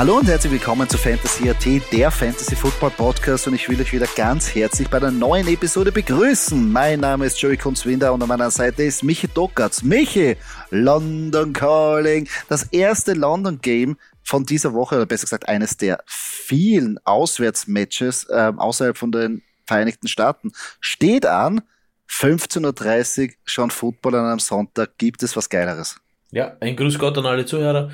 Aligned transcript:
Hallo 0.00 0.16
und 0.16 0.26
herzlich 0.28 0.54
willkommen 0.54 0.88
zu 0.88 0.96
Fantasy 0.96 1.50
AT, 1.50 1.92
der 1.92 2.10
Fantasy 2.10 2.56
Football 2.56 2.88
Podcast 2.88 3.46
und 3.46 3.54
ich 3.54 3.68
will 3.68 3.78
euch 3.78 3.92
wieder 3.92 4.06
ganz 4.16 4.54
herzlich 4.54 4.88
bei 4.88 4.98
der 4.98 5.10
neuen 5.10 5.46
Episode 5.46 5.92
begrüßen. 5.92 6.72
Mein 6.72 7.00
Name 7.00 7.26
ist 7.26 7.38
Joey 7.38 7.58
Kunzwinder 7.58 8.10
und 8.14 8.22
an 8.22 8.28
meiner 8.28 8.50
Seite 8.50 8.82
ist 8.84 9.04
Michi 9.04 9.28
Dockertz. 9.28 9.82
Michi, 9.82 10.38
London 10.70 11.52
Calling, 11.52 12.26
das 12.48 12.62
erste 12.72 13.12
London 13.12 13.60
Game 13.60 13.98
von 14.22 14.46
dieser 14.46 14.72
Woche, 14.72 14.94
oder 14.96 15.04
besser 15.04 15.24
gesagt 15.24 15.50
eines 15.50 15.76
der 15.76 16.02
vielen 16.06 16.98
Auswärtsmatches 17.04 18.24
äh, 18.30 18.54
außerhalb 18.56 18.96
von 18.96 19.12
den 19.12 19.42
Vereinigten 19.66 20.08
Staaten, 20.08 20.52
steht 20.80 21.26
an. 21.26 21.60
15.30 22.08 23.28
Uhr 23.28 23.34
schon 23.44 23.70
Football 23.70 24.14
an 24.14 24.24
einem 24.24 24.38
Sonntag. 24.38 24.96
Gibt 24.96 25.22
es 25.22 25.36
was 25.36 25.50
Geileres? 25.50 26.00
Ja, 26.30 26.56
ein 26.60 26.74
Grüß 26.74 26.98
Gott 26.98 27.18
an 27.18 27.26
alle 27.26 27.44
Zuhörer. 27.44 27.90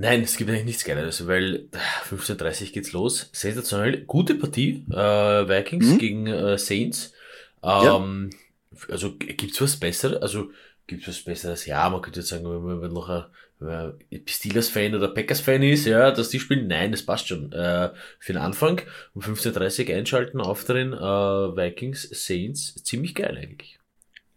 Nein, 0.00 0.22
es 0.22 0.38
gibt 0.38 0.48
eigentlich 0.48 0.64
nichts 0.64 0.84
Geileres, 0.84 1.26
weil 1.26 1.68
15.30 2.08 2.62
Uhr 2.62 2.72
geht's 2.72 2.92
los. 2.92 3.28
Sensationell. 3.32 4.02
Gute 4.06 4.34
Partie, 4.34 4.86
äh, 4.90 4.96
Vikings 4.96 5.88
mhm. 5.88 5.98
gegen 5.98 6.26
äh, 6.26 6.56
Saints. 6.56 7.12
Ähm, 7.62 8.30
ja. 8.32 8.88
Also 8.88 9.14
gibt's 9.18 9.60
was 9.60 9.76
Besseres? 9.76 10.22
Also 10.22 10.52
gibt's 10.86 11.06
was 11.06 11.20
Besseres? 11.20 11.66
Ja, 11.66 11.90
man 11.90 12.00
könnte 12.00 12.20
jetzt 12.20 12.30
sagen, 12.30 12.46
wenn 12.46 12.80
man 12.80 12.90
noch 12.90 13.10
ein, 13.10 13.92
Steelers-Fan 14.26 14.94
oder 14.94 15.08
Packers-Fan 15.08 15.62
ist, 15.64 15.84
ja, 15.84 16.10
dass 16.12 16.30
die 16.30 16.40
spielen. 16.40 16.66
Nein, 16.66 16.92
das 16.92 17.04
passt 17.04 17.28
schon. 17.28 17.52
Äh, 17.52 17.90
für 18.18 18.32
den 18.32 18.40
Anfang 18.40 18.80
um 19.12 19.20
15.30 19.20 19.86
Uhr 19.90 19.96
einschalten, 19.96 20.40
auf 20.40 20.64
drin, 20.64 20.94
äh, 20.94 20.96
Vikings, 20.96 22.08
Saints. 22.10 22.74
Ziemlich 22.84 23.14
geil 23.14 23.36
eigentlich. 23.36 23.78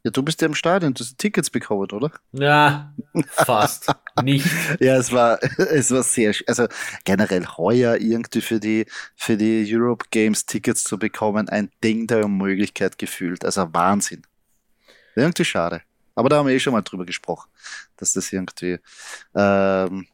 Ja, 0.03 0.11
du 0.11 0.23
bist 0.23 0.41
ja 0.41 0.47
im 0.47 0.55
Stadion, 0.55 0.93
du 0.93 0.99
hast 0.99 1.17
Tickets 1.17 1.49
bekommen, 1.49 1.89
oder? 1.91 2.11
Ja, 2.33 2.93
fast. 3.29 3.95
Nicht. 4.21 4.45
ja, 4.79 4.97
es 4.97 5.11
war, 5.11 5.39
es 5.57 5.91
war 5.91 6.03
sehr, 6.03 6.33
also 6.47 6.67
generell 7.03 7.45
heuer 7.45 7.97
irgendwie 7.97 8.41
für 8.41 8.59
die, 8.59 8.85
für 9.15 9.37
die 9.37 9.65
Europe 9.67 10.05
Games 10.11 10.45
Tickets 10.45 10.83
zu 10.83 10.99
bekommen, 10.99 11.49
ein 11.49 11.71
Ding 11.83 12.07
der 12.07 12.25
Unmöglichkeit 12.25 12.97
gefühlt. 12.97 13.43
Also 13.45 13.67
Wahnsinn. 13.73 14.23
Irgendwie 15.15 15.45
schade. 15.45 15.81
Aber 16.15 16.29
da 16.29 16.37
haben 16.37 16.47
wir 16.47 16.53
eh 16.53 16.59
schon 16.59 16.73
mal 16.73 16.81
drüber 16.81 17.05
gesprochen, 17.05 17.49
dass 17.97 18.13
das 18.13 18.31
irgendwie, 18.31 18.77
ähm, 19.35 20.07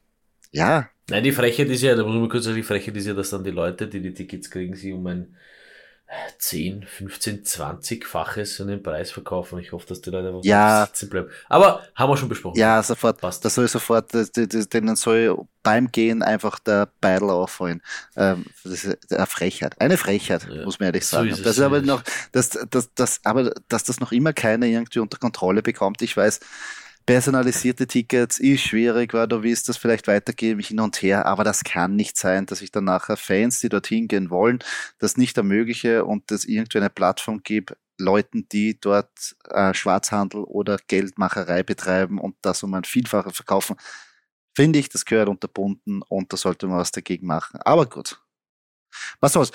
ja. 0.51 0.89
Nein, 1.09 1.23
die 1.23 1.31
Frechheit 1.31 1.67
ist 1.67 1.81
ja, 1.81 1.95
da 1.95 2.03
muss 2.03 2.15
man 2.15 2.29
kurz 2.29 2.45
sagen, 2.45 2.55
die 2.55 2.63
Frechheit 2.63 2.95
ist 2.95 3.07
ja, 3.07 3.13
dass 3.13 3.31
dann 3.31 3.43
die 3.43 3.51
Leute, 3.51 3.87
die 3.87 4.01
die 4.01 4.13
Tickets 4.13 4.49
kriegen, 4.49 4.75
sie 4.75 4.93
um 4.93 5.05
ein 5.07 5.35
10, 6.39 6.83
15, 6.83 7.43
20-faches 7.43 8.57
von 8.57 8.67
den 8.67 8.81
Preis 8.81 9.11
verkaufen. 9.11 9.59
Ich 9.59 9.71
hoffe, 9.71 9.85
dass 9.87 10.01
die 10.01 10.09
Leute 10.09 10.29
einfach 10.29 10.43
ja. 10.43 10.87
sitzen 10.87 11.09
bleiben. 11.09 11.29
Aber 11.47 11.83
haben 11.93 12.11
wir 12.11 12.17
schon 12.17 12.29
besprochen. 12.29 12.57
Ja, 12.57 12.81
sofort. 12.81 13.21
Passt. 13.21 13.45
Das 13.45 13.53
soll 13.53 13.67
sofort, 13.67 14.11
denen 14.13 14.95
soll 14.95 15.37
beim 15.61 15.91
Gehen 15.91 16.23
einfach 16.23 16.57
der 16.57 16.89
Beidel 16.99 17.29
auffallen. 17.29 17.83
Ähm, 18.15 18.45
das 18.63 18.85
ist 18.85 19.11
eine 19.11 19.27
Frechheit. 19.27 19.79
Eine 19.79 19.97
Frechheit, 19.97 20.47
ja. 20.49 20.63
muss 20.63 20.79
man 20.79 20.87
ehrlich 20.87 21.05
sagen. 21.05 21.33
So 21.35 21.43
das 21.43 21.57
ist 21.57 21.63
aber 21.63 21.81
noch, 21.81 22.03
dass, 22.31 22.49
dass, 22.49 22.93
dass, 22.95 23.19
aber, 23.23 23.53
dass 23.67 23.83
das 23.83 23.99
noch 23.99 24.11
immer 24.11 24.33
keiner 24.33 24.65
irgendwie 24.65 24.99
unter 24.99 25.19
Kontrolle 25.19 25.61
bekommt. 25.61 26.01
Ich 26.01 26.17
weiß, 26.17 26.39
personalisierte 27.09 27.87
Tickets 27.87 28.37
ist 28.37 28.61
schwierig, 28.61 29.15
weil 29.15 29.27
du 29.27 29.41
willst 29.41 29.67
das 29.67 29.77
vielleicht 29.77 30.05
weitergeben 30.05 30.61
hin 30.61 30.79
und 30.79 31.01
her, 31.01 31.25
aber 31.25 31.43
das 31.43 31.63
kann 31.63 31.95
nicht 31.95 32.17
sein, 32.17 32.45
dass 32.45 32.61
ich 32.61 32.71
dann 32.71 32.83
nachher 32.83 33.17
Fans, 33.17 33.59
die 33.61 33.69
dorthin 33.69 34.07
gehen 34.07 34.29
wollen, 34.29 34.59
das 34.99 35.17
nicht 35.17 35.35
ermögliche 35.35 36.05
und 36.05 36.31
es 36.31 36.45
irgendwie 36.45 36.77
eine 36.77 36.91
Plattform 36.91 37.41
gibt, 37.41 37.75
Leuten, 37.97 38.47
die 38.49 38.79
dort 38.79 39.35
äh, 39.49 39.73
Schwarzhandel 39.73 40.43
oder 40.43 40.77
Geldmacherei 40.85 41.63
betreiben 41.63 42.19
und 42.19 42.35
das 42.43 42.61
um 42.61 42.75
ein 42.75 42.83
Vielfaches 42.83 43.35
verkaufen, 43.35 43.77
finde 44.55 44.77
ich, 44.77 44.89
das 44.89 45.03
gehört 45.03 45.29
unterbunden 45.29 46.03
und 46.09 46.31
da 46.31 46.37
sollte 46.37 46.67
man 46.67 46.77
was 46.77 46.91
dagegen 46.91 47.25
machen. 47.25 47.59
Aber 47.65 47.87
gut. 47.87 48.21
Was 49.19 49.33
soll's? 49.33 49.51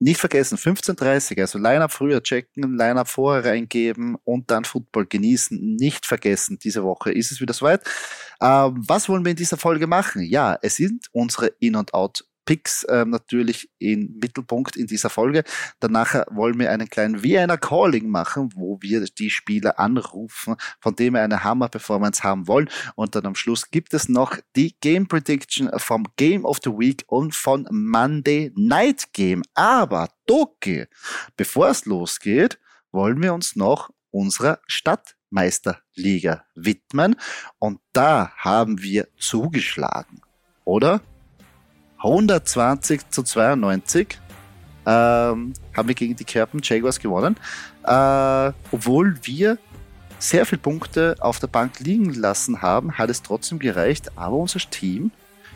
Nicht 0.00 0.18
vergessen, 0.18 0.56
15.30 0.56 1.40
also 1.40 1.58
Line-Up 1.58 1.92
früher 1.92 2.22
checken, 2.22 2.76
Line-Up 2.76 3.08
vorher 3.08 3.44
reingeben 3.44 4.16
und 4.24 4.50
dann 4.50 4.64
Football 4.64 5.06
genießen. 5.06 5.76
Nicht 5.76 6.06
vergessen, 6.06 6.58
diese 6.58 6.82
Woche 6.82 7.12
ist 7.12 7.30
es 7.30 7.40
wieder 7.40 7.52
soweit. 7.52 7.82
Ähm, 8.40 8.82
was 8.88 9.08
wollen 9.08 9.24
wir 9.24 9.30
in 9.30 9.36
dieser 9.36 9.58
Folge 9.58 9.86
machen? 9.86 10.22
Ja, 10.22 10.58
es 10.62 10.76
sind 10.76 11.06
unsere 11.12 11.48
In- 11.60 11.76
und 11.76 11.92
Out- 11.92 12.24
Picks 12.44 12.84
äh, 12.84 13.04
natürlich 13.04 13.70
im 13.78 14.18
Mittelpunkt 14.20 14.76
in 14.76 14.86
dieser 14.86 15.10
Folge. 15.10 15.44
Danach 15.78 16.14
wollen 16.30 16.58
wir 16.58 16.70
einen 16.70 16.88
kleinen 16.88 17.22
Vienna 17.22 17.56
Calling 17.56 18.08
machen, 18.08 18.50
wo 18.54 18.78
wir 18.80 19.04
die 19.04 19.30
Spieler 19.30 19.78
anrufen, 19.78 20.56
von 20.80 20.96
dem 20.96 21.14
wir 21.14 21.22
eine 21.22 21.44
Hammer-Performance 21.44 22.22
haben 22.22 22.48
wollen. 22.48 22.68
Und 22.96 23.14
dann 23.14 23.26
am 23.26 23.34
Schluss 23.34 23.70
gibt 23.70 23.94
es 23.94 24.08
noch 24.08 24.36
die 24.56 24.74
Game 24.80 25.06
Prediction 25.06 25.70
vom 25.76 26.06
Game 26.16 26.44
of 26.44 26.58
the 26.64 26.70
Week 26.70 27.04
und 27.06 27.34
von 27.34 27.66
Monday 27.70 28.52
Night 28.56 29.12
Game. 29.12 29.42
Aber 29.54 30.08
Doki, 30.26 30.86
bevor 31.36 31.68
es 31.68 31.84
losgeht, 31.84 32.58
wollen 32.92 33.22
wir 33.22 33.34
uns 33.34 33.56
noch 33.56 33.90
unserer 34.10 34.60
Stadtmeisterliga 34.66 36.44
widmen. 36.54 37.16
Und 37.58 37.80
da 37.92 38.32
haben 38.36 38.82
wir 38.82 39.08
zugeschlagen, 39.18 40.20
oder? 40.64 41.00
120 42.02 43.10
zu 43.10 43.22
92 43.22 44.18
ähm, 44.86 45.52
haben 45.76 45.88
wir 45.88 45.94
gegen 45.94 46.16
die 46.16 46.24
Kerpen 46.24 46.60
Jaguars 46.62 46.98
gewonnen. 46.98 47.36
Äh, 47.84 48.52
obwohl 48.72 49.18
wir 49.22 49.58
sehr 50.18 50.46
viele 50.46 50.60
Punkte 50.60 51.16
auf 51.20 51.38
der 51.38 51.46
Bank 51.46 51.80
liegen 51.80 52.12
lassen 52.14 52.62
haben, 52.62 52.96
hat 52.98 53.10
es 53.10 53.22
trotzdem 53.22 53.58
gereicht. 53.58 54.10
Aber 54.16 54.36
unser 54.36 54.58
Team, 54.58 55.10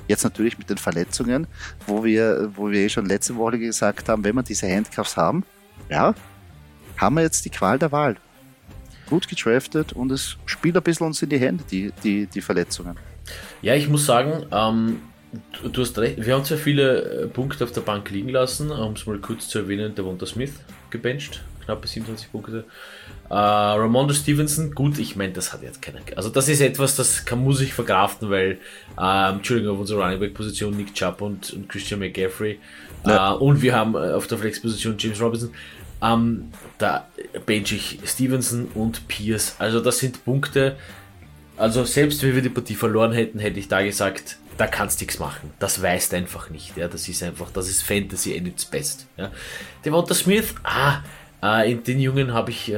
jetzt 0.09 0.25
natürlich 0.25 0.59
mit 0.59 0.71
den 0.71 0.79
Verletzungen, 0.79 1.47
wo 1.87 2.05
wir, 2.05 2.51
wo 2.55 2.71
wir 2.71 2.81
eh 2.81 2.89
schon 2.89 3.07
letzte 3.07 3.37
Woche 3.37 3.59
gesagt 3.59 4.09
haben, 4.09 4.25
wenn 4.25 4.35
wir 4.35 4.43
diese 4.43 4.71
Handcuffs 4.71 5.17
haben, 5.17 5.45
ja, 5.89 6.15
haben 6.97 7.17
wir 7.17 7.23
jetzt 7.23 7.45
die 7.45 7.51
Qual 7.51 7.79
der 7.79 7.93
Wahl. 7.93 8.17
Gut 9.09 9.29
gedraftet 9.29 9.93
und 9.93 10.13
es 10.13 10.37
spielt 10.47 10.77
ein 10.77 10.83
bisschen 10.83 11.07
uns 11.07 11.21
in 11.21 11.29
die 11.29 11.39
Hände, 11.39 11.65
die, 11.71 11.93
die, 12.03 12.27
die 12.27 12.41
Verletzungen. 12.41 12.97
Ja, 13.61 13.75
ich 13.75 13.89
muss 13.89 14.07
sagen, 14.07 14.47
ähm, 14.51 15.03
Du 15.73 15.83
hast 15.83 15.99
recht, 15.99 16.25
wir 16.25 16.35
haben 16.35 16.45
zwar 16.45 16.59
viele 16.59 17.23
äh, 17.23 17.27
Punkte 17.27 17.65
auf 17.65 17.73
der 17.73 17.81
Bank 17.81 18.11
liegen 18.11 18.29
lassen, 18.29 18.71
um 18.71 18.93
es 18.93 19.07
mal 19.07 19.19
kurz 19.19 19.49
zu 19.49 19.59
erwähnen, 19.59 19.95
der 19.95 20.07
Wanda 20.07 20.27
Smith 20.27 20.53
gebencht, 20.91 21.43
knappe 21.65 21.89
27 21.89 22.31
Punkte. 22.31 22.65
Uh, 23.31 23.81
Ramondo 23.81 24.13
Stevenson, 24.13 24.73
gut, 24.73 24.99
ich 24.99 25.17
meine, 25.17 25.33
das 25.33 25.53
hat 25.53 25.63
jetzt 25.63 25.81
keiner. 25.81 26.01
Also, 26.15 26.29
das 26.29 26.49
ist 26.49 26.61
etwas, 26.61 26.95
das 26.95 27.25
kann, 27.25 27.43
muss 27.43 27.61
ich 27.63 27.73
verkraften, 27.73 28.29
weil, 28.29 28.59
ähm, 29.01 29.37
Entschuldigung, 29.37 29.75
auf 29.75 29.81
unserer 29.81 30.05
Running 30.05 30.21
Back 30.21 30.35
Position 30.35 30.77
Nick 30.77 30.93
Chubb 30.95 31.23
und, 31.23 31.53
und 31.55 31.69
Christian 31.69 32.01
McGaffrey. 32.01 32.59
Uh, 33.07 33.35
und 33.37 33.63
wir 33.63 33.75
haben 33.75 33.95
uh, 33.95 33.99
auf 33.99 34.27
der 34.27 34.39
Flex 34.39 34.61
Position 34.61 34.97
James 34.99 35.21
Robinson. 35.21 35.51
Ähm, 36.03 36.51
da 36.77 37.09
bench 37.47 37.73
ich 37.73 37.99
Stevenson 38.05 38.69
und 38.75 39.09
Pierce. 39.09 39.57
Also, 39.59 39.81
das 39.81 39.99
sind 39.99 40.23
Punkte. 40.25 40.77
Also, 41.57 41.85
selbst 41.85 42.23
wenn 42.23 42.35
wir 42.35 42.43
die 42.43 42.51
Partie 42.51 42.75
verloren 42.75 43.13
hätten, 43.13 43.39
hätte 43.39 43.59
ich 43.59 43.69
da 43.69 43.83
gesagt, 43.83 44.37
da 44.57 44.67
kannst 44.67 45.01
du 45.01 45.05
nichts 45.05 45.19
machen. 45.19 45.53
Das 45.59 45.83
weißt 45.83 46.15
einfach 46.15 46.51
nicht. 46.51 46.77
Ja, 46.77 46.89
das 46.89 47.09
ist 47.09 47.23
einfach, 47.23 47.51
das 47.51 47.69
ist 47.69 47.83
Fantasy 47.83 48.37
at 48.37 48.47
its 48.47 48.65
best. 48.65 49.07
Ja. 49.17 49.31
Devonta 49.85 50.15
Smith, 50.15 50.55
ah, 50.63 51.01
äh, 51.45 51.71
in 51.73 51.85
den 51.85 52.01
Jungen 52.01 52.33
habe 52.33 52.51
ich, 52.51 52.73
äh, 52.73 52.75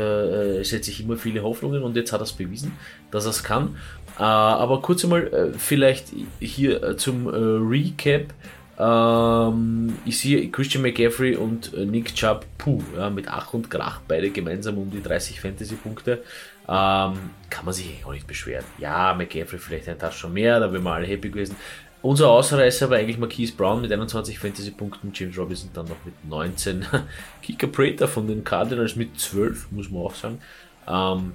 äh, 0.60 0.64
setze 0.64 0.91
ich 0.91 1.00
immer 1.00 1.16
viele 1.16 1.42
Hoffnungen 1.42 1.82
und 1.82 1.97
jetzt 1.97 2.12
hat 2.12 2.20
er 2.20 2.25
es 2.25 2.32
bewiesen, 2.32 2.72
dass 3.10 3.25
er 3.25 3.31
es 3.31 3.44
kann. 3.44 3.76
Äh, 4.19 4.22
aber 4.22 4.82
kurz 4.82 5.04
einmal, 5.04 5.26
äh, 5.28 5.59
vielleicht 5.59 6.09
hier 6.41 6.82
äh, 6.82 6.97
zum 6.97 7.28
Recap. 7.28 8.34
Ähm, 8.78 9.94
ich 10.04 10.19
sehe 10.19 10.50
Christian 10.50 10.82
McCaffrey 10.82 11.37
und 11.37 11.75
Nick 11.76 12.14
Chubb, 12.14 12.44
puh, 12.58 12.82
ja, 12.96 13.08
mit 13.08 13.29
Ach 13.29 13.55
und 13.55 13.70
Krach, 13.70 14.00
beide 14.06 14.31
gemeinsam 14.31 14.79
um 14.79 14.90
die 14.90 15.02
30 15.02 15.40
Fantasy-Punkte. 15.40 16.22
Ähm, 16.69 17.31
kann 17.49 17.65
man 17.65 17.75
sich 17.75 18.05
auch 18.05 18.13
nicht 18.13 18.27
beschweren. 18.27 18.65
Ja, 18.79 19.15
McCaffrey 19.15 19.59
vielleicht 19.59 19.89
ein 19.89 19.99
Touch 19.99 20.15
schon 20.15 20.33
mehr, 20.33 20.59
da 20.59 20.73
wären 20.73 20.83
wir 20.83 20.93
alle 20.93 21.07
happy 21.07 21.31
gewesen. 21.31 21.57
Unser 22.03 22.29
Ausreißer 22.29 22.91
war 22.91 22.99
eigentlich 22.99 23.19
Marquise 23.19 23.55
Brown 23.55 23.81
mit 23.81 23.91
21 23.91 24.39
Fantasy-Punkten, 24.39 25.11
James 25.13 25.37
Robinson 25.39 25.71
dann 25.73 25.87
noch 25.87 25.97
mit 26.05 26.15
19. 26.29 26.87
Kicker 27.43 27.67
Prater 27.67 28.07
von 28.07 28.27
den 28.27 28.45
Cardinals 28.45 28.97
mit 28.97 29.19
12, 29.19 29.73
muss 29.73 29.91
man 29.91 30.03
auch 30.03 30.15
sagen. 30.15 30.39
Ähm, 30.87 31.33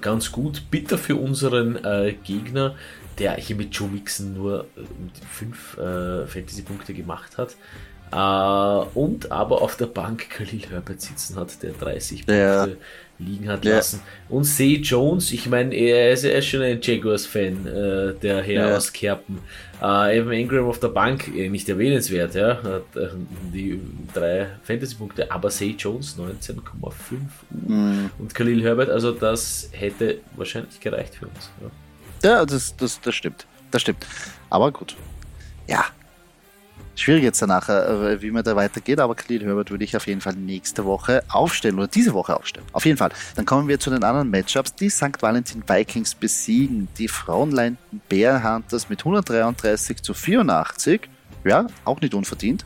ganz 0.00 0.32
gut. 0.32 0.70
Bitter 0.70 0.96
für 0.96 1.16
unseren 1.16 1.84
äh, 1.84 2.14
Gegner, 2.24 2.74
der 3.18 3.34
hier 3.34 3.56
mit 3.56 3.74
Joe 3.74 3.88
Mixon 3.88 4.34
nur 4.34 4.66
5 5.30 5.78
äh, 5.78 5.82
äh, 5.82 6.26
Fantasy-Punkte 6.26 6.94
gemacht 6.94 7.36
hat. 7.36 7.56
Äh, 8.12 8.88
und 8.94 9.30
aber 9.32 9.62
auf 9.62 9.76
der 9.76 9.86
Bank 9.86 10.30
Khalil 10.30 10.62
Herbert 10.70 11.00
sitzen 11.00 11.36
hat, 11.36 11.62
der 11.62 11.72
30 11.72 12.26
Punkte 12.26 12.34
ja 12.34 12.66
liegen 13.24 13.48
hat 13.48 13.64
ja. 13.64 13.76
lassen. 13.76 14.00
Und 14.28 14.44
Say 14.44 14.76
Jones, 14.76 15.32
ich 15.32 15.48
meine, 15.48 15.74
er 15.74 16.12
ist, 16.12 16.24
ist 16.24 16.46
schon 16.46 16.62
ein 16.62 16.80
Jaguars-Fan, 16.80 17.66
äh, 17.66 18.14
der 18.20 18.42
Herr 18.42 18.68
ja. 18.68 18.76
aus 18.76 18.92
Kerpen. 18.92 19.38
Äh, 19.80 20.18
Evan 20.18 20.32
Ingram 20.32 20.66
auf 20.66 20.78
der 20.78 20.88
Bank, 20.88 21.28
äh, 21.34 21.48
nicht 21.48 21.68
erwähnenswert, 21.68 22.34
ja, 22.34 22.62
hat 22.62 22.96
äh, 22.96 23.08
die 23.52 23.80
drei 24.14 24.48
Fantasy-Punkte, 24.62 25.30
aber 25.30 25.50
Say 25.50 25.74
Jones 25.78 26.16
19,5 26.16 26.60
mhm. 27.50 28.10
und 28.18 28.34
Khalil 28.34 28.62
Herbert, 28.62 28.90
also 28.90 29.10
das 29.10 29.68
hätte 29.72 30.20
wahrscheinlich 30.36 30.78
gereicht 30.78 31.16
für 31.16 31.26
uns. 31.26 31.50
Ja, 32.22 32.30
ja 32.30 32.46
das, 32.46 32.76
das, 32.76 33.00
das 33.00 33.14
stimmt. 33.14 33.46
Das 33.72 33.82
stimmt. 33.82 34.06
Aber 34.50 34.70
gut. 34.70 34.94
ja, 35.66 35.84
schwierig 36.94 37.22
jetzt 37.22 37.40
danach, 37.42 37.68
äh, 37.68 38.20
wie 38.20 38.30
man 38.30 38.44
da 38.44 38.56
weitergeht, 38.56 39.00
aber 39.00 39.14
Khalil 39.14 39.44
Herbert 39.44 39.70
würde 39.70 39.84
ich 39.84 39.96
auf 39.96 40.06
jeden 40.06 40.20
Fall 40.20 40.34
nächste 40.34 40.84
Woche 40.84 41.22
aufstellen 41.28 41.78
oder 41.78 41.88
diese 41.88 42.12
Woche 42.14 42.36
aufstellen. 42.36 42.66
Auf 42.72 42.84
jeden 42.84 42.98
Fall. 42.98 43.10
Dann 43.36 43.46
kommen 43.46 43.68
wir 43.68 43.78
zu 43.78 43.90
den 43.90 44.02
anderen 44.04 44.30
Matchups. 44.30 44.74
Die 44.74 44.90
St. 44.90 45.20
Valentin 45.20 45.62
Vikings 45.66 46.14
besiegen 46.14 46.88
die 46.98 47.08
Frauenlein 47.08 47.78
Bear 48.08 48.42
Hunters 48.42 48.88
mit 48.88 49.00
133 49.00 50.02
zu 50.02 50.14
84. 50.14 51.08
Ja, 51.44 51.66
auch 51.84 52.00
nicht 52.00 52.14
unverdient. 52.14 52.64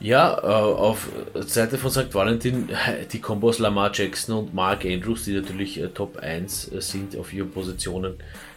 Ja, 0.00 0.38
äh, 0.38 0.46
auf 0.46 1.08
Seite 1.34 1.78
von 1.78 1.90
St. 1.90 2.12
Valentin 2.12 2.68
die 3.12 3.20
Kombos 3.20 3.58
Lamar 3.58 3.90
Jackson 3.94 4.36
und 4.36 4.54
Mark 4.54 4.84
Andrews, 4.84 5.24
die 5.24 5.32
natürlich 5.32 5.80
äh, 5.80 5.88
Top 5.88 6.18
1 6.18 6.72
sind 6.78 7.16
auf 7.16 7.32
ihren 7.32 7.50
Positionen 7.50 8.16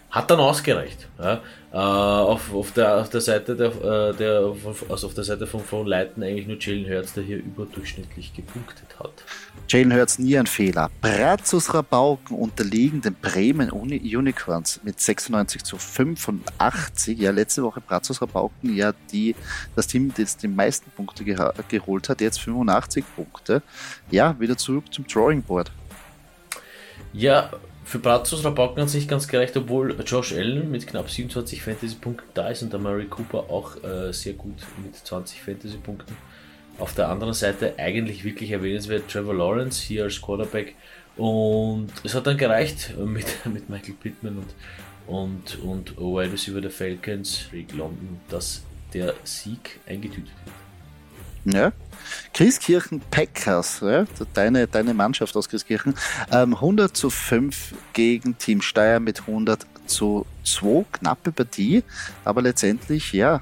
hat 0.10 0.32
dann 0.32 0.40
ausgereicht. 0.40 1.08
Ja. 1.20 1.42
Äh, 1.74 1.78
auf, 1.78 2.54
auf, 2.54 2.72
der, 2.72 3.02
auf 3.02 3.10
der 3.10 3.20
Seite 3.20 3.56
der, 3.56 3.68
äh, 3.68 4.14
der 4.16 4.54
also 4.88 5.08
auf 5.08 5.14
der 5.14 5.26
Seite 5.26 5.46
von, 5.46 5.60
von 5.60 5.86
Leiten 5.86 6.24
eigentlich 6.24 6.48
nur 6.48 6.58
Jalen 6.60 6.90
Hurts, 6.90 7.14
der 7.14 7.24
hier 7.24 7.38
überdurchschnittlich 7.38 8.34
gepunktet 8.34 8.88
hat. 9.00 9.12
Jalen 9.68 9.94
Hurts 9.94 10.18
nie 10.18 10.38
ein 10.38 10.48
Fehler. 10.48 10.90
Brazos 11.02 11.74
Rabauken 11.74 12.38
unterliegen 12.38 13.02
den 13.02 13.16
Bremen 13.16 13.70
Uni 13.70 14.16
Unicorns 14.16 14.80
mit 14.84 15.02
96 15.02 15.64
zu 15.64 15.78
85. 15.78 17.20
Ja, 17.20 17.32
letzte 17.32 17.64
Woche 17.64 17.82
Brazos 17.82 18.22
Rabauken, 18.22 18.74
ja, 18.76 18.94
die, 19.12 19.36
das 19.76 19.88
Team, 19.88 20.14
das 20.16 20.38
die 20.38 20.48
meisten 20.48 20.90
Punkte 20.92 21.26
geholt 21.26 22.08
hat, 22.08 22.22
jetzt 22.22 22.40
85 22.40 23.04
Punkte. 23.14 23.62
Ja, 24.10 24.40
wieder 24.40 24.56
zurück 24.56 24.86
zum 24.94 25.06
Drawing 25.06 25.44
Board. 25.44 25.70
Ja, 27.12 27.52
für 27.88 28.00
Brazos 28.00 28.44
Rabauken 28.44 28.84
hat 28.84 28.90
sich 28.90 29.08
ganz 29.08 29.30
gerecht, 29.30 29.56
obwohl 29.56 29.96
Josh 30.06 30.34
Allen 30.34 30.70
mit 30.70 30.86
knapp 30.86 31.10
27 31.10 31.62
Fantasy-Punkten 31.62 32.28
da 32.34 32.50
ist 32.50 32.62
und 32.62 32.74
der 32.74 32.82
Murray 32.82 33.06
Cooper 33.06 33.50
auch 33.50 33.82
äh, 33.82 34.12
sehr 34.12 34.34
gut 34.34 34.58
mit 34.84 34.94
20 34.94 35.42
Fantasy-Punkten. 35.42 36.14
Auf 36.80 36.96
der 36.96 37.08
anderen 37.08 37.34
Seite 37.34 37.76
eigentlich 37.78 38.26
wirklich 38.26 38.52
erwähnenswert 38.52 39.10
Trevor 39.10 39.36
Lawrence 39.36 39.82
hier 39.82 40.04
als 40.04 40.22
Quarterback 40.22 40.76
und 41.16 41.88
es 42.04 42.14
hat 42.14 42.28
dann 42.28 42.36
gereicht 42.36 42.94
mit, 42.98 43.26
mit 43.46 43.70
Michael 43.70 43.94
Pittman 43.94 44.44
und, 45.08 45.58
und, 45.58 45.60
und 45.64 45.98
Wide 45.98 46.34
Receiver 46.34 46.60
der 46.60 46.72
Falcons, 46.72 47.46
Rick 47.54 47.72
London, 47.72 48.20
dass 48.28 48.64
der 48.94 49.14
Sieg 49.24 49.80
eingetütet 49.88 50.34
wird. 50.44 50.57
Ja. 51.54 51.72
Christkirchen 52.34 53.02
Packers, 53.12 53.82
ja, 53.82 54.06
deine, 54.34 54.68
deine 54.68 54.94
Mannschaft 54.94 55.36
aus 55.36 55.50
Christkirchen, 55.50 55.96
ähm, 56.32 56.56
100 56.56 56.96
zu 56.96 57.10
5 57.10 57.74
gegen 57.94 58.38
Team 58.38 58.62
Steyr 58.62 59.00
mit 59.00 59.22
100 59.22 59.66
zu 59.86 60.26
2, 60.44 60.86
knappe 60.92 61.32
Partie, 61.32 61.84
aber 62.24 62.42
letztendlich, 62.42 63.14
ja, 63.14 63.42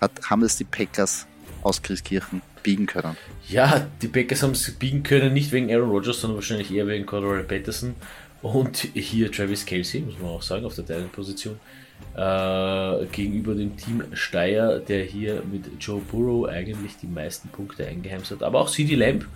hat, 0.00 0.12
haben 0.28 0.42
es 0.42 0.56
die 0.56 0.64
Packers 0.64 1.26
aus 1.62 1.82
Christkirchen 1.82 2.42
biegen 2.62 2.86
können. 2.86 3.16
Ja, 3.48 3.86
die 4.00 4.08
Packers 4.08 4.42
haben 4.42 4.52
es 4.52 4.70
biegen 4.72 5.02
können, 5.02 5.32
nicht 5.32 5.52
wegen 5.52 5.70
Aaron 5.70 5.90
Rodgers, 5.90 6.20
sondern 6.20 6.36
wahrscheinlich 6.36 6.72
eher 6.72 6.86
wegen 6.86 7.06
Cordero 7.06 7.42
Patterson 7.42 7.94
und 8.42 8.76
hier 8.94 9.32
Travis 9.32 9.64
Kelsey, 9.64 10.00
muss 10.00 10.18
man 10.18 10.30
auch 10.30 10.42
sagen, 10.42 10.64
auf 10.64 10.74
der 10.74 10.86
Teilenposition. 10.86 11.54
Position 11.54 11.83
äh, 12.16 13.06
gegenüber 13.06 13.54
dem 13.54 13.76
Team 13.76 14.04
Steyr, 14.12 14.78
der 14.80 15.04
hier 15.04 15.42
mit 15.50 15.64
Joe 15.80 16.00
Burrow 16.00 16.48
eigentlich 16.48 16.96
die 17.02 17.06
meisten 17.06 17.48
Punkte 17.48 17.86
eingeheimst 17.86 18.30
hat. 18.30 18.42
Aber 18.42 18.60
auch 18.60 18.70
CD 18.70 18.94
Lamb 18.94 19.26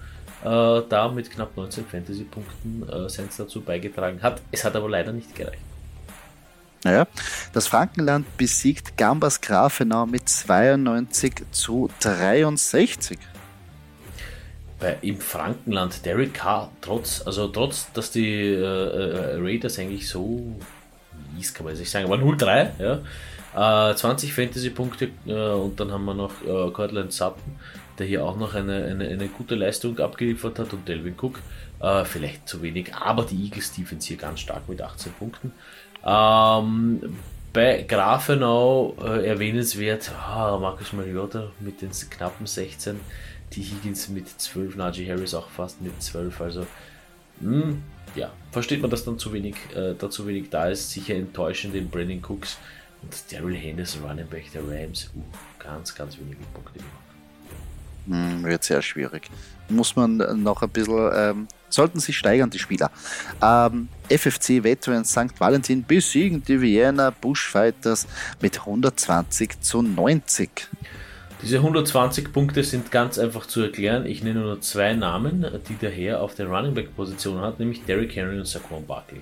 äh, 0.45 0.83
da 0.89 1.09
mit 1.13 1.31
knapp 1.31 1.57
19 1.57 1.85
Fantasy-Punkten 1.87 2.89
äh, 2.89 3.09
Sens 3.09 3.37
dazu 3.37 3.61
beigetragen 3.61 4.23
hat. 4.23 4.41
Es 4.53 4.65
hat 4.65 4.77
aber 4.77 4.89
leider 4.89 5.13
nicht 5.13 5.35
gereicht. 5.35 5.63
Naja, 6.85 7.09
das 7.53 7.67
Frankenland 7.67 8.37
besiegt 8.37 8.97
Gambas 8.97 9.41
Grafenau 9.41 10.07
mit 10.07 10.29
92 10.29 11.35
zu 11.51 11.91
63. 12.01 13.19
Bei, 14.79 14.97
Im 15.03 15.19
Frankenland, 15.19 16.07
Derek 16.07 16.35
Carr, 16.35 16.71
trotz, 16.81 17.21
also 17.27 17.49
trotz, 17.49 17.91
dass 17.95 18.13
die 18.13 18.33
äh, 18.33 18.63
äh 18.63 19.37
Raiders 19.41 19.77
eigentlich 19.81 20.09
so 20.09 20.55
mies, 21.39 21.55
kann 21.55 21.65
man 21.65 21.77
sich 21.77 21.91
sagen, 21.91 22.07
aber 22.07 22.17
0-3, 22.17 22.71
ja. 22.79 23.91
Äh, 23.91 23.95
20 23.95 24.33
Fantasy-Punkte 24.33 25.09
äh, 25.27 25.33
und 25.33 25.81
dann 25.81 25.91
haben 25.91 26.05
wir 26.05 26.15
noch 26.15 26.33
äh, 26.43 26.71
Cortland 26.71 27.13
Sutton, 27.13 27.57
der 27.99 28.07
hier 28.07 28.25
auch 28.25 28.37
noch 28.37 28.55
eine, 28.55 28.85
eine, 28.85 29.09
eine 29.09 29.29
gute 29.29 29.55
Leistung 29.55 29.99
abgeliefert 29.99 30.59
hat 30.59 30.73
und 30.73 30.87
Delvin 30.87 31.15
Cook. 31.21 31.41
Äh, 31.81 32.05
vielleicht 32.05 32.49
zu 32.49 32.61
wenig, 32.63 32.95
aber 32.95 33.25
die 33.25 33.43
Eagles 33.45 33.73
Defense 33.73 34.09
hier 34.09 34.17
ganz 34.17 34.41
stark 34.41 34.69
mit 34.69 34.83
18 34.83 35.13
Punkten. 35.13 35.53
Ähm, 36.05 37.17
bei 37.53 37.85
Grafenau 37.89 38.97
äh, 39.03 39.27
erwähnenswert 39.27 40.13
ah, 40.13 40.59
Marcus 40.61 40.93
Mariota 40.93 41.51
mit 41.61 41.81
den 41.81 41.91
knappen 41.91 42.47
16, 42.47 43.01
die 43.53 43.63
Higgins 43.63 44.09
mit 44.09 44.29
12, 44.29 44.77
Najee 44.77 45.11
Harris 45.11 45.35
auch 45.35 45.49
fast 45.49 45.81
mit 45.81 46.01
12, 46.03 46.41
also 46.41 46.67
mh, 47.41 47.63
hm, 47.63 47.83
ja, 48.15 48.33
versteht 48.53 48.81
man, 48.81 48.91
dass 48.91 49.05
dann 49.05 49.19
zu 49.19 49.33
wenig, 49.33 49.55
äh, 49.75 49.95
da 49.99 50.11
zu 50.11 50.27
wenig 50.27 50.51
da 50.51 50.69
ist. 50.69 50.91
Sicher 50.91 51.15
enttäuschend 51.15 51.75
den 51.75 51.89
Brandon 51.89 52.23
Cooks 52.23 52.59
und 53.03 53.15
Daryl 53.33 53.57
Henderson, 53.57 54.03
Running 54.05 54.27
Back 54.27 54.51
der 54.53 54.63
Rams. 54.63 55.11
Uh, 55.15 55.23
ganz, 55.59 55.95
ganz 55.95 56.19
wenige 56.19 56.43
Punkte 56.55 56.79
gemacht. 56.79 57.09
Hm, 58.07 58.45
wird 58.45 58.65
sehr 58.65 58.81
schwierig. 58.83 59.31
Muss 59.69 59.95
man 59.95 60.17
noch 60.43 60.63
ein 60.63 60.71
bisschen, 60.71 61.11
ähm, 61.15 61.49
sollten 61.69 62.01
sich 62.01 62.17
steigern, 62.17 62.49
die 62.49 62.59
Spieler. 62.59 62.91
Ähm, 63.43 63.89
FFC 64.09 64.65
Veterans 64.65 65.11
St. 65.11 65.39
Valentin 65.39 65.85
besiegen 65.85 66.43
die 66.43 66.61
Vienna 66.61 67.11
Bushfighters 67.11 68.07
mit 68.41 68.61
120 68.61 69.61
zu 69.61 69.83
90. 69.83 70.69
Diese 71.43 71.59
120 71.59 72.33
Punkte 72.33 72.65
sind 72.65 72.91
ganz 72.91 73.19
einfach 73.19 73.47
zu 73.47 73.63
erklären. 73.63 74.07
Ich 74.07 74.25
nenne 74.25 74.41
nur 74.41 74.61
zwei 74.61 74.93
Namen, 74.95 75.47
die 75.69 75.75
der 75.75 75.91
Herr 75.91 76.21
auf 76.21 76.35
der 76.35 76.47
Running 76.47 76.75
Back 76.75 76.97
Position 76.97 77.41
hat, 77.41 77.61
nämlich 77.61 77.85
Derrick 77.85 78.17
Henry 78.17 78.39
und 78.39 78.47
Saquon 78.47 78.85
Barkley. 78.87 79.21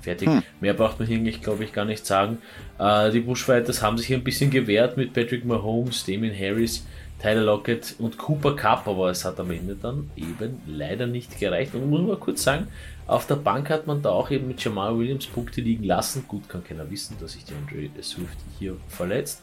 Fertig. 0.00 0.28
Hm. 0.28 0.42
Mehr 0.60 0.74
braucht 0.74 0.98
man 0.98 1.08
hier 1.08 1.16
eigentlich, 1.16 1.40
glaube 1.40 1.64
ich, 1.64 1.72
gar 1.72 1.84
nicht 1.84 2.04
sagen. 2.04 2.38
Äh, 2.78 3.10
die 3.10 3.20
Bushfighters 3.20 3.82
haben 3.82 3.96
sich 3.96 4.08
hier 4.08 4.18
ein 4.18 4.24
bisschen 4.24 4.50
gewehrt 4.50 4.96
mit 4.96 5.12
Patrick 5.14 5.44
Mahomes, 5.44 6.04
Damien 6.04 6.34
Harris, 6.38 6.84
Tyler 7.22 7.42
Lockett 7.42 7.94
und 7.98 8.18
Cooper 8.18 8.54
Cup, 8.54 8.86
aber 8.86 9.10
es 9.10 9.24
hat 9.24 9.40
am 9.40 9.50
Ende 9.50 9.76
dann 9.80 10.10
eben 10.16 10.60
leider 10.66 11.06
nicht 11.06 11.38
gereicht. 11.38 11.74
Und 11.74 11.88
muss 11.88 12.02
man 12.02 12.20
kurz 12.20 12.42
sagen, 12.42 12.66
auf 13.06 13.26
der 13.26 13.36
Bank 13.36 13.70
hat 13.70 13.86
man 13.86 14.02
da 14.02 14.10
auch 14.10 14.30
eben 14.30 14.48
mit 14.48 14.62
Jamal 14.62 14.98
Williams 14.98 15.26
Punkte 15.26 15.62
liegen 15.62 15.84
lassen. 15.84 16.24
Gut, 16.28 16.48
kann 16.48 16.64
keiner 16.64 16.90
wissen, 16.90 17.16
dass 17.20 17.32
sich 17.32 17.44
der 17.44 17.56
Andre 17.56 18.02
Swift 18.02 18.36
hier 18.58 18.76
verletzt. 18.88 19.42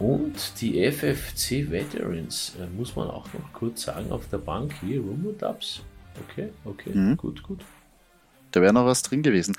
Und 0.00 0.60
die 0.62 0.90
FFC 0.90 1.70
Veterans, 1.70 2.54
äh, 2.58 2.66
muss 2.74 2.96
man 2.96 3.08
auch 3.10 3.26
noch 3.34 3.52
kurz 3.52 3.82
sagen, 3.82 4.10
auf 4.10 4.28
der 4.28 4.38
Bank 4.38 4.72
hier, 4.80 5.00
Rumor 5.00 5.34
Dubs. 5.34 5.82
Okay, 6.28 6.48
okay, 6.64 6.90
mhm. 6.92 7.16
gut, 7.18 7.42
gut. 7.42 7.60
Da 8.50 8.62
wäre 8.62 8.72
noch 8.72 8.86
was 8.86 9.02
drin 9.02 9.22
gewesen. 9.22 9.56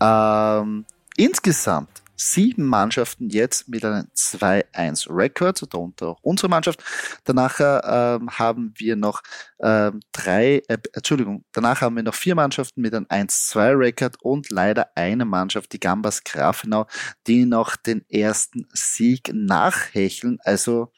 Ähm, 0.00 0.86
insgesamt 1.16 2.01
sieben 2.16 2.66
Mannschaften 2.66 3.28
jetzt 3.28 3.68
mit 3.68 3.84
einem 3.84 4.08
2-1-Rekord, 4.14 5.72
darunter 5.72 6.08
auch 6.08 6.20
unsere 6.22 6.48
Mannschaft. 6.48 6.82
Danach 7.24 7.58
ähm, 7.60 8.30
haben 8.38 8.74
wir 8.76 8.96
noch 8.96 9.22
ähm, 9.60 10.00
drei, 10.12 10.62
äh, 10.68 10.78
Entschuldigung, 10.92 11.44
danach 11.52 11.80
haben 11.80 11.96
wir 11.96 12.02
noch 12.02 12.14
vier 12.14 12.34
Mannschaften 12.34 12.80
mit 12.80 12.94
einem 12.94 13.06
1-2-Rekord 13.06 14.16
und 14.22 14.50
leider 14.50 14.90
eine 14.96 15.24
Mannschaft, 15.24 15.72
die 15.72 15.80
Gambas 15.80 16.24
Grafenau, 16.24 16.86
die 17.26 17.44
noch 17.44 17.76
den 17.76 18.04
ersten 18.08 18.66
Sieg 18.72 19.30
nachhecheln. 19.32 20.38
Also 20.42 20.92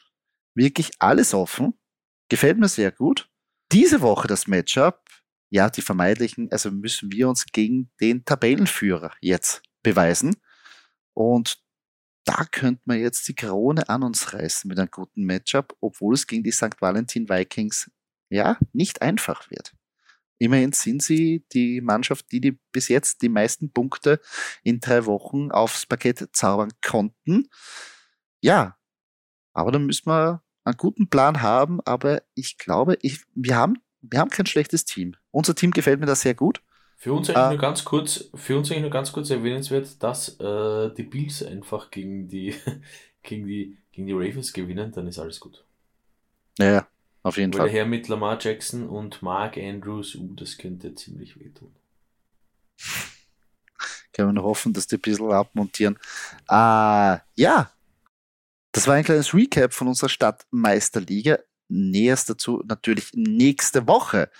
wirklich 0.55 0.91
alles 0.99 1.35
offen. 1.35 1.75
Gefällt 2.29 2.59
mir 2.59 2.69
sehr 2.69 2.93
gut. 2.93 3.29
Diese 3.73 4.01
Woche 4.01 4.29
das 4.29 4.47
Matchup, 4.47 5.01
ja, 5.51 5.71
die 5.71 5.83
vermeidlichen, 5.83 6.51
also 6.51 6.71
müssen 6.71 7.13
wir 7.13 7.29
uns 7.29 7.47
gegen 7.47 7.91
den 8.01 8.25
Tabellenführer 8.25 9.13
jetzt 9.21 9.63
beweisen. 9.83 10.35
Und 11.15 11.59
da 12.25 12.45
könnte 12.51 12.83
man 12.87 12.99
jetzt 12.99 13.29
die 13.29 13.35
Krone 13.35 13.89
an 13.89 14.03
uns 14.03 14.33
reißen 14.33 14.69
mit 14.69 14.79
einem 14.79 14.91
guten 14.91 15.25
Matchup, 15.25 15.77
obwohl 15.81 16.15
es 16.15 16.27
gegen 16.27 16.43
die 16.43 16.53
St. 16.53 16.81
Valentin 16.81 17.29
Vikings 17.29 17.91
ja 18.31 18.59
nicht 18.73 19.03
einfach 19.03 19.51
wird. 19.51 19.75
Immerhin 20.39 20.73
sind 20.73 21.03
sie 21.03 21.45
die 21.53 21.81
Mannschaft, 21.81 22.33
die, 22.33 22.41
die 22.41 22.59
bis 22.73 22.89
jetzt 22.89 23.23
die 23.23 23.29
meisten 23.29 23.73
Punkte 23.73 24.21
in 24.63 24.81
drei 24.81 25.07
Wochen 25.07 25.51
aufs 25.53 25.87
Parkett 25.87 26.29
zaubern 26.33 26.73
konnten. 26.85 27.49
Ja, 28.41 28.77
aber 29.53 29.71
da 29.71 29.79
müssen 29.79 30.11
wir 30.11 30.43
einen 30.65 30.77
guten 30.77 31.09
Plan 31.09 31.43
haben, 31.43 31.81
aber 31.83 32.23
ich 32.35 32.59
glaube, 32.59 32.99
ich, 33.03 33.23
wir, 33.35 33.57
haben, 33.57 33.75
wir 34.01 34.19
haben 34.19 34.31
kein 34.31 34.47
schlechtes 34.47 34.85
Team. 34.85 35.15
Unser 35.31 35.55
Team 35.55 35.71
gefällt 35.71 36.01
mir 36.01 36.07
da 36.07 36.17
sehr 36.17 36.35
gut. 36.35 36.63
Für 36.97 37.13
uns 37.13 37.29
eigentlich 37.29 37.39
ah. 37.39 37.51
nur 37.51 37.59
ganz 37.59 37.85
kurz, 37.85 38.31
für 38.35 38.57
uns 38.57 38.71
eigentlich 38.71 38.83
nur 38.83 38.91
ganz 38.91 39.13
kurz 39.13 39.31
erwähnenswert, 39.31 40.03
dass 40.03 40.41
äh, 40.41 40.91
die 40.95 41.03
Bills 41.03 41.43
einfach 41.43 41.91
gegen 41.91 42.29
die, 42.29 42.55
gegen 43.23 43.47
die, 43.47 43.77
gegen 43.93 44.07
die 44.07 44.13
Ravens 44.13 44.53
gewinnen, 44.53 44.93
dann 44.93 45.07
ist 45.07 45.19
alles 45.19 45.41
gut. 45.41 45.65
Ja, 46.59 46.87
auf 47.23 47.37
jeden 47.37 47.53
Weil 47.53 47.61
Fall. 47.61 47.69
Daher 47.69 47.87
mit 47.87 48.09
Lamar 48.09 48.39
Jackson 48.41 48.89
und 48.89 49.23
Mark 49.23 49.57
Andrews, 49.57 50.15
uh, 50.15 50.35
das 50.35 50.57
könnte 50.57 50.95
ziemlich 50.95 51.39
wehtun. 51.39 51.75
Können 54.13 54.29
wir 54.29 54.33
noch 54.33 54.45
hoffen, 54.45 54.73
dass 54.73 54.87
die 54.87 54.97
ein 54.97 55.01
bisschen 55.01 55.33
abmontieren. 55.33 55.99
Äh, 56.49 57.19
ja, 57.37 57.71
Das 58.73 58.89
war 58.89 58.95
ein 58.95 59.05
kleines 59.05 59.33
Recap 59.33 59.73
von 59.73 59.87
unserer 59.89 60.09
Stadtmeisterliga. 60.09 61.39
Näherst 61.69 62.29
dazu 62.29 62.63
natürlich 62.67 63.11
nächste 63.15 63.87
Woche. 63.87 64.31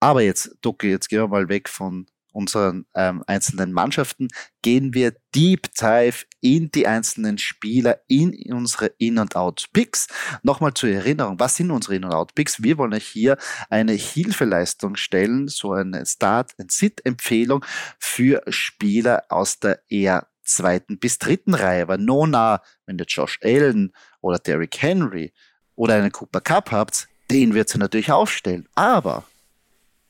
Aber 0.00 0.22
jetzt, 0.22 0.56
Ducke, 0.60 0.88
jetzt 0.88 1.08
gehen 1.08 1.20
wir 1.20 1.28
mal 1.28 1.48
weg 1.48 1.68
von 1.68 2.06
unseren 2.34 2.84
ähm, 2.94 3.22
einzelnen 3.26 3.72
Mannschaften, 3.72 4.28
gehen 4.60 4.92
wir 4.92 5.14
Deep 5.34 5.72
Dive 5.74 6.24
in 6.40 6.70
die 6.72 6.86
einzelnen 6.86 7.38
Spieler, 7.38 8.00
in 8.08 8.34
unsere 8.52 8.86
In- 8.98 9.18
und 9.18 9.36
Out-Picks. 9.36 10.08
Nochmal 10.42 10.74
zur 10.74 10.90
Erinnerung, 10.90 11.38
was 11.38 11.56
sind 11.56 11.70
unsere 11.70 11.94
In- 11.94 12.04
und 12.04 12.12
Out-Picks? 12.12 12.62
Wir 12.62 12.76
wollen 12.76 12.92
euch 12.92 13.06
hier 13.06 13.38
eine 13.70 13.92
Hilfeleistung 13.92 14.96
stellen, 14.96 15.48
so 15.48 15.72
eine 15.72 16.04
Start- 16.04 16.54
and 16.58 16.72
Sit-Empfehlung 16.72 17.64
für 17.98 18.42
Spieler 18.48 19.24
aus 19.28 19.60
der 19.60 19.80
eher 19.88 20.26
zweiten 20.42 20.98
bis 20.98 21.18
dritten 21.18 21.54
Reihe. 21.54 21.88
Weil 21.88 21.98
Nona, 21.98 22.62
wenn 22.84 22.98
ihr 22.98 23.06
Josh 23.06 23.38
Allen 23.42 23.92
oder 24.20 24.38
Derrick 24.38 24.82
Henry 24.82 25.32
oder 25.76 25.94
einen 25.94 26.12
Cooper 26.12 26.40
Cup 26.40 26.72
habt, 26.72 27.08
den 27.30 27.54
wird 27.54 27.68
sie 27.68 27.78
natürlich 27.78 28.12
aufstellen. 28.12 28.68
Aber 28.74 29.24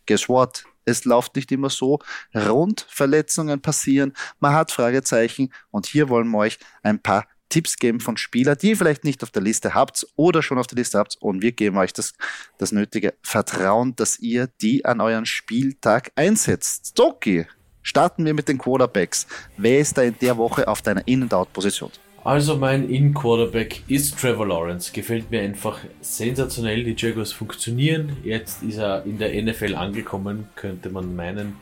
guess 0.07 0.29
what? 0.29 0.65
Es 0.85 1.05
läuft 1.05 1.37
nicht 1.37 1.51
immer 1.51 1.71
so 1.71 2.01
rund, 2.35 2.87
Verletzungen 2.91 3.61
passieren, 3.61 4.13
man 4.39 4.55
hat 4.55 4.71
Fragezeichen 4.71 5.53
und 5.71 5.87
hier 5.87 6.11
wollen 6.11 6.29
wir 6.29 6.39
euch 6.39 6.59
ein 6.83 7.01
paar 7.01 7.27
Tipps 7.49 7.77
geben 7.77 8.01
von 8.01 8.17
Spielern, 8.17 8.59
die 8.61 8.71
ihr 8.71 8.77
vielleicht 8.77 9.05
nicht 9.05 9.23
auf 9.23 9.31
der 9.31 9.43
Liste 9.43 9.75
habt 9.75 10.07
oder 10.17 10.43
schon 10.43 10.59
auf 10.59 10.67
der 10.67 10.77
Liste 10.77 10.99
habt 10.99 11.17
und 11.21 11.41
wir 11.41 11.53
geben 11.53 11.77
euch 11.79 11.93
das, 11.93 12.15
das 12.59 12.73
nötige 12.73 13.15
Vertrauen, 13.23 13.95
dass 13.97 14.19
ihr 14.19 14.49
die 14.61 14.85
an 14.85 15.01
euren 15.01 15.25
Spieltag 15.25 16.11
einsetzt. 16.17 16.99
Doki, 16.99 17.47
starten 17.83 18.25
wir 18.25 18.35
mit 18.35 18.49
den 18.49 18.59
Quarterbacks. 18.59 19.27
Wer 19.57 19.79
ist 19.79 19.97
da 19.97 20.03
in 20.03 20.19
der 20.19 20.37
Woche 20.37 20.67
auf 20.67 20.83
deiner 20.83 21.07
In-and-Out-Position? 21.07 21.93
Also 22.25 22.57
mein 22.57 22.89
In-Quarterback 22.89 23.83
ist 23.87 24.19
Trevor 24.19 24.47
Lawrence. 24.47 24.91
Gefällt 24.93 25.31
mir 25.31 25.43
einfach 25.43 25.81
sensationell. 26.01 26.83
Die 26.83 26.95
Jaguars 26.97 27.33
funktionieren. 27.33 28.17
Jetzt 28.25 28.63
ist 28.63 28.79
er 28.79 29.05
in 29.05 29.19
der 29.19 29.43
NFL 29.43 29.75
angekommen, 29.75 30.49
könnte 30.57 30.89
man 30.89 31.15
meinen. 31.15 31.57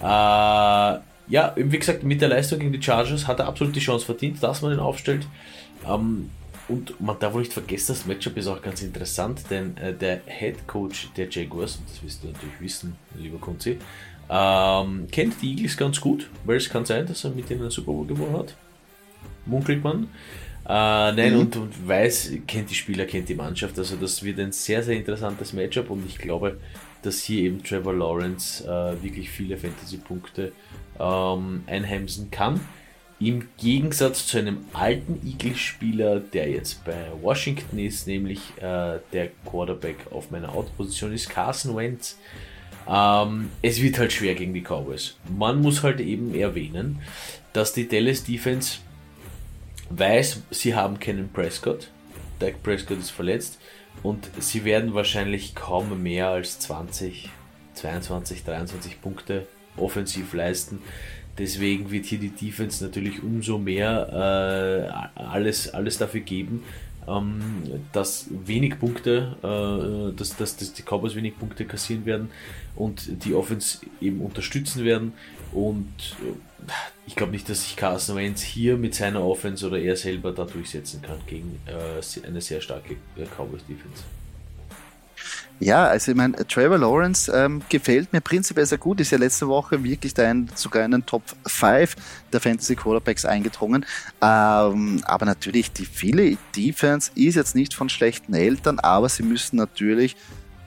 Äh, 0.00 0.04
ja, 0.04 1.52
wie 1.56 1.78
gesagt, 1.78 2.04
mit 2.04 2.20
der 2.20 2.28
Leistung 2.28 2.60
gegen 2.60 2.72
die 2.72 2.80
Chargers 2.80 3.26
hat 3.26 3.40
er 3.40 3.48
absolut 3.48 3.74
die 3.74 3.80
Chance 3.80 4.06
verdient, 4.06 4.40
dass 4.40 4.62
man 4.62 4.74
ihn 4.74 4.78
aufstellt. 4.78 5.26
Ähm, 5.84 6.30
und 6.68 7.00
man 7.00 7.18
darf 7.18 7.34
wohl 7.34 7.40
nicht 7.40 7.52
vergessen, 7.52 7.88
das 7.88 8.06
Matchup 8.06 8.36
ist 8.36 8.46
auch 8.46 8.62
ganz 8.62 8.82
interessant, 8.82 9.42
denn 9.50 9.76
äh, 9.78 9.92
der 9.92 10.20
Head 10.26 10.66
Coach 10.68 11.08
der 11.16 11.28
Jaguars, 11.28 11.80
das 11.88 12.02
wirst 12.02 12.22
du 12.22 12.28
natürlich 12.28 12.60
wissen, 12.60 12.96
lieber 13.18 13.38
Kunzi, 13.38 13.78
ähm, 14.30 15.08
kennt 15.10 15.42
die 15.42 15.50
Eagles 15.56 15.76
ganz 15.76 16.00
gut, 16.00 16.30
weil 16.44 16.56
es 16.56 16.70
kann 16.70 16.86
sein, 16.86 17.04
dass 17.04 17.24
er 17.24 17.30
mit 17.30 17.50
ihnen 17.50 17.62
einen 17.62 17.70
Super 17.70 17.92
Bowl 17.92 18.06
gewonnen 18.06 18.38
hat 18.38 18.54
munkelt 19.46 19.82
man. 19.82 20.08
Äh, 20.66 21.12
nein, 21.12 21.34
mhm. 21.34 21.40
und, 21.40 21.56
und 21.56 21.88
weiß, 21.88 22.32
kennt 22.46 22.70
die 22.70 22.74
Spieler, 22.74 23.04
kennt 23.04 23.28
die 23.28 23.34
Mannschaft. 23.34 23.78
Also 23.78 23.96
das 23.96 24.22
wird 24.22 24.38
ein 24.40 24.52
sehr, 24.52 24.82
sehr 24.82 24.96
interessantes 24.96 25.52
Matchup 25.52 25.90
und 25.90 26.06
ich 26.06 26.18
glaube, 26.18 26.58
dass 27.02 27.22
hier 27.22 27.42
eben 27.42 27.62
Trevor 27.62 27.92
Lawrence 27.92 28.64
äh, 28.64 29.02
wirklich 29.02 29.28
viele 29.28 29.58
Fantasy-Punkte 29.58 30.52
ähm, 30.98 31.64
einheimsen 31.66 32.30
kann. 32.30 32.60
Im 33.20 33.46
Gegensatz 33.58 34.26
zu 34.26 34.38
einem 34.38 34.64
alten 34.72 35.20
Eagles-Spieler, 35.24 36.20
der 36.20 36.50
jetzt 36.50 36.84
bei 36.84 36.96
Washington 37.20 37.78
ist, 37.78 38.06
nämlich 38.06 38.40
äh, 38.56 38.98
der 39.12 39.30
Quarterback 39.44 39.96
auf 40.10 40.30
meiner 40.30 40.52
Out-Position 40.52 41.12
ist 41.12 41.28
Carson 41.28 41.76
Wentz. 41.76 42.18
Ähm, 42.88 43.50
es 43.62 43.80
wird 43.80 43.98
halt 43.98 44.12
schwer 44.12 44.34
gegen 44.34 44.52
die 44.52 44.62
Cowboys. 44.62 45.16
Man 45.38 45.62
muss 45.62 45.82
halt 45.82 46.00
eben 46.00 46.34
erwähnen, 46.34 47.00
dass 47.52 47.72
die 47.72 47.86
Dallas 47.86 48.24
Defense 48.24 48.78
weiß, 49.90 50.42
sie 50.50 50.74
haben 50.74 50.98
keinen 50.98 51.30
Prescott. 51.30 51.90
Dak 52.38 52.62
Prescott 52.62 52.98
ist 52.98 53.10
verletzt 53.10 53.58
und 54.02 54.28
sie 54.38 54.64
werden 54.64 54.94
wahrscheinlich 54.94 55.54
kaum 55.54 56.02
mehr 56.02 56.28
als 56.28 56.58
20, 56.60 57.30
22, 57.74 58.44
23 58.44 59.00
Punkte 59.00 59.46
offensiv 59.76 60.32
leisten. 60.34 60.80
Deswegen 61.38 61.90
wird 61.90 62.06
hier 62.06 62.18
die 62.18 62.30
Defense 62.30 62.84
natürlich 62.84 63.22
umso 63.22 63.58
mehr 63.58 65.10
äh, 65.16 65.20
alles, 65.20 65.72
alles 65.74 65.98
dafür 65.98 66.20
geben, 66.20 66.62
ähm, 67.08 67.40
dass 67.92 68.26
wenig 68.30 68.78
Punkte, 68.78 69.36
äh, 69.42 70.16
dass, 70.16 70.36
dass, 70.36 70.56
dass 70.56 70.72
die 70.72 70.82
Cowboys 70.82 71.16
wenig 71.16 71.36
Punkte 71.38 71.64
kassieren 71.64 72.06
werden 72.06 72.30
und 72.76 73.24
die 73.24 73.34
Offense 73.34 73.80
eben 74.00 74.20
unterstützen 74.20 74.84
werden. 74.84 75.12
Und 75.52 75.88
äh, 76.22 76.53
ich 77.06 77.16
glaube 77.16 77.32
nicht, 77.32 77.48
dass 77.48 77.62
sich 77.62 77.76
Carson 77.76 78.16
Wentz 78.16 78.42
hier 78.42 78.76
mit 78.76 78.94
seiner 78.94 79.22
Offense 79.24 79.66
oder 79.66 79.78
er 79.78 79.96
selber 79.96 80.32
da 80.32 80.44
durchsetzen 80.44 81.02
kann 81.02 81.18
gegen 81.26 81.60
äh, 81.66 82.26
eine 82.26 82.40
sehr 82.40 82.60
starke 82.60 82.94
äh, 83.16 83.26
Cowboys 83.36 83.62
Defense. 83.68 84.02
Ja, 85.60 85.86
also 85.86 86.10
ich 86.10 86.16
meine, 86.16 86.34
Trevor 86.48 86.78
Lawrence 86.78 87.32
ähm, 87.32 87.62
gefällt 87.68 88.12
mir 88.12 88.20
prinzipiell 88.20 88.66
sehr 88.66 88.78
gut. 88.78 89.00
Ist 89.00 89.12
ja 89.12 89.18
letzte 89.18 89.46
Woche 89.46 89.82
wirklich 89.84 90.12
da 90.12 90.28
ein, 90.28 90.50
sogar 90.54 90.84
in 90.84 90.90
den 90.90 91.06
Top 91.06 91.22
5 91.46 91.94
der 92.32 92.40
Fantasy 92.40 92.74
Quarterbacks 92.74 93.24
eingedrungen. 93.24 93.86
Ähm, 94.20 95.00
aber 95.04 95.26
natürlich, 95.26 95.72
die 95.72 95.86
viele 95.86 96.36
Defense 96.56 97.12
ist 97.14 97.36
jetzt 97.36 97.54
nicht 97.54 97.72
von 97.72 97.88
schlechten 97.88 98.34
Eltern, 98.34 98.80
aber 98.80 99.08
sie 99.08 99.22
müssen 99.22 99.56
natürlich, 99.56 100.16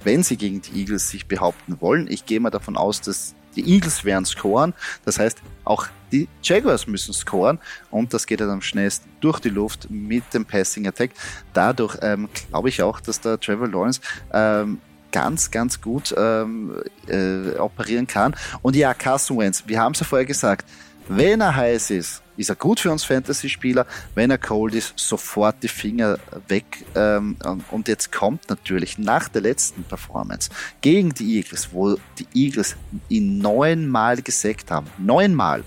wenn 0.04 0.24
sie 0.24 0.38
gegen 0.38 0.62
die 0.62 0.80
Eagles 0.80 1.10
sich 1.10 1.28
behaupten 1.28 1.82
wollen, 1.82 2.08
ich 2.10 2.26
gehe 2.26 2.40
mal 2.40 2.50
davon 2.50 2.78
aus, 2.78 3.02
dass 3.02 3.36
die 3.58 3.70
Eagles 3.70 4.06
werden 4.06 4.26
scoren. 4.26 4.74
Das 5.04 5.20
heißt, 5.20 5.40
auch 5.66 5.88
die 6.12 6.30
Jaguars 6.42 6.88
müssen 6.88 7.14
scoren 7.14 7.60
und 7.92 8.14
das 8.14 8.26
geht 8.26 8.40
dann 8.40 8.50
am 8.50 8.62
schnellsten 8.62 9.10
durch 9.20 9.40
die 9.40 9.50
Luft 9.50 9.90
mit 9.90 10.24
dem 10.34 10.46
Passing 10.46 10.88
Attack. 10.88 11.12
Dadurch 11.54 11.98
ähm, 12.02 12.30
glaube 12.50 12.70
ich 12.70 12.82
auch, 12.82 13.02
dass 13.02 13.20
der 13.20 13.40
Trevor 13.40 13.68
Lawrence 13.68 14.00
ähm, 14.32 14.80
ganz, 15.12 15.52
ganz 15.52 15.82
gut 15.82 16.14
ähm, 16.18 16.82
äh, 17.08 17.58
operieren 17.58 18.08
kann. 18.08 18.36
Und 18.62 18.76
ja, 18.76 18.94
Carson 18.94 19.38
Wentz, 19.40 19.64
wir 19.66 19.80
haben 19.82 19.94
es 19.94 20.00
ja 20.00 20.06
vorher 20.06 20.26
gesagt, 20.26 20.66
wenn 21.10 21.42
er 21.42 21.56
heiß 21.56 21.92
ist, 21.92 22.22
ist 22.38 22.50
er 22.50 22.56
gut 22.56 22.80
für 22.80 22.92
uns 22.92 23.04
Fantasy-Spieler. 23.04 23.86
Wenn 24.16 24.32
er 24.32 24.38
cold 24.38 24.76
ist, 24.76 24.94
sofort 24.96 25.62
die 25.64 25.68
Finger 25.68 26.18
weg. 26.48 26.86
Ähm, 26.96 27.36
und 27.72 27.88
jetzt 27.88 28.12
kommt 28.12 28.50
natürlich 28.50 28.98
nach 28.98 29.28
der 29.28 29.42
letzten 29.42 29.84
Performance 29.84 30.50
gegen 30.82 31.14
die 31.14 31.38
Eagles, 31.38 31.70
wo 31.72 31.98
die 32.18 32.28
Eagles 32.34 32.76
ihn 33.10 33.40
neunmal 33.40 34.22
gesackt 34.22 34.72
haben, 34.72 34.88
neunmal, 34.98 35.64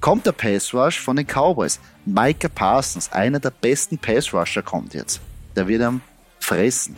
kommt 0.00 0.26
der 0.26 0.32
Pass 0.32 0.74
Rush 0.74 1.00
von 1.00 1.16
den 1.16 1.26
Cowboys. 1.26 1.78
Micah 2.04 2.48
Parsons, 2.48 3.10
einer 3.12 3.40
der 3.40 3.50
besten 3.50 3.98
Pass 3.98 4.32
Rusher, 4.34 4.62
kommt 4.62 4.94
jetzt. 4.94 5.20
Der 5.56 5.66
wird 5.68 5.82
am 5.82 6.00
fressen. 6.40 6.96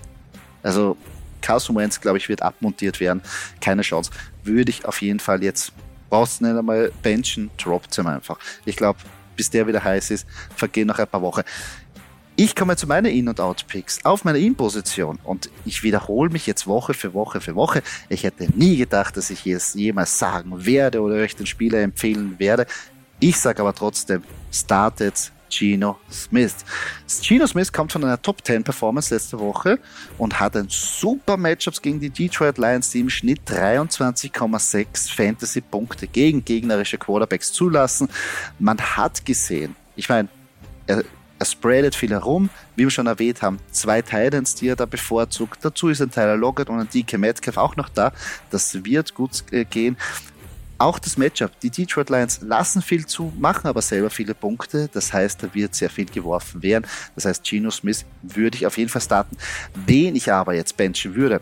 Also 0.62 0.96
Carson 1.40 1.76
Wentz, 1.76 2.00
glaube 2.00 2.18
ich, 2.18 2.28
wird 2.28 2.42
abmontiert 2.42 2.98
werden. 2.98 3.22
Keine 3.60 3.82
Chance. 3.82 4.10
Würde 4.42 4.70
ich 4.70 4.84
auf 4.84 5.00
jeden 5.00 5.20
Fall 5.20 5.44
jetzt 5.44 5.72
brauchst 6.08 6.40
nicht 6.40 6.56
einmal 6.56 6.92
benchen, 7.02 7.50
droppt 7.58 7.96
ihm 7.98 8.06
einfach. 8.06 8.38
Ich 8.64 8.76
glaube, 8.76 8.98
bis 9.36 9.50
der 9.50 9.66
wieder 9.66 9.82
heiß 9.82 10.10
ist, 10.10 10.26
vergehen 10.54 10.88
noch 10.88 10.98
ein 10.98 11.06
paar 11.06 11.22
Wochen. 11.22 11.42
Ich 12.38 12.54
komme 12.54 12.76
zu 12.76 12.86
meinen 12.86 13.06
In- 13.06 13.28
und 13.28 13.40
Out-Picks 13.40 14.04
auf 14.04 14.24
meiner 14.24 14.38
In-Position 14.38 15.18
und 15.24 15.48
ich 15.64 15.82
wiederhole 15.82 16.28
mich 16.28 16.46
jetzt 16.46 16.66
Woche 16.66 16.92
für 16.92 17.14
Woche 17.14 17.40
für 17.40 17.54
Woche. 17.54 17.82
Ich 18.10 18.24
hätte 18.24 18.46
nie 18.54 18.76
gedacht, 18.76 19.16
dass 19.16 19.30
ich 19.30 19.46
es 19.46 19.72
jemals 19.72 20.18
sagen 20.18 20.66
werde 20.66 21.00
oder 21.00 21.14
euch 21.14 21.34
den 21.34 21.46
Spieler 21.46 21.80
empfehlen 21.80 22.38
werde. 22.38 22.66
Ich 23.20 23.38
sage 23.38 23.62
aber 23.62 23.74
trotzdem, 23.74 24.22
startet 24.52 25.32
Gino 25.48 25.98
Smith. 26.10 26.64
Gino 27.06 27.46
Smith 27.46 27.72
kommt 27.72 27.92
von 27.92 28.04
einer 28.04 28.20
Top 28.20 28.44
10 28.44 28.64
Performance 28.64 29.14
letzte 29.14 29.38
Woche 29.38 29.78
und 30.18 30.38
hat 30.38 30.56
ein 30.56 30.66
super 30.68 31.36
Matchups 31.36 31.80
gegen 31.80 32.00
die 32.00 32.10
Detroit 32.10 32.58
Lions, 32.58 32.90
die 32.90 33.00
im 33.00 33.10
Schnitt 33.10 33.40
23,6 33.46 35.14
Fantasy-Punkte 35.14 36.06
gegen 36.06 36.44
gegnerische 36.44 36.98
Quarterbacks 36.98 37.52
zulassen. 37.52 38.08
Man 38.58 38.78
hat 38.78 39.24
gesehen, 39.24 39.76
ich 39.94 40.08
meine, 40.08 40.28
er, 40.86 41.04
er 41.38 41.46
spreadet 41.46 41.94
viel 41.94 42.10
herum, 42.10 42.48
wie 42.76 42.84
wir 42.84 42.90
schon 42.90 43.06
erwähnt 43.06 43.42
haben, 43.42 43.58
zwei 43.70 44.02
Titans, 44.02 44.54
die 44.54 44.68
er 44.68 44.76
da 44.76 44.86
bevorzugt. 44.86 45.64
Dazu 45.64 45.88
ist 45.88 46.00
ein 46.00 46.10
Tyler 46.10 46.36
Lockett 46.36 46.68
und 46.68 46.80
ein 46.80 46.88
DK 46.88 47.18
Metcalf 47.18 47.56
auch 47.58 47.76
noch 47.76 47.88
da. 47.88 48.12
Das 48.50 48.84
wird 48.84 49.14
gut 49.14 49.44
äh, 49.52 49.64
gehen. 49.64 49.96
Auch 50.78 50.98
das 50.98 51.16
Matchup. 51.16 51.58
Die 51.60 51.70
Detroit 51.70 52.10
Lions 52.10 52.40
lassen 52.42 52.82
viel 52.82 53.06
zu, 53.06 53.32
machen 53.38 53.66
aber 53.66 53.80
selber 53.80 54.10
viele 54.10 54.34
Punkte. 54.34 54.90
Das 54.92 55.12
heißt, 55.12 55.42
da 55.42 55.54
wird 55.54 55.74
sehr 55.74 55.88
viel 55.88 56.06
geworfen 56.06 56.62
werden. 56.62 56.86
Das 57.14 57.24
heißt, 57.24 57.42
Geno 57.44 57.70
Smith 57.70 58.04
würde 58.22 58.58
ich 58.58 58.66
auf 58.66 58.76
jeden 58.76 58.90
Fall 58.90 59.00
starten. 59.00 59.36
Wen 59.74 60.14
ich 60.16 60.30
aber 60.30 60.54
jetzt 60.54 60.76
benchen 60.76 61.14
würde, 61.14 61.40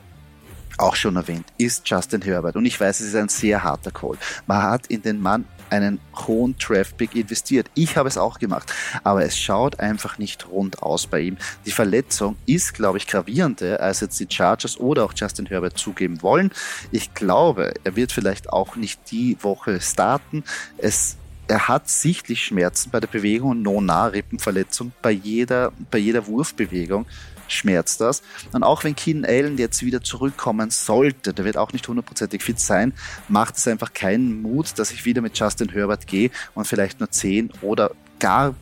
auch 0.79 0.97
schon 0.97 1.17
erwähnt, 1.17 1.47
ist 1.59 1.89
Justin 1.89 2.23
Herbert. 2.23 2.57
Und 2.57 2.67
ich 2.67 2.81
weiß, 2.81 3.01
es 3.01 3.09
ist 3.09 3.17
ein 3.17 3.29
sehr 3.29 3.63
harter 3.63 3.91
Call. 3.91 4.17
Man 4.47 4.63
hat 4.63 4.87
in 4.89 5.03
den 5.03 5.21
Mann 5.21 5.45
einen 5.71 6.01
hohen 6.27 6.59
Traffic 6.59 7.15
investiert. 7.15 7.71
Ich 7.75 7.97
habe 7.97 8.09
es 8.09 8.19
auch 8.19 8.39
gemacht, 8.39 8.73
aber 9.03 9.25
es 9.25 9.39
schaut 9.39 9.81
einfach 9.81 10.19
nicht 10.19 10.49
rund 10.49 10.83
aus 10.83 11.07
bei 11.07 11.21
ihm. 11.21 11.37
Die 11.67 11.71
Verletzung 11.71 12.37
ist, 12.47 12.75
glaube 12.75 12.99
ich, 12.99 13.07
gravierender, 13.07 13.81
als 13.81 14.01
jetzt 14.01 14.19
die 14.21 14.27
Chargers 14.29 14.79
oder 14.79 15.05
auch 15.05 15.13
Justin 15.15 15.47
Herbert 15.47 15.79
zugeben 15.79 16.23
wollen. 16.23 16.51
Ich 16.91 17.15
glaube, 17.15 17.75
er 17.85 17.97
wird 17.97 18.13
vielleicht 18.13 18.51
auch 18.51 18.77
nicht 18.77 19.11
die 19.11 19.37
Woche 19.41 19.81
starten. 19.81 20.45
Es 20.79 21.17
er 21.47 21.69
hat 21.69 21.91
sichtlich 21.91 22.43
Schmerzen 22.43 22.89
bei 22.91 23.01
der 23.01 23.09
Bewegung, 23.09 23.61
No-Nah-Rippenverletzung, 23.61 24.93
bei 25.03 25.11
jeder, 25.11 25.73
bei 25.91 25.99
jeder 25.99 26.27
Wurfbewegung 26.27 27.05
schmerzt 27.49 28.01
das. 28.01 28.23
Und 28.53 28.63
auch 28.63 28.85
wenn 28.85 28.97
Keenan 28.97 29.25
Allen 29.25 29.59
jetzt 29.59 29.83
wieder 29.83 30.03
zurückkommen 30.03 30.71
sollte, 30.71 31.33
der 31.35 31.45
wird 31.45 31.57
auch 31.57 31.73
nicht 31.73 31.87
hundertprozentig 31.89 32.43
fit 32.43 32.61
sein, 32.61 32.93
macht 33.29 33.57
es 33.57 33.67
einfach 33.69 33.93
keinen 33.93 34.43
Mut, 34.43 34.79
dass 34.79 34.91
ich 34.91 35.05
wieder 35.05 35.21
mit 35.21 35.39
Justin 35.39 35.69
Herbert 35.71 36.07
gehe 36.07 36.31
und 36.55 36.67
vielleicht 36.67 37.01
nur 37.01 37.11
10 37.11 37.53
oder 37.63 37.91
gar 38.19 38.55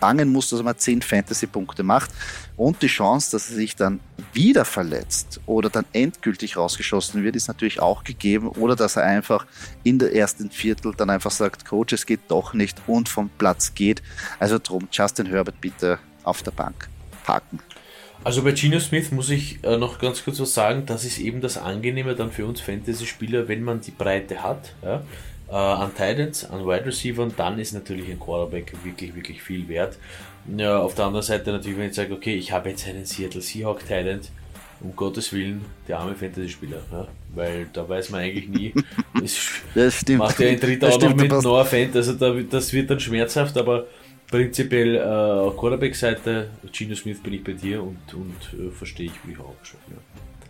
bangen 0.00 0.30
muss, 0.30 0.50
dass 0.50 0.60
er 0.60 0.64
mal 0.64 0.76
10 0.76 1.02
Fantasy-Punkte 1.02 1.82
macht. 1.82 2.10
Und 2.56 2.82
die 2.82 2.88
Chance, 2.88 3.30
dass 3.30 3.48
er 3.48 3.56
sich 3.56 3.76
dann 3.76 4.00
wieder 4.32 4.64
verletzt 4.64 5.40
oder 5.46 5.70
dann 5.70 5.86
endgültig 5.92 6.56
rausgeschossen 6.56 7.22
wird, 7.22 7.36
ist 7.36 7.48
natürlich 7.48 7.80
auch 7.80 8.04
gegeben. 8.04 8.48
Oder 8.48 8.76
dass 8.76 8.96
er 8.96 9.04
einfach 9.04 9.46
in 9.84 9.98
der 9.98 10.14
ersten 10.14 10.50
Viertel 10.50 10.92
dann 10.94 11.10
einfach 11.10 11.30
sagt, 11.30 11.64
Coach, 11.64 11.94
es 11.94 12.04
geht 12.04 12.20
doch 12.28 12.52
nicht 12.52 12.82
und 12.86 13.08
vom 13.08 13.30
Platz 13.30 13.74
geht. 13.74 14.02
Also 14.38 14.58
drum, 14.58 14.88
Justin 14.90 15.26
Herbert 15.26 15.60
bitte 15.60 15.98
auf 16.24 16.42
der 16.42 16.50
Bank 16.50 16.88
parken. 17.24 17.60
Also 18.28 18.42
bei 18.42 18.54
Gino 18.54 18.78
Smith 18.78 19.10
muss 19.10 19.30
ich 19.30 19.58
äh, 19.64 19.78
noch 19.78 19.98
ganz 19.98 20.22
kurz 20.22 20.38
was 20.38 20.52
sagen, 20.52 20.82
das 20.84 21.06
ist 21.06 21.18
eben 21.18 21.40
das 21.40 21.56
Angenehme 21.56 22.14
dann 22.14 22.30
für 22.30 22.44
uns 22.44 22.60
Fantasy-Spieler, 22.60 23.48
wenn 23.48 23.62
man 23.62 23.80
die 23.80 23.90
Breite 23.90 24.42
hat, 24.42 24.74
ja, 24.82 25.02
äh, 25.48 25.54
an 25.54 25.92
Titans, 25.96 26.44
an 26.44 26.66
Wide 26.66 26.84
Receivers, 26.84 27.32
dann 27.38 27.58
ist 27.58 27.72
natürlich 27.72 28.10
ein 28.10 28.20
Quarterback 28.20 28.74
wirklich, 28.84 29.14
wirklich 29.14 29.40
viel 29.42 29.66
wert. 29.68 29.96
Ja, 30.58 30.78
auf 30.78 30.94
der 30.94 31.06
anderen 31.06 31.24
Seite 31.24 31.52
natürlich, 31.52 31.78
wenn 31.78 31.88
ich 31.88 31.94
sage, 31.94 32.12
okay, 32.12 32.34
ich 32.34 32.52
habe 32.52 32.68
jetzt 32.68 32.86
einen 32.86 33.06
Seattle 33.06 33.40
Seahawk 33.40 33.88
Talent, 33.88 34.28
um 34.80 34.94
Gottes 34.94 35.32
Willen, 35.32 35.64
der 35.88 35.98
arme 35.98 36.14
Fantasy-Spieler, 36.14 36.82
ja, 36.92 37.08
weil 37.34 37.66
da 37.72 37.88
weiß 37.88 38.10
man 38.10 38.20
eigentlich 38.20 38.48
nie, 38.50 38.74
das 39.74 39.94
stimmt. 39.94 40.18
macht 40.18 40.38
er 40.38 40.50
in 40.50 40.60
dritter 40.60 40.90
auch 40.90 41.00
noch 41.00 41.16
mit 41.16 41.32
Noah 41.32 41.64
Fant, 41.64 41.96
also 41.96 42.12
da, 42.12 42.34
das 42.34 42.74
wird 42.74 42.90
dann 42.90 43.00
schmerzhaft, 43.00 43.56
aber 43.56 43.86
prinzipiell 44.30 44.96
äh, 44.96 45.58
Quarterback-Seite, 45.58 46.50
Gino 46.72 46.94
Smith 46.94 47.22
bin 47.22 47.34
ich 47.34 47.44
bei 47.44 47.52
dir 47.52 47.82
und, 47.82 48.14
und 48.14 48.36
äh, 48.58 48.70
verstehe 48.70 49.06
ich, 49.06 49.12
wie 49.24 49.32
ich 49.32 49.40
auch 49.40 49.54
schon. 49.62 49.80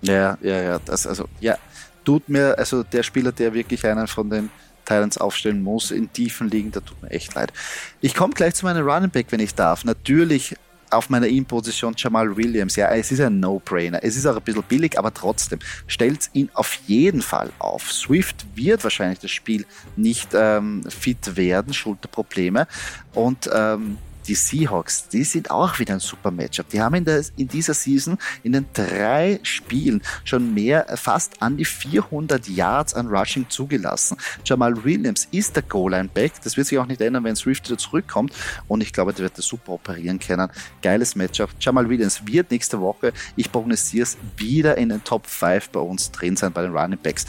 Ja. 0.03 0.13
ja, 0.13 0.39
ja, 0.43 0.63
ja, 0.63 0.79
das 0.85 1.07
also, 1.07 1.29
ja, 1.41 1.57
tut 2.05 2.29
mir, 2.29 2.57
also 2.59 2.83
der 2.83 3.03
Spieler, 3.03 3.33
der 3.33 3.55
wirklich 3.55 3.85
einen 3.87 4.07
von 4.07 4.31
den 4.31 4.51
Titans 4.85 5.19
aufstellen 5.19 5.63
muss 5.63 5.91
in 5.91 6.13
tiefen 6.13 6.49
Ligen, 6.49 6.73
da 6.73 6.81
tut 6.81 7.01
mir 7.03 7.11
echt 7.11 7.35
leid. 7.35 7.53
Ich 8.01 8.15
komme 8.15 8.35
gleich 8.35 8.55
zu 8.55 8.65
meinem 8.65 8.89
Running 8.89 9.11
Back, 9.11 9.27
wenn 9.31 9.41
ich 9.41 9.55
darf. 9.55 9.85
Natürlich 9.85 10.57
auf 10.91 11.11
meiner 11.11 11.27
In-Position 11.27 11.95
Jamal 11.97 12.37
Williams. 12.37 12.77
Ja, 12.77 12.89
es 12.95 13.13
ist 13.13 13.21
ein 13.21 13.41
No-Brainer. 13.41 14.01
Es 14.03 14.17
ist 14.17 14.27
auch 14.27 14.37
ein 14.37 14.43
bisschen 14.43 14.63
billig, 14.63 14.99
aber 14.99 15.13
trotzdem 15.13 15.59
stellt 15.87 16.31
ihn 16.33 16.51
auf 16.55 16.75
jeden 16.87 17.23
Fall 17.23 17.51
auf. 17.59 17.93
Swift 17.93 18.47
wird 18.55 18.83
wahrscheinlich 18.85 19.19
das 19.19 19.31
Spiel 19.31 19.67
nicht 19.97 20.31
ähm, 20.35 20.85
fit 20.89 21.37
werden, 21.37 21.73
Schulterprobleme. 21.75 22.67
Und 23.15 23.49
ähm, 23.53 23.99
die 24.29 24.35
Seahawks, 24.35 25.09
die 25.09 25.25
sind 25.25 25.51
auch 25.51 25.79
wieder 25.79 25.95
ein 25.95 26.01
super 26.01 26.31
Matchup. 26.31 26.69
Die 26.69 26.81
haben 26.81 26.95
in, 26.95 27.05
der, 27.05 27.25
in 27.37 27.49
dieser 27.49 27.75
Season 27.75 28.19
in 28.43 28.53
den 28.53 28.67
drei 28.75 29.41
Spielen 29.43 30.03
schon 30.25 30.55
mehr, 30.55 30.89
äh, 30.91 30.97
fast 30.97 31.43
an 31.43 31.57
die 31.57 31.65
400 31.65 32.47
Yards 32.49 32.95
an 32.95 33.09
Rushing 33.09 33.49
zugelassen. 33.49 34.19
Jamal 34.45 34.85
Williams 34.85 35.27
ist 35.31 35.57
der 35.57 35.63
Goal-Line-Back. 35.63 36.43
Das 36.45 36.57
wird 36.57 36.67
sich 36.67 36.79
auch 36.79 36.87
nicht 36.87 37.01
ändern, 37.01 37.25
wenn 37.25 37.37
Swift 37.37 37.69
wieder 37.69 37.79
zurückkommt. 37.79 38.33
Und 38.69 38.83
ich 38.83 38.93
glaube, 38.93 39.13
der 39.13 39.25
wird 39.25 39.39
das 39.39 39.47
super 39.47 39.73
operieren 39.73 40.19
können. 40.19 40.51
Geiles 40.83 41.17
Matchup. 41.17 41.51
Jamal 41.59 41.89
Williams 41.89 42.27
wird 42.27 42.51
nächste 42.51 42.81
Woche, 42.81 43.13
ich 43.37 43.51
prognostiere 43.51 44.03
es, 44.03 44.19
wieder 44.37 44.77
in 44.77 44.91
den 44.91 45.03
Top 45.05 45.27
5 45.27 45.71
bei 45.71 45.81
uns 45.81 46.11
drin 46.11 46.37
sein 46.37 46.53
bei 46.53 46.63
den 46.63 46.77
Running 46.77 46.99
Backs. 47.03 47.27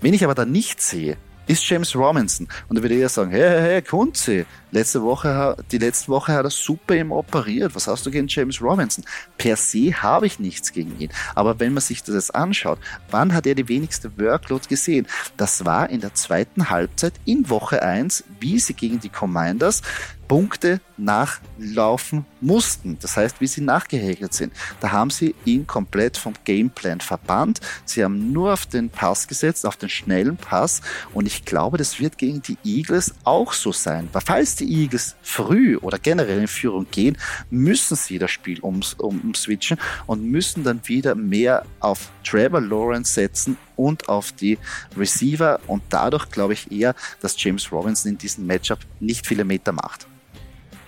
Wenn 0.00 0.14
ich 0.14 0.24
aber 0.24 0.34
da 0.34 0.44
nicht 0.44 0.80
sehe, 0.80 1.18
ist 1.48 1.68
James 1.68 1.96
Robinson. 1.96 2.46
Und 2.68 2.76
da 2.76 2.82
würde 2.82 2.94
ich 2.94 3.00
ja 3.00 3.08
sagen, 3.08 3.30
hey, 3.30 3.40
hey, 3.40 3.60
hey, 3.60 3.82
Kunze, 3.82 4.46
letzte 4.70 5.02
Woche, 5.02 5.56
die 5.72 5.78
letzte 5.78 6.08
Woche 6.08 6.32
hat 6.32 6.44
er 6.44 6.50
super 6.50 6.94
im 6.94 7.10
operiert. 7.10 7.74
Was 7.74 7.88
hast 7.88 8.06
du 8.06 8.10
gegen 8.10 8.28
James 8.28 8.62
Robinson? 8.62 9.04
Per 9.38 9.56
se 9.56 9.92
habe 9.94 10.26
ich 10.26 10.38
nichts 10.38 10.72
gegen 10.72 10.98
ihn. 11.00 11.10
Aber 11.34 11.58
wenn 11.58 11.72
man 11.72 11.80
sich 11.80 12.02
das 12.04 12.14
jetzt 12.14 12.34
anschaut, 12.34 12.78
wann 13.10 13.34
hat 13.34 13.46
er 13.46 13.54
die 13.54 13.68
wenigste 13.68 14.16
Workload 14.18 14.68
gesehen? 14.68 15.06
Das 15.36 15.64
war 15.64 15.88
in 15.90 16.00
der 16.00 16.14
zweiten 16.14 16.70
Halbzeit 16.70 17.14
in 17.24 17.48
Woche 17.48 17.82
1, 17.82 18.24
wie 18.40 18.58
sie 18.58 18.74
gegen 18.74 19.00
die 19.00 19.08
Commanders 19.08 19.82
Punkte 20.28 20.80
nachlaufen 20.98 22.26
mussten. 22.40 22.98
Das 23.00 23.16
heißt, 23.16 23.40
wie 23.40 23.46
sie 23.46 23.60
nachgehäkelt 23.60 24.34
sind. 24.34 24.52
Da 24.80 24.92
haben 24.92 25.10
sie 25.10 25.34
ihn 25.44 25.66
komplett 25.66 26.16
vom 26.16 26.34
Gameplan 26.44 27.00
verbannt. 27.00 27.60
Sie 27.84 28.04
haben 28.04 28.32
nur 28.32 28.52
auf 28.52 28.66
den 28.66 28.90
Pass 28.90 29.26
gesetzt, 29.26 29.64
auf 29.64 29.76
den 29.76 29.88
schnellen 29.88 30.36
Pass. 30.36 30.82
Und 31.14 31.26
ich 31.26 31.44
glaube, 31.44 31.78
das 31.78 31.98
wird 32.00 32.18
gegen 32.18 32.42
die 32.42 32.58
Eagles 32.64 33.14
auch 33.24 33.52
so 33.52 33.72
sein. 33.72 34.08
Weil 34.12 34.22
falls 34.22 34.56
die 34.56 34.70
Eagles 34.70 35.16
früh 35.22 35.76
oder 35.76 35.98
generell 35.98 36.40
in 36.40 36.48
Führung 36.48 36.86
gehen, 36.90 37.16
müssen 37.50 37.96
sie 37.96 38.18
das 38.18 38.30
Spiel 38.30 38.60
ums, 38.62 38.94
um, 38.94 39.20
umswitchen 39.20 39.78
und 40.06 40.24
müssen 40.24 40.64
dann 40.64 40.80
wieder 40.84 41.14
mehr 41.14 41.64
auf 41.80 42.10
Trevor 42.24 42.60
Lawrence 42.60 43.14
setzen 43.14 43.56
und 43.76 44.08
auf 44.08 44.32
die 44.32 44.58
Receiver. 44.96 45.60
Und 45.66 45.82
dadurch 45.88 46.30
glaube 46.30 46.52
ich 46.52 46.70
eher, 46.70 46.94
dass 47.20 47.42
James 47.42 47.70
Robinson 47.72 48.12
in 48.12 48.18
diesem 48.18 48.46
Matchup 48.46 48.80
nicht 49.00 49.26
viele 49.26 49.44
Meter 49.44 49.72
macht. 49.72 50.06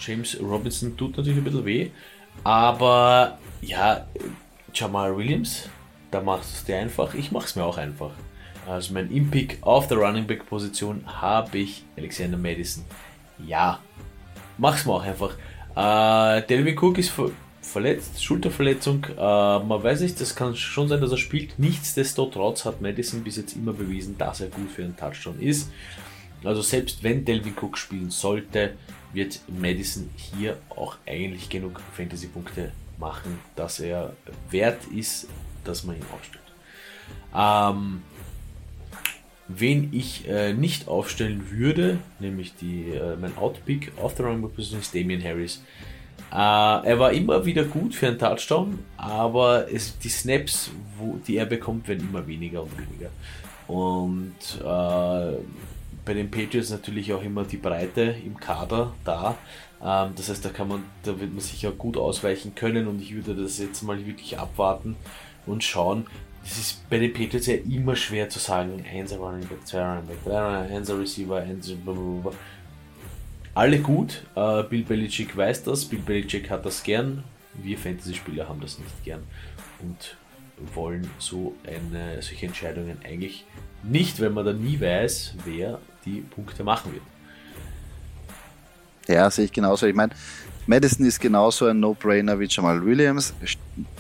James 0.01 0.39
Robinson 0.41 0.97
tut 0.97 1.17
natürlich 1.17 1.39
ein 1.39 1.45
bisschen 1.45 1.65
weh, 1.65 1.91
aber 2.45 3.39
ja, 3.61 4.07
Jamal 4.73 5.17
Williams, 5.17 5.69
da 6.11 6.21
machst 6.21 6.53
du 6.53 6.57
es 6.57 6.65
dir 6.65 6.79
einfach. 6.79 7.15
Ich 7.15 7.31
mache 7.31 7.47
es 7.47 7.57
mir 7.57 7.65
auch 7.65 7.79
einfach. 7.79 8.13
Also 8.67 8.95
mein 8.95 9.11
Impick 9.11 9.59
auf 9.63 9.89
der 9.89 9.99
Running 9.99 10.27
Back 10.27 10.47
Position 10.47 11.03
habe 11.07 11.59
ich 11.59 11.85
Alexander 11.97 12.39
Madison. 12.39 12.85
Ja, 13.47 13.81
mach's 14.59 14.85
mir 14.85 14.93
auch 14.93 15.03
einfach. 15.03 15.35
Äh, 15.75 16.47
Delvin 16.47 16.79
Cook 16.79 16.99
ist 16.99 17.11
ver 17.11 17.31
verletzt, 17.63 18.23
Schulterverletzung. 18.23 19.05
Äh, 19.05 19.19
man 19.19 19.83
weiß 19.83 20.01
nicht, 20.01 20.21
das 20.21 20.35
kann 20.35 20.57
schon 20.57 20.89
sein, 20.89 21.01
dass 21.01 21.13
er 21.13 21.19
spielt. 21.19 21.59
Nichtsdestotrotz 21.59 22.65
hat 22.65 22.81
Madison 22.81 23.23
bis 23.23 23.37
jetzt 23.37 23.55
immer 23.55 23.73
bewiesen, 23.73 24.17
dass 24.19 24.41
er 24.41 24.49
gut 24.49 24.71
für 24.71 24.83
einen 24.83 24.97
Touchdown 24.97 25.39
ist. 25.41 25.71
Also 26.43 26.63
selbst 26.63 27.03
wenn 27.03 27.25
Delvin 27.25 27.55
Cook 27.61 27.77
spielen 27.79 28.11
sollte, 28.11 28.75
wird 29.13 29.41
Madison 29.49 30.09
hier 30.17 30.59
auch 30.71 30.97
eigentlich 31.07 31.49
genug 31.49 31.81
Fantasy-Punkte 31.97 32.73
machen, 32.99 33.39
dass 33.57 33.81
er 33.81 34.15
wert 34.51 34.85
ist, 34.95 35.29
dass 35.65 35.85
man 35.85 35.97
ihn 35.97 36.05
aufstellt. 36.13 36.45
Ähm, 37.35 38.03
wen 39.49 39.93
ich 39.93 40.29
äh, 40.29 40.53
nicht 40.53 40.89
aufstellen 40.89 41.51
würde, 41.51 41.99
nämlich 42.19 42.55
die, 42.55 42.91
äh, 42.91 43.17
mein 43.17 43.37
Outpick 43.37 43.93
auf 44.01 44.15
der 44.15 44.27
Running 44.27 44.43
Position 44.51 44.81
ist 44.81 44.95
Damian 44.95 45.23
Harris. 45.23 45.63
Äh, 46.31 46.37
er 46.37 46.99
war 46.99 47.13
immer 47.13 47.45
wieder 47.45 47.65
gut 47.65 47.95
für 47.95 48.07
einen 48.07 48.19
Touchdown, 48.19 48.79
aber 48.97 49.73
es, 49.73 49.99
die 49.99 50.09
Snaps, 50.09 50.71
wo, 50.99 51.19
die 51.27 51.37
er 51.37 51.47
bekommt, 51.47 51.89
werden 51.89 52.09
immer 52.09 52.27
weniger 52.27 52.63
und 52.63 52.73
weniger. 52.79 53.11
Und 53.67 54.35
äh, 54.65 55.39
bei 56.11 56.15
den 56.15 56.29
Patriots 56.29 56.71
natürlich 56.71 57.13
auch 57.13 57.23
immer 57.23 57.45
die 57.45 57.57
Breite 57.57 58.17
im 58.27 58.37
Kader 58.37 58.93
da. 59.05 59.39
Ähm, 59.81 60.11
das 60.17 60.29
heißt, 60.29 60.45
da 60.45 60.49
kann 60.49 60.67
man, 60.67 60.83
da 61.05 61.21
wird 61.21 61.31
man 61.31 61.39
sicher 61.39 61.71
gut 61.71 61.97
ausweichen 61.97 62.57
können 62.57 62.89
und 62.89 63.01
ich 63.01 63.15
würde 63.15 63.41
das 63.41 63.61
jetzt 63.61 63.83
mal 63.83 64.05
wirklich 64.05 64.37
abwarten 64.37 64.97
und 65.47 65.63
schauen. 65.63 66.09
Es 66.45 66.59
ist 66.59 66.91
bei 66.91 66.99
den 66.99 67.13
Patriots 67.13 67.47
ja 67.47 67.55
immer 67.55 67.95
schwer 67.95 68.29
zu 68.29 68.41
sagen, 68.41 68.85
1 68.93 69.13
Running 69.13 69.47
Back, 69.47 69.65
2 69.65 69.81
Running 69.81 70.07
Back, 70.09 70.25
3 70.25 70.41
Running 70.41 70.77
1 70.79 70.91
Receiver, 70.91 71.37
1 71.37 71.77
Alle 73.55 73.79
gut. 73.79 74.25
Äh, 74.35 74.65
Bill 74.65 74.83
Belichick 74.83 75.37
weiß 75.37 75.63
das, 75.63 75.85
Bill 75.85 76.01
Belichick 76.01 76.51
hat 76.51 76.67
das 76.67 76.83
gern. 76.83 77.23
Wir 77.55 77.79
Fantasy-Spieler 77.79 78.49
haben 78.49 78.61
das 78.61 78.81
nicht 78.81 79.05
gern 79.05 79.23
und 79.81 80.17
wollen 80.75 81.09
so 81.21 81.55
eine, 81.65 82.21
solche 82.21 82.47
Entscheidungen 82.47 82.99
eigentlich 83.05 83.45
nicht, 83.85 84.21
wenn 84.21 84.35
man 84.35 84.45
dann 84.45 84.61
nie 84.61 84.81
weiß, 84.81 85.37
wer 85.45 85.79
die 86.05 86.21
Punkte 86.21 86.65
machen 86.65 86.93
wird. 86.93 87.03
Ja, 89.09 89.31
sehe 89.31 89.47
ich 89.47 89.53
genauso. 89.53 89.87
Ich 89.87 89.95
meine, 89.95 90.13
Madison 90.67 91.05
ist 91.05 91.21
genauso 91.21 91.67
ein 91.67 91.81
No-Brainer 91.81 92.39
wie 92.39 92.47
Jamal 92.47 92.85
Williams. 92.85 93.35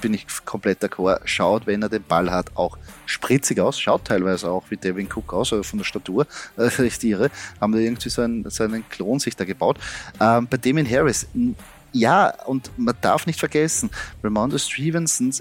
Bin 0.00 0.14
ich 0.14 0.26
komplett 0.44 0.82
d'accord. 0.84 1.20
Schaut, 1.24 1.66
wenn 1.66 1.82
er 1.82 1.88
den 1.88 2.04
Ball 2.04 2.30
hat, 2.30 2.56
auch 2.56 2.78
spritzig 3.06 3.58
aus. 3.58 3.80
Schaut 3.80 4.04
teilweise 4.04 4.48
auch 4.48 4.62
wie 4.68 4.76
Devin 4.76 5.08
Cook 5.12 5.32
aus, 5.32 5.52
also 5.52 5.64
von 5.64 5.78
der 5.78 5.84
Statur. 5.84 6.26
Das 6.56 6.78
ist 6.78 7.02
irre. 7.02 7.30
Haben 7.60 7.72
da 7.72 7.78
irgendwie 7.78 8.08
so 8.08 8.22
einen, 8.22 8.48
so 8.50 8.62
einen 8.62 8.88
Klon 8.88 9.18
sich 9.18 9.34
da 9.34 9.44
gebaut. 9.44 9.78
Ähm, 10.20 10.46
bei 10.48 10.58
Damien 10.58 10.88
Harris, 10.88 11.26
ja, 11.92 12.28
und 12.44 12.70
man 12.76 12.94
darf 13.00 13.26
nicht 13.26 13.40
vergessen, 13.40 13.90
Ramondo 14.22 14.58
Stevenson 14.58 15.32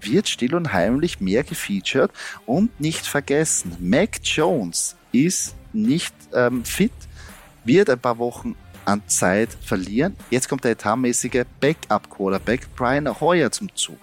wird 0.00 0.28
still 0.28 0.54
und 0.54 0.72
heimlich 0.72 1.20
mehr 1.20 1.42
gefeatured 1.42 2.12
und 2.46 2.78
nicht 2.80 3.04
vergessen, 3.04 3.76
Mac 3.80 4.20
Jones 4.22 4.94
ist 5.10 5.56
nicht 5.72 6.14
ähm, 6.34 6.64
fit, 6.64 6.92
wird 7.64 7.90
ein 7.90 7.98
paar 7.98 8.18
Wochen 8.18 8.56
an 8.84 9.02
Zeit 9.06 9.50
verlieren. 9.62 10.16
Jetzt 10.30 10.48
kommt 10.48 10.64
der 10.64 10.72
etatmäßige 10.72 11.44
Backup-Quarterback 11.60 12.74
Brian 12.74 13.20
Hoyer 13.20 13.50
zum 13.50 13.74
Zug. 13.74 13.98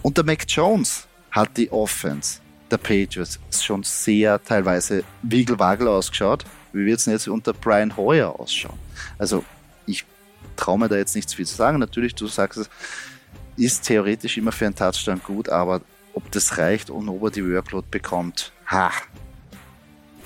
Und 0.00 0.16
der 0.16 0.24
Mac 0.24 0.44
Jones 0.48 1.06
hat 1.30 1.56
die 1.56 1.70
Offense 1.70 2.40
der 2.70 2.78
Patriots 2.78 3.38
schon 3.50 3.82
sehr 3.82 4.42
teilweise 4.42 5.04
wiegelwagel 5.22 5.86
ausgeschaut. 5.86 6.44
Wie 6.72 6.86
wird 6.86 6.98
es 6.98 7.04
denn 7.04 7.12
jetzt 7.12 7.28
unter 7.28 7.52
Brian 7.52 7.96
Hoyer 7.96 8.40
ausschauen? 8.40 8.78
Also 9.18 9.44
ich 9.86 10.04
traue 10.56 10.78
mir 10.78 10.88
da 10.88 10.96
jetzt 10.96 11.14
nichts 11.14 11.34
viel 11.34 11.46
zu 11.46 11.54
sagen. 11.54 11.78
Natürlich, 11.78 12.14
du 12.14 12.26
sagst 12.26 12.58
es, 12.58 12.70
ist 13.56 13.84
theoretisch 13.84 14.38
immer 14.38 14.52
für 14.52 14.64
einen 14.64 14.74
Touchdown 14.74 15.20
gut, 15.22 15.50
aber 15.50 15.82
ob 16.14 16.30
das 16.32 16.56
reicht 16.56 16.88
und 16.88 17.08
ob 17.08 17.22
er 17.24 17.30
die 17.30 17.46
Workload 17.46 17.86
bekommt, 17.90 18.52
ha, 18.66 18.90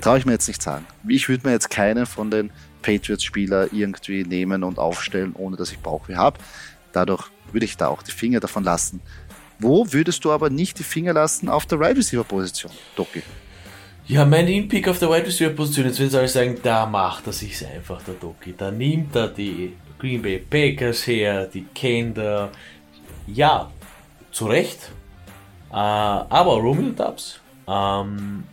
traue 0.00 0.18
ich 0.18 0.26
mir 0.26 0.32
jetzt 0.32 0.48
nicht 0.48 0.62
sagen. 0.62 0.86
Ich 1.08 1.28
würde 1.28 1.46
mir 1.46 1.52
jetzt 1.52 1.70
keinen 1.70 2.06
von 2.06 2.30
den 2.30 2.50
Patriots-Spieler 2.82 3.72
irgendwie 3.72 4.24
nehmen 4.24 4.62
und 4.62 4.78
aufstellen, 4.78 5.34
ohne 5.36 5.56
dass 5.56 5.72
ich 5.72 5.78
Bauchweh 5.78 6.16
habe. 6.16 6.38
Dadurch 6.92 7.24
würde 7.52 7.64
ich 7.64 7.76
da 7.76 7.88
auch 7.88 8.02
die 8.02 8.12
Finger 8.12 8.40
davon 8.40 8.64
lassen. 8.64 9.00
Wo 9.58 9.92
würdest 9.92 10.24
du 10.24 10.32
aber 10.32 10.50
nicht 10.50 10.78
die 10.78 10.84
Finger 10.84 11.12
lassen 11.12 11.48
auf 11.48 11.66
der 11.66 11.80
Wide 11.80 11.96
Receiver 11.96 12.24
Position, 12.24 12.70
Doki? 12.94 13.22
Ja, 14.06 14.24
mein 14.24 14.46
In-Pick 14.46 14.86
auf 14.86 14.98
der 14.98 15.08
Wide 15.08 15.26
Receiver 15.26 15.50
Position, 15.50 15.86
jetzt 15.86 15.98
will 15.98 16.24
ich 16.24 16.30
sagen, 16.30 16.56
da 16.62 16.86
macht 16.86 17.26
er 17.26 17.32
sich 17.32 17.66
einfach, 17.66 18.02
der 18.02 18.14
Doki. 18.14 18.54
Da 18.56 18.70
nimmt 18.70 19.16
er 19.16 19.28
die 19.28 19.72
Green 19.98 20.22
Bay 20.22 20.38
Packers 20.38 21.06
her, 21.06 21.46
die 21.46 21.64
kennt 21.74 22.18
er. 22.18 22.50
Ja, 23.26 23.70
zu 24.30 24.46
Recht. 24.46 24.90
Äh, 25.70 25.74
aber 25.74 26.52
Romeo 26.52 26.90
Dubs, 26.90 27.40
ähm, 27.66 28.44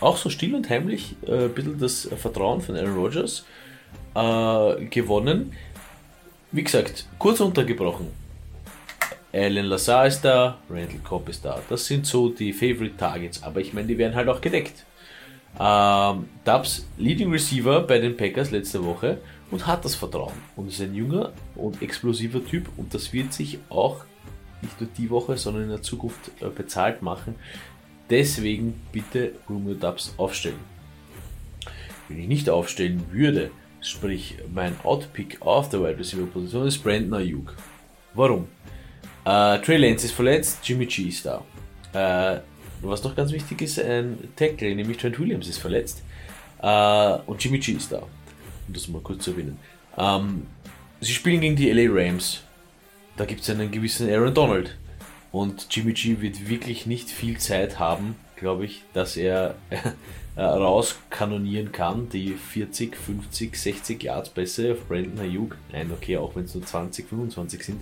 auch 0.00 0.16
so 0.16 0.30
still 0.30 0.54
und 0.54 0.68
heimlich 0.68 1.16
äh, 1.26 1.44
ein 1.44 1.54
bisschen 1.54 1.78
das 1.78 2.08
Vertrauen 2.16 2.60
von 2.60 2.76
Aaron 2.76 2.96
Rodgers 2.96 3.44
äh, 4.14 4.84
gewonnen. 4.86 5.52
Wie 6.52 6.62
gesagt, 6.62 7.06
kurz 7.18 7.40
untergebrochen. 7.40 8.08
Alan 9.32 9.66
Lazar 9.66 10.06
ist 10.06 10.22
da, 10.22 10.58
Randall 10.70 11.00
Cobb 11.04 11.28
ist 11.28 11.44
da. 11.44 11.60
Das 11.68 11.86
sind 11.86 12.06
so 12.06 12.30
die 12.30 12.52
Favorite 12.52 12.96
Targets, 12.96 13.42
aber 13.42 13.60
ich 13.60 13.74
meine, 13.74 13.86
die 13.86 13.98
werden 13.98 14.14
halt 14.14 14.28
auch 14.28 14.40
gedeckt. 14.40 14.84
Ähm, 15.60 16.28
Dubs 16.44 16.86
Leading 16.96 17.30
Receiver 17.30 17.80
bei 17.80 17.98
den 17.98 18.16
Packers 18.16 18.50
letzte 18.50 18.84
Woche 18.84 19.18
und 19.50 19.66
hat 19.66 19.84
das 19.84 19.94
Vertrauen 19.94 20.34
und 20.56 20.68
ist 20.68 20.80
ein 20.80 20.94
junger 20.94 21.32
und 21.56 21.82
explosiver 21.82 22.44
Typ 22.44 22.68
und 22.76 22.94
das 22.94 23.12
wird 23.12 23.32
sich 23.32 23.58
auch 23.68 24.04
nicht 24.62 24.80
nur 24.80 24.90
die 24.96 25.10
Woche, 25.10 25.36
sondern 25.36 25.64
in 25.64 25.68
der 25.70 25.82
Zukunft 25.82 26.30
äh, 26.40 26.48
bezahlt 26.48 27.02
machen. 27.02 27.34
Deswegen 28.10 28.80
bitte 28.92 29.32
Romeo 29.48 29.74
Dubs 29.74 30.14
aufstellen. 30.16 30.60
Wenn 32.08 32.20
ich 32.20 32.28
nicht 32.28 32.48
aufstellen 32.48 33.04
würde, 33.10 33.50
sprich 33.80 34.36
mein 34.52 34.74
Outpick 34.82 35.42
auf 35.42 35.68
der 35.68 35.80
Wide 35.80 35.98
Receiver 35.98 36.26
Position 36.26 36.66
ist 36.66 36.78
Brandon 36.78 37.14
Ayuk. 37.14 37.54
Warum? 38.14 38.48
Äh, 39.24 39.58
Trey 39.58 39.76
Lance 39.76 40.06
ist 40.06 40.12
verletzt, 40.12 40.60
Jimmy 40.64 40.86
G 40.86 41.02
ist 41.02 41.26
da. 41.26 41.44
Äh, 41.92 42.40
was 42.80 43.02
noch 43.04 43.14
ganz 43.14 43.32
wichtig 43.32 43.60
ist, 43.60 43.78
ein 43.78 44.16
Tackle, 44.36 44.74
nämlich 44.74 44.96
Trent 44.96 45.18
Williams 45.18 45.48
ist 45.48 45.58
verletzt. 45.58 46.02
Äh, 46.62 47.18
und 47.26 47.42
Jimmy 47.42 47.58
G 47.58 47.72
ist 47.72 47.92
da. 47.92 47.98
Um 47.98 48.74
das 48.74 48.88
mal 48.88 49.02
kurz 49.02 49.24
zu 49.24 49.32
erwähnen. 49.32 49.58
Ähm, 49.98 50.46
sie 51.00 51.12
spielen 51.12 51.40
gegen 51.40 51.56
die 51.56 51.70
LA 51.70 51.92
Rams. 51.92 52.42
Da 53.16 53.24
gibt 53.24 53.42
es 53.42 53.50
einen 53.50 53.70
gewissen 53.70 54.08
Aaron 54.08 54.32
Donald. 54.32 54.76
Und 55.38 55.68
Jimmy 55.70 55.92
G 55.92 56.20
wird 56.20 56.48
wirklich 56.48 56.84
nicht 56.86 57.08
viel 57.08 57.38
Zeit 57.38 57.78
haben, 57.78 58.16
glaube 58.34 58.64
ich, 58.64 58.82
dass 58.92 59.16
er 59.16 59.54
äh, 60.34 60.42
rauskanonieren 60.42 61.70
kann. 61.70 62.08
Die 62.08 62.32
40, 62.32 62.96
50, 62.96 63.54
60 63.54 64.02
Yards 64.02 64.30
Pässe 64.30 64.72
auf 64.72 64.88
Brandon 64.88 65.20
Ayuk. 65.20 65.56
Nein, 65.70 65.92
okay, 65.92 66.16
auch 66.16 66.34
wenn 66.34 66.46
es 66.46 66.56
nur 66.56 66.66
20, 66.66 67.08
25 67.08 67.64
sind. 67.64 67.80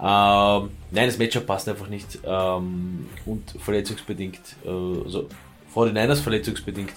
Ähm, 0.00 0.70
nein, 0.90 1.06
das 1.06 1.18
Matchup 1.18 1.44
passt 1.44 1.68
einfach 1.68 1.88
nicht. 1.88 2.18
Ähm, 2.24 3.10
und 3.26 3.50
verletzungsbedingt, 3.58 4.40
äh, 4.64 4.68
also 4.70 5.28
vor 5.68 5.84
den 5.84 5.92
Niners 5.92 6.20
verletzungsbedingt, 6.20 6.94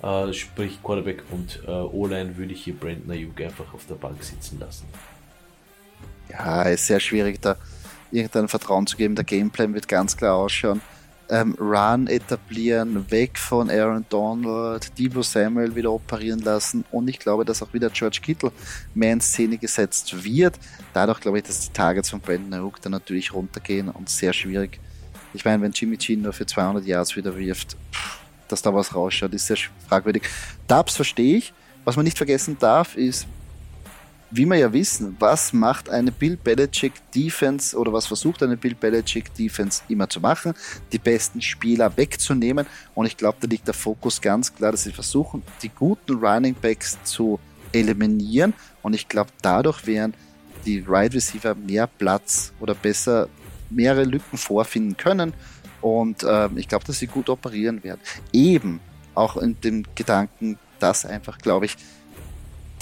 äh, 0.00 0.32
sprich 0.32 0.80
Quarterback 0.80 1.24
und 1.32 1.60
äh, 1.66 1.70
O-Line, 1.72 2.36
würde 2.36 2.52
ich 2.52 2.62
hier 2.62 2.74
Brandon 2.74 3.10
Ayuk 3.10 3.40
einfach 3.40 3.74
auf 3.74 3.84
der 3.88 3.96
Bank 3.96 4.22
sitzen 4.22 4.60
lassen. 4.60 4.86
Ja, 6.30 6.62
ist 6.62 6.86
sehr 6.86 7.00
schwierig 7.00 7.42
da 7.42 7.56
irgendein 8.10 8.48
Vertrauen 8.48 8.86
zu 8.86 8.96
geben. 8.96 9.14
Der 9.14 9.24
Gameplan 9.24 9.74
wird 9.74 9.88
ganz 9.88 10.16
klar 10.16 10.34
ausschauen. 10.34 10.80
Ähm, 11.30 11.54
Run 11.60 12.06
etablieren, 12.06 13.10
weg 13.10 13.38
von 13.38 13.68
Aaron 13.68 14.06
Donald, 14.08 14.98
Debo 14.98 15.22
Samuel 15.22 15.74
wieder 15.74 15.92
operieren 15.92 16.40
lassen 16.40 16.86
und 16.90 17.06
ich 17.08 17.18
glaube, 17.18 17.44
dass 17.44 17.62
auch 17.62 17.74
wieder 17.74 17.90
George 17.90 18.20
Kittle 18.22 18.50
mehr 18.94 19.12
in 19.12 19.20
Szene 19.20 19.58
gesetzt 19.58 20.24
wird. 20.24 20.58
Dadurch 20.94 21.20
glaube 21.20 21.38
ich, 21.38 21.44
dass 21.44 21.60
die 21.60 21.72
Targets 21.74 22.08
von 22.08 22.20
Brandon 22.20 22.62
Hook 22.62 22.80
dann 22.80 22.92
natürlich 22.92 23.34
runtergehen 23.34 23.90
und 23.90 24.08
sehr 24.08 24.32
schwierig. 24.32 24.80
Ich 25.34 25.44
meine, 25.44 25.62
wenn 25.62 25.72
Jimmy 25.72 25.98
G 25.98 26.16
nur 26.16 26.32
für 26.32 26.46
200 26.46 26.86
Yards 26.86 27.14
wieder 27.14 27.36
wirft, 27.36 27.76
dass 28.48 28.62
da 28.62 28.72
was 28.72 28.94
rausschaut, 28.94 29.34
ist 29.34 29.46
sehr 29.46 29.58
fragwürdig. 29.86 30.22
Dubs 30.66 30.96
verstehe 30.96 31.36
ich. 31.36 31.52
Was 31.84 31.96
man 31.96 32.04
nicht 32.04 32.16
vergessen 32.16 32.56
darf, 32.58 32.96
ist, 32.96 33.26
wie 34.30 34.44
wir 34.44 34.56
ja 34.56 34.72
wissen, 34.72 35.16
was 35.18 35.52
macht 35.52 35.88
eine 35.88 36.12
Bill 36.12 36.36
Belichick 36.36 36.92
Defense 37.14 37.76
oder 37.76 37.92
was 37.92 38.06
versucht 38.06 38.42
eine 38.42 38.56
Bill 38.56 38.74
Belichick 38.74 39.32
Defense 39.34 39.82
immer 39.88 40.08
zu 40.08 40.20
machen? 40.20 40.54
Die 40.92 40.98
besten 40.98 41.40
Spieler 41.40 41.96
wegzunehmen. 41.96 42.66
Und 42.94 43.06
ich 43.06 43.16
glaube, 43.16 43.38
da 43.40 43.46
liegt 43.46 43.66
der 43.66 43.74
Fokus 43.74 44.20
ganz 44.20 44.54
klar, 44.54 44.72
dass 44.72 44.84
sie 44.84 44.92
versuchen, 44.92 45.42
die 45.62 45.70
guten 45.70 46.16
Running 46.16 46.54
Backs 46.54 46.98
zu 47.04 47.38
eliminieren. 47.72 48.54
Und 48.82 48.94
ich 48.94 49.08
glaube, 49.08 49.30
dadurch 49.40 49.86
werden 49.86 50.14
die 50.66 50.82
Wide 50.82 50.90
right 50.90 51.14
Receiver 51.14 51.54
mehr 51.54 51.86
Platz 51.86 52.52
oder 52.60 52.74
besser 52.74 53.28
mehrere 53.70 54.04
Lücken 54.04 54.36
vorfinden 54.36 54.96
können. 54.96 55.32
Und 55.80 56.22
äh, 56.22 56.48
ich 56.56 56.68
glaube, 56.68 56.84
dass 56.84 56.98
sie 56.98 57.06
gut 57.06 57.28
operieren 57.28 57.82
werden. 57.84 58.00
Eben 58.32 58.80
auch 59.14 59.36
in 59.36 59.60
dem 59.60 59.84
Gedanken, 59.94 60.58
dass 60.78 61.04
einfach, 61.04 61.38
glaube 61.38 61.66
ich, 61.66 61.76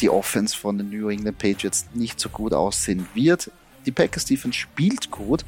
die 0.00 0.10
Offense 0.10 0.56
von 0.56 0.78
den 0.78 0.90
New 0.90 1.08
England 1.08 1.38
Patriots 1.38 1.86
nicht 1.94 2.20
so 2.20 2.28
gut 2.28 2.52
aussehen 2.52 3.06
wird. 3.14 3.50
Die 3.84 3.92
Packers 3.92 4.24
Defense 4.24 4.58
spielt 4.58 5.10
gut 5.10 5.44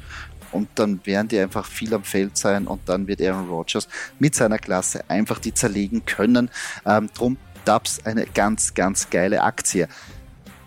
und 0.51 0.69
dann 0.75 0.99
werden 1.05 1.27
die 1.27 1.39
einfach 1.39 1.65
viel 1.65 1.93
am 1.93 2.03
Feld 2.03 2.37
sein 2.37 2.67
und 2.67 2.81
dann 2.87 3.07
wird 3.07 3.21
Aaron 3.21 3.49
Rodgers 3.49 3.87
mit 4.17 4.35
seiner 4.35 4.57
Klasse 4.57 5.03
einfach 5.09 5.39
die 5.39 5.53
zerlegen 5.53 6.05
können. 6.05 6.49
Ähm, 6.85 7.09
drum 7.13 7.37
Dubs 7.65 8.05
eine 8.05 8.25
ganz, 8.25 8.73
ganz 8.73 9.09
geile 9.09 9.43
Aktie. 9.43 9.87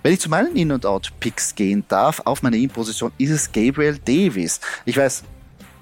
Wenn 0.02 0.14
ich 0.14 0.20
zu 0.20 0.28
meinen 0.28 0.56
In- 0.56 0.72
und 0.72 0.84
Out-Picks 0.84 1.54
gehen 1.54 1.84
darf, 1.88 2.20
auf 2.24 2.42
meiner 2.42 2.56
In-Position 2.56 3.12
ist 3.18 3.30
es 3.30 3.52
Gabriel 3.52 3.98
Davis. 3.98 4.60
Ich 4.84 4.96
weiß, 4.96 5.22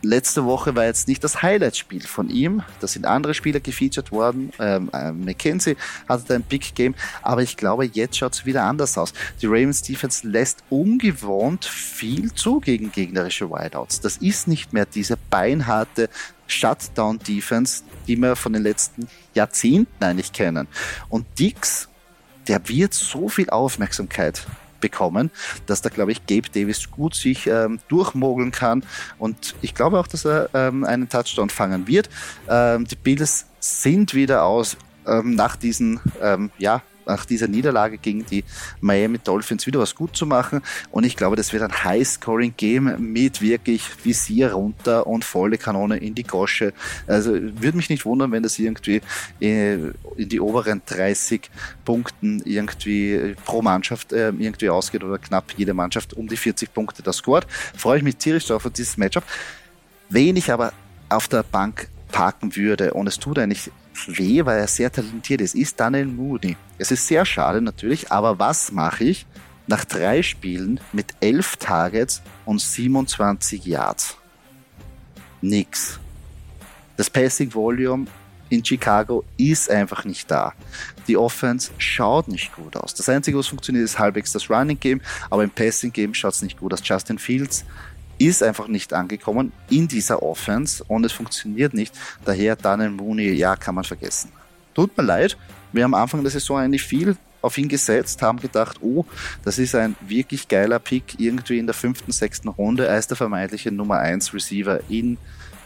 letzte 0.02 0.44
Woche 0.44 0.74
war 0.74 0.84
jetzt 0.84 1.08
nicht 1.08 1.22
das 1.22 1.42
Highlight-Spiel 1.42 2.02
von 2.02 2.28
ihm. 2.28 2.62
Da 2.80 2.86
sind 2.86 3.06
andere 3.06 3.34
Spieler 3.34 3.60
gefeatured 3.60 4.12
worden. 4.12 4.52
Ähm, 4.58 4.90
äh, 4.92 5.12
McKenzie 5.12 5.76
hatte 6.08 6.34
ein 6.34 6.42
Big 6.42 6.74
Game, 6.74 6.94
aber 7.22 7.42
ich 7.42 7.56
glaube, 7.56 7.84
jetzt 7.84 8.16
schaut 8.16 8.34
es 8.34 8.46
wieder 8.46 8.64
anders 8.64 8.96
aus. 8.98 9.12
Die 9.40 9.46
Ravens 9.46 9.82
Defense 9.82 10.26
lässt 10.26 10.62
ungewohnt 10.70 11.64
viel 11.64 12.32
zu 12.32 12.60
gegen 12.60 12.92
gegnerische 12.92 13.50
Wideouts. 13.50 14.00
Das 14.00 14.16
ist 14.18 14.48
nicht 14.48 14.72
mehr 14.72 14.86
diese 14.86 15.16
beinharte 15.30 16.08
Shutdown-Defense, 16.46 17.84
die 18.06 18.16
wir 18.16 18.36
von 18.36 18.52
den 18.52 18.62
letzten 18.62 19.08
Jahrzehnten 19.34 20.02
eigentlich 20.02 20.32
kennen. 20.32 20.66
Und 21.08 21.26
Dix, 21.38 21.88
der 22.48 22.68
wird 22.68 22.94
so 22.94 23.28
viel 23.28 23.50
Aufmerksamkeit 23.50 24.46
bekommen, 24.80 25.30
dass 25.66 25.82
da, 25.82 25.88
glaube 25.88 26.12
ich, 26.12 26.26
Gabe 26.26 26.48
Davis 26.52 26.90
gut 26.90 27.14
sich 27.14 27.46
ähm, 27.46 27.78
durchmogeln 27.88 28.50
kann. 28.50 28.84
Und 29.18 29.54
ich 29.62 29.74
glaube 29.74 29.98
auch, 29.98 30.06
dass 30.06 30.24
er 30.24 30.50
ähm, 30.54 30.84
einen 30.84 31.08
Touchdown 31.08 31.50
fangen 31.50 31.86
wird. 31.86 32.08
Ähm, 32.48 32.86
die 32.86 32.96
Bills 32.96 33.46
sind 33.60 34.14
wieder 34.14 34.44
aus 34.44 34.76
ähm, 35.06 35.34
nach 35.34 35.56
diesen 35.56 36.00
ähm, 36.20 36.50
ja, 36.58 36.82
nach 37.06 37.24
dieser 37.24 37.48
Niederlage 37.48 37.98
gegen 37.98 38.24
die 38.26 38.44
Miami 38.80 39.18
Dolphins 39.18 39.66
wieder 39.66 39.80
was 39.80 39.94
gut 39.94 40.16
zu 40.16 40.26
machen. 40.26 40.62
Und 40.90 41.04
ich 41.04 41.16
glaube, 41.16 41.36
das 41.36 41.52
wird 41.52 41.62
ein 41.62 41.84
High-Scoring-Game 41.84 42.96
mit 42.98 43.40
wirklich 43.40 43.84
Visier 44.04 44.52
runter 44.52 45.06
und 45.06 45.24
volle 45.24 45.58
Kanone 45.58 45.98
in 45.98 46.14
die 46.14 46.24
Gosche. 46.24 46.72
Also 47.06 47.32
würde 47.32 47.76
mich 47.76 47.90
nicht 47.90 48.04
wundern, 48.04 48.32
wenn 48.32 48.42
das 48.42 48.58
irgendwie 48.58 49.00
äh, 49.40 49.74
in 50.16 50.28
die 50.28 50.40
oberen 50.40 50.82
30 50.86 51.50
Punkten 51.84 52.42
irgendwie 52.44 53.34
pro 53.44 53.62
Mannschaft 53.62 54.12
äh, 54.12 54.28
irgendwie 54.28 54.68
ausgeht 54.68 55.04
oder 55.04 55.18
knapp 55.18 55.52
jede 55.56 55.74
Mannschaft 55.74 56.14
um 56.14 56.28
die 56.28 56.36
40 56.36 56.72
Punkte 56.72 57.02
da 57.02 57.12
scored. 57.12 57.46
Freue 57.76 57.98
ich 57.98 58.04
mich 58.04 58.16
tierisch 58.16 58.46
drauf 58.46 58.66
auf 58.66 58.72
dieses 58.72 58.96
Matchup. 58.96 59.24
Wen 60.08 60.36
ich 60.36 60.50
aber 60.52 60.72
auf 61.08 61.28
der 61.28 61.42
Bank 61.42 61.88
parken 62.10 62.56
würde 62.56 62.94
und 62.94 63.06
es 63.06 63.18
tut 63.18 63.38
eigentlich 63.38 63.70
weh, 64.08 64.44
weil 64.44 64.58
er 64.58 64.66
sehr 64.66 64.90
talentiert 64.90 65.40
ist, 65.40 65.54
ist 65.54 65.78
Daniel 65.78 66.06
Mooney. 66.06 66.56
Es 66.78 66.90
ist 66.90 67.06
sehr 67.06 67.24
schade 67.24 67.60
natürlich, 67.60 68.10
aber 68.10 68.38
was 68.38 68.72
mache 68.72 69.04
ich 69.04 69.26
nach 69.66 69.84
drei 69.84 70.22
Spielen 70.22 70.80
mit 70.92 71.14
elf 71.20 71.56
Targets 71.56 72.22
und 72.44 72.60
27 72.60 73.64
Yards? 73.64 74.16
Nix. 75.40 75.98
Das 76.96 77.08
Passing 77.08 77.54
Volume 77.54 78.06
in 78.50 78.64
Chicago 78.64 79.24
ist 79.36 79.70
einfach 79.70 80.04
nicht 80.04 80.30
da. 80.30 80.52
Die 81.08 81.16
Offense 81.16 81.70
schaut 81.78 82.28
nicht 82.28 82.54
gut 82.54 82.76
aus. 82.76 82.94
Das 82.94 83.08
Einzige, 83.08 83.38
was 83.38 83.46
funktioniert, 83.46 83.84
ist 83.84 83.98
halbwegs 83.98 84.32
das 84.32 84.50
Running 84.50 84.78
Game, 84.78 85.00
aber 85.30 85.44
im 85.44 85.50
Passing 85.50 85.92
Game 85.92 86.12
schaut 86.12 86.34
es 86.34 86.42
nicht 86.42 86.58
gut 86.58 86.72
aus. 86.72 86.80
Justin 86.84 87.18
Fields 87.18 87.64
ist 88.20 88.42
einfach 88.42 88.68
nicht 88.68 88.92
angekommen 88.92 89.52
in 89.70 89.88
dieser 89.88 90.22
Offense 90.22 90.84
und 90.86 91.04
es 91.04 91.12
funktioniert 91.12 91.72
nicht. 91.72 91.94
Daher 92.24 92.54
Daniel 92.54 92.90
Mooney, 92.90 93.32
ja, 93.32 93.56
kann 93.56 93.74
man 93.74 93.84
vergessen. 93.84 94.30
tut 94.74 94.96
mir 94.96 95.02
leid. 95.04 95.36
Wir 95.72 95.84
haben 95.84 95.94
am 95.94 96.02
Anfang 96.02 96.22
der 96.22 96.30
Saison 96.30 96.58
eigentlich 96.58 96.82
viel 96.82 97.16
auf 97.42 97.56
ihn 97.56 97.68
gesetzt, 97.68 98.20
haben 98.20 98.38
gedacht, 98.38 98.78
oh, 98.82 99.06
das 99.44 99.58
ist 99.58 99.74
ein 99.74 99.96
wirklich 100.06 100.48
geiler 100.48 100.78
Pick 100.78 101.18
irgendwie 101.18 101.58
in 101.58 101.66
der 101.66 101.74
fünften, 101.74 102.12
sechsten 102.12 102.48
Runde 102.48 102.88
als 102.88 103.06
der 103.06 103.16
vermeintliche 103.16 103.72
Nummer 103.72 103.98
1 103.98 104.34
Receiver 104.34 104.80
in 104.90 105.16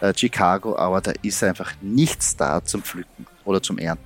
äh, 0.00 0.12
Chicago, 0.16 0.76
aber 0.76 1.00
da 1.00 1.12
ist 1.22 1.42
einfach 1.42 1.72
nichts 1.82 2.36
da 2.36 2.64
zum 2.64 2.82
Pflücken 2.82 3.26
oder 3.44 3.60
zum 3.60 3.78
Ernten. 3.78 4.04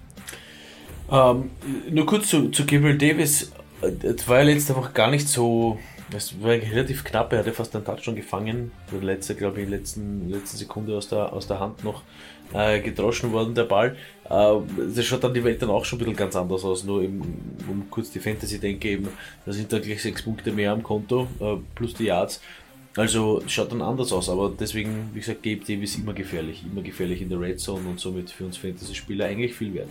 Ähm, 1.10 1.50
nur 1.90 2.06
kurz 2.06 2.28
zu, 2.28 2.48
zu 2.50 2.64
Gabriel 2.64 2.96
Davis. 2.96 3.52
Es 3.80 4.26
war 4.26 4.38
ja 4.38 4.44
letzte 4.44 4.74
Woche 4.74 4.92
gar 4.92 5.10
nicht 5.10 5.28
so. 5.28 5.78
Es 6.14 6.40
war 6.42 6.50
relativ 6.50 7.04
knapp, 7.04 7.32
er 7.32 7.40
hatte 7.40 7.52
fast 7.52 7.76
einen 7.76 7.84
Touchdown 7.84 8.16
gefangen. 8.16 8.72
Der 8.90 9.00
letzte, 9.02 9.34
glaube 9.34 9.58
ich, 9.60 9.66
in 9.66 9.70
letzten, 9.70 10.30
letzten 10.30 10.56
Sekunde 10.56 10.96
aus 10.96 11.08
der, 11.08 11.32
aus 11.32 11.46
der 11.46 11.60
Hand 11.60 11.84
noch 11.84 12.02
äh, 12.54 12.80
gedroschen 12.80 13.32
worden, 13.32 13.54
der 13.54 13.64
Ball. 13.64 13.96
Äh, 14.24 14.54
das 14.94 15.04
schaut 15.04 15.22
dann 15.22 15.34
die 15.34 15.44
Welt 15.44 15.60
dann 15.60 15.68
auch 15.68 15.84
schon 15.84 15.98
ein 15.98 16.00
bisschen 16.00 16.16
ganz 16.16 16.34
anders 16.34 16.64
aus. 16.64 16.84
Nur 16.84 17.02
eben, 17.02 17.20
um 17.68 17.90
kurz 17.90 18.10
die 18.10 18.20
Fantasy 18.20 18.58
denke, 18.58 18.88
eben, 18.88 19.08
da 19.44 19.52
sind 19.52 19.70
dann 19.70 19.82
gleich 19.82 20.02
sechs 20.02 20.22
Punkte 20.22 20.50
mehr 20.50 20.72
am 20.72 20.82
Konto, 20.82 21.28
äh, 21.40 21.56
plus 21.74 21.92
die 21.92 22.04
Yards. 22.04 22.40
Also 22.96 23.42
schaut 23.46 23.70
dann 23.70 23.82
anders 23.82 24.10
aus, 24.10 24.28
aber 24.28 24.50
deswegen, 24.58 25.10
wie 25.12 25.20
gesagt, 25.20 25.42
Gabe 25.42 25.60
Davis 25.60 25.96
immer 25.96 26.14
gefährlich, 26.14 26.64
immer 26.64 26.82
gefährlich 26.82 27.20
in 27.20 27.28
der 27.28 27.38
Red 27.38 27.60
Zone 27.60 27.86
und 27.86 28.00
somit 28.00 28.30
für 28.30 28.46
uns 28.46 28.56
Fantasy-Spieler 28.56 29.26
eigentlich 29.26 29.54
viel 29.54 29.74
wert. 29.74 29.90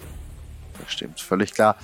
Das 0.79 0.91
stimmt, 0.91 1.21
völlig 1.21 1.53
klar. 1.53 1.77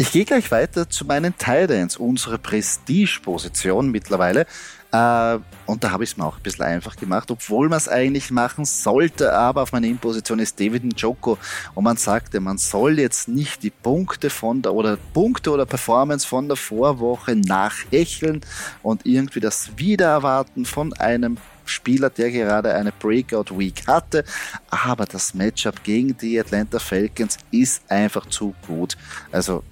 Ich 0.00 0.12
gehe 0.12 0.24
gleich 0.24 0.52
weiter 0.52 0.88
zu 0.88 1.04
meinen 1.04 1.36
Titans, 1.36 1.96
unsere 1.96 2.38
Prestige-Position 2.38 3.90
mittlerweile. 3.90 4.46
Äh, 4.92 5.38
und 5.66 5.82
da 5.82 5.90
habe 5.90 6.04
ich 6.04 6.10
es 6.10 6.16
mir 6.16 6.24
auch 6.24 6.36
ein 6.36 6.42
bisschen 6.44 6.66
einfach 6.66 6.94
gemacht, 6.94 7.32
obwohl 7.32 7.68
man 7.68 7.78
es 7.78 7.88
eigentlich 7.88 8.30
machen 8.30 8.64
sollte, 8.64 9.32
aber 9.32 9.62
auf 9.62 9.72
meiner 9.72 9.88
Innenposition 9.88 10.38
ist 10.38 10.60
David 10.60 10.84
Njoko 10.84 11.36
und 11.74 11.82
man 11.82 11.96
sagte, 11.96 12.38
man 12.38 12.58
soll 12.58 13.00
jetzt 13.00 13.26
nicht 13.26 13.64
die 13.64 13.70
Punkte 13.70 14.30
von 14.30 14.62
der 14.62 14.72
oder 14.72 14.98
Punkte 15.12 15.50
oder 15.50 15.66
Performance 15.66 16.24
von 16.28 16.46
der 16.46 16.56
Vorwoche 16.56 17.34
nachhecheln 17.34 18.42
und 18.84 19.04
irgendwie 19.04 19.40
das 19.40 19.76
Wiedererwarten 19.78 20.64
von 20.64 20.92
einem 20.92 21.38
Spieler, 21.64 22.08
der 22.08 22.30
gerade 22.30 22.72
eine 22.72 22.92
Breakout 22.92 23.58
Week 23.58 23.84
hatte, 23.88 24.22
aber 24.70 25.06
das 25.06 25.34
Matchup 25.34 25.82
gegen 25.82 26.16
die 26.16 26.38
Atlanta 26.38 26.78
Falcons 26.78 27.36
ist 27.50 27.82
einfach 27.90 28.26
zu 28.26 28.54
gut. 28.64 28.96
Also 29.32 29.64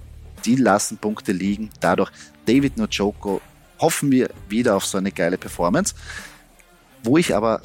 die 0.45 0.55
lassen 0.55 0.97
Punkte 0.97 1.31
liegen. 1.31 1.69
Dadurch 1.79 2.11
David 2.45 2.77
Njoko 2.77 3.41
hoffen 3.79 4.11
wir 4.11 4.29
wieder 4.49 4.75
auf 4.75 4.85
so 4.85 4.97
eine 4.97 5.11
geile 5.11 5.37
Performance. 5.37 5.95
Wo 7.03 7.17
ich 7.17 7.35
aber 7.35 7.61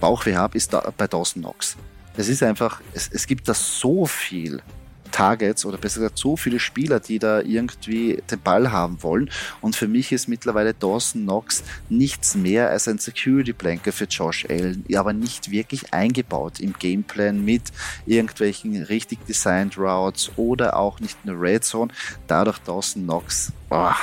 Bauchweh 0.00 0.36
habe, 0.36 0.56
ist 0.56 0.72
da 0.72 0.92
bei 0.96 1.06
Dawson 1.06 1.42
Knox. 1.42 1.76
Es 2.16 2.28
ist 2.28 2.42
einfach, 2.42 2.80
es, 2.94 3.08
es 3.12 3.26
gibt 3.26 3.48
da 3.48 3.54
so 3.54 4.06
viel 4.06 4.62
Targets 5.10 5.64
oder 5.64 5.78
besser 5.78 6.00
gesagt 6.00 6.18
so 6.18 6.36
viele 6.36 6.58
Spieler, 6.58 7.00
die 7.00 7.18
da 7.18 7.40
irgendwie 7.40 8.22
den 8.30 8.40
Ball 8.40 8.70
haben 8.70 9.02
wollen. 9.02 9.30
Und 9.60 9.76
für 9.76 9.88
mich 9.88 10.12
ist 10.12 10.28
mittlerweile 10.28 10.74
Dawson 10.74 11.22
Knox 11.22 11.62
nichts 11.88 12.34
mehr 12.34 12.70
als 12.70 12.88
ein 12.88 12.98
Security 12.98 13.52
Blanket 13.52 13.94
für 13.94 14.04
Josh 14.04 14.46
Allen, 14.48 14.84
aber 14.94 15.12
nicht 15.12 15.50
wirklich 15.50 15.92
eingebaut 15.92 16.60
im 16.60 16.72
Gameplan 16.72 17.44
mit 17.44 17.64
irgendwelchen 18.06 18.82
richtig 18.82 19.24
designed 19.26 19.78
Routes 19.78 20.30
oder 20.36 20.76
auch 20.76 21.00
nicht 21.00 21.16
in 21.24 21.32
der 21.32 21.40
Red 21.40 21.64
Zone. 21.64 21.92
Dadurch 22.26 22.58
Dawson 22.58 23.04
Knox, 23.04 23.52
boah, 23.68 23.96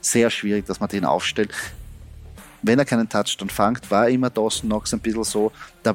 sehr 0.00 0.30
schwierig, 0.30 0.66
dass 0.66 0.80
man 0.80 0.88
den 0.88 1.04
aufstellt. 1.04 1.50
Wenn 2.62 2.78
er 2.78 2.84
keinen 2.84 3.08
Touchdown 3.08 3.50
fangt, 3.50 3.90
war 3.90 4.08
immer 4.08 4.30
Dawson 4.30 4.68
Knox 4.68 4.92
ein 4.92 5.00
bisschen 5.00 5.24
so 5.24 5.50
der, 5.84 5.94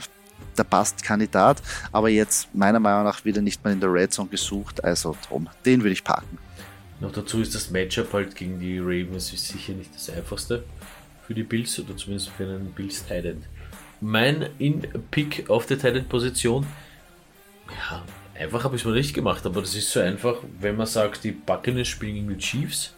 der 0.58 0.64
Passt-Kandidat, 0.64 1.62
aber 1.92 2.10
jetzt 2.10 2.54
meiner 2.54 2.80
Meinung 2.80 3.04
nach 3.04 3.26
wieder 3.26 3.42
nicht 3.42 3.64
mal 3.64 3.74
in 3.74 3.80
der 3.80 3.92
Red 3.92 4.14
Zone 4.14 4.30
gesucht, 4.30 4.84
also 4.84 5.16
drum, 5.28 5.50
den 5.66 5.82
würde 5.82 5.94
ich 5.94 6.04
parken. 6.04 6.38
Noch 7.00 7.12
dazu 7.12 7.42
ist 7.42 7.54
das 7.54 7.70
Matchup 7.70 8.12
halt 8.14 8.36
gegen 8.36 8.60
die 8.60 8.80
Ravens 8.80 9.28
sicher 9.28 9.74
nicht 9.74 9.94
das 9.94 10.10
einfachste 10.10 10.64
für 11.26 11.34
die 11.34 11.44
Bills 11.44 11.80
oder 11.80 11.96
zumindest 11.96 12.30
für 12.30 12.44
einen 12.44 12.72
Bills 12.72 13.06
Titan. 13.06 13.44
Mein 14.02 14.50
In-Pick 14.60 15.50
auf 15.50 15.66
der 15.66 15.78
Titan-Position, 15.78 16.66
ja, 17.68 18.04
einfach 18.40 18.64
habe 18.64 18.76
ich 18.76 18.82
es 18.82 18.86
mal 18.86 18.94
nicht 18.94 19.14
gemacht, 19.14 19.46
aber 19.46 19.62
das 19.62 19.76
ist 19.76 19.92
so 19.92 20.00
einfach, 20.00 20.38
wenn 20.60 20.76
man 20.76 20.88
sagt, 20.88 21.24
die 21.24 21.32
Buccaneers 21.32 21.88
spielen 21.88 22.16
gegen 22.16 22.30
die 22.30 22.38
Chiefs, 22.38 22.94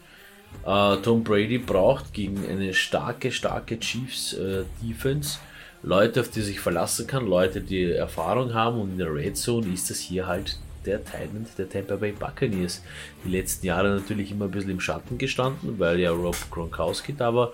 Uh, 0.65 0.97
Tom 0.97 1.23
Brady 1.23 1.57
braucht 1.57 2.13
gegen 2.13 2.45
eine 2.47 2.73
starke, 2.73 3.31
starke 3.31 3.79
Chiefs 3.79 4.33
uh, 4.33 4.65
Defense 4.81 5.39
Leute, 5.81 6.21
auf 6.21 6.29
die 6.29 6.41
sich 6.41 6.59
verlassen 6.59 7.07
kann, 7.07 7.25
Leute, 7.25 7.61
die 7.61 7.91
Erfahrung 7.91 8.53
haben 8.53 8.81
und 8.81 8.91
in 8.91 8.97
der 8.97 9.13
Red 9.13 9.37
Zone 9.37 9.67
ist 9.73 9.89
das 9.89 9.99
hier 9.99 10.27
halt 10.27 10.57
der 10.85 11.03
Titan 11.03 11.45
der 11.57 11.69
Tampa 11.69 11.95
Bay 11.95 12.11
Buccaneers. 12.11 12.81
Die 13.25 13.29
letzten 13.29 13.65
Jahre 13.65 13.89
natürlich 13.89 14.31
immer 14.31 14.45
ein 14.45 14.51
bisschen 14.51 14.71
im 14.71 14.79
Schatten 14.79 15.17
gestanden, 15.17 15.77
weil 15.77 15.99
ja 15.99 16.11
Rob 16.11 16.37
Gronkowski 16.51 17.15
da 17.15 17.33
war. 17.33 17.51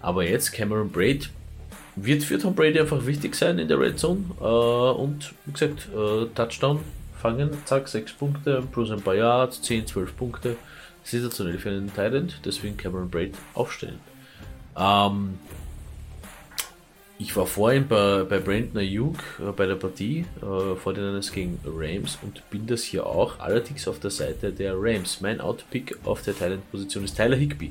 Aber 0.00 0.24
jetzt 0.24 0.52
Cameron 0.52 0.90
Braid 0.90 1.30
wird 1.96 2.22
für 2.22 2.38
Tom 2.38 2.54
Brady 2.54 2.80
einfach 2.80 3.04
wichtig 3.06 3.34
sein 3.34 3.58
in 3.58 3.68
der 3.68 3.78
Red 3.78 3.98
Zone. 3.98 4.24
Uh, 4.40 4.98
und 4.98 5.34
wie 5.44 5.52
gesagt, 5.52 5.88
Touchdown 6.34 6.80
fangen, 7.20 7.50
zack, 7.66 7.88
6 7.88 8.14
Punkte, 8.14 8.62
plus 8.72 8.90
ein 8.90 9.00
paar 9.00 9.14
Yards, 9.14 9.62
10, 9.62 9.86
12 9.86 10.16
Punkte 10.16 10.56
sensationell 11.04 11.58
für 11.58 11.70
einen 11.70 11.92
Tyrant, 11.92 12.40
deswegen 12.44 12.76
Cameron 12.76 13.10
Braid 13.10 13.34
aufstellen. 13.54 13.98
Ähm, 14.76 15.38
ich 17.18 17.36
war 17.36 17.46
vorhin 17.46 17.86
bei, 17.86 18.24
bei 18.24 18.38
Brandon 18.38 18.78
Ayuk 18.78 19.18
äh, 19.38 19.52
bei 19.52 19.66
der 19.66 19.76
Partie 19.76 20.24
äh, 20.40 20.76
vor 20.76 20.94
den 20.94 21.04
Niners 21.04 21.32
gegen 21.32 21.58
Rams 21.64 22.18
und 22.22 22.48
bin 22.50 22.66
das 22.66 22.82
hier 22.82 23.06
auch, 23.06 23.38
allerdings 23.38 23.86
auf 23.86 24.00
der 24.00 24.10
Seite 24.10 24.52
der 24.52 24.74
Rams. 24.76 25.20
Mein 25.20 25.40
Outpick 25.40 25.96
auf 26.04 26.22
der 26.22 26.36
Thailand-Position 26.36 27.04
ist 27.04 27.16
Tyler 27.16 27.36
Higby. 27.36 27.70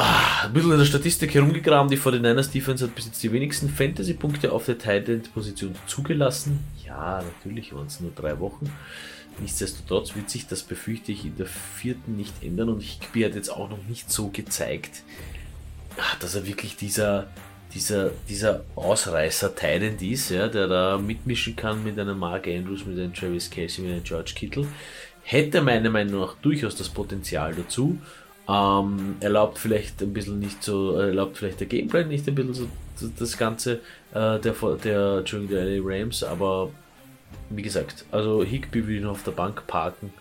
Ah, 0.00 0.44
ein 0.44 0.52
bisschen 0.52 0.70
in 0.70 0.78
der 0.78 0.84
Statistik 0.84 1.34
herumgegraben, 1.34 1.90
die 1.90 1.98
49ers 1.98 2.52
Defense 2.52 2.84
hat 2.84 2.94
bis 2.94 3.06
jetzt 3.06 3.20
die 3.20 3.32
wenigsten 3.32 3.68
Fantasy-Punkte 3.68 4.52
auf 4.52 4.64
der 4.64 4.78
Thailand-Position 4.78 5.74
zugelassen. 5.88 6.60
Ja, 6.86 7.20
natürlich 7.22 7.74
waren 7.74 7.88
es 7.88 7.98
nur 7.98 8.12
drei 8.14 8.38
Wochen. 8.38 8.70
Nichtsdestotrotz 9.40 10.14
wird 10.14 10.30
sich 10.30 10.46
das, 10.46 10.62
befürchte 10.62 11.10
ich, 11.10 11.24
in 11.24 11.36
der 11.36 11.46
vierten 11.46 12.16
nicht 12.16 12.42
ändern 12.42 12.68
und 12.68 12.80
Higby 12.80 13.22
hat 13.22 13.34
jetzt 13.34 13.50
auch 13.50 13.68
noch 13.68 13.82
nicht 13.88 14.10
so 14.10 14.28
gezeigt, 14.28 15.02
ah, 15.96 16.16
dass 16.20 16.36
er 16.36 16.46
wirklich 16.46 16.76
dieser, 16.76 17.26
dieser, 17.74 18.10
dieser 18.28 18.64
Ausreißer 18.74 19.54
Tyrant 19.54 20.00
ist, 20.02 20.30
ja, 20.30 20.48
der 20.48 20.68
da 20.68 20.98
mitmischen 20.98 21.54
kann 21.54 21.84
mit 21.84 21.98
einem 21.98 22.18
Mark 22.18 22.46
Andrews, 22.46 22.84
mit 22.86 22.98
einem 22.98 23.12
Travis 23.12 23.50
Casey, 23.50 23.82
mit 23.84 23.92
einem 23.92 24.04
George 24.04 24.32
Kittle. 24.34 24.66
Hätte 25.22 25.60
meiner 25.60 25.90
Meinung 25.90 26.20
nach 26.20 26.34
durchaus 26.40 26.76
das 26.76 26.88
Potenzial 26.88 27.54
dazu. 27.54 27.98
Ähm, 28.48 29.16
erlaubt 29.20 29.58
vielleicht 29.58 30.00
ein 30.02 30.14
bisschen 30.14 30.38
nicht 30.38 30.62
so, 30.62 30.96
erlaubt 30.96 31.36
vielleicht 31.36 31.60
der 31.60 31.66
Gameplay 31.66 32.04
nicht 32.04 32.26
ein 32.26 32.34
bisschen 32.34 32.54
so 32.54 32.66
das 33.18 33.36
Ganze 33.36 33.80
äh, 34.14 34.38
der, 34.38 34.54
der, 34.82 35.22
der 35.22 35.64
LA 35.64 35.82
Rams, 35.84 36.22
aber 36.22 36.70
wie 37.50 37.62
gesagt, 37.62 38.06
also 38.10 38.42
Higby 38.42 38.86
will 38.86 38.96
ihn 38.96 39.06
auf 39.06 39.22
der 39.22 39.32
Bank 39.32 39.66
parken, 39.66 40.12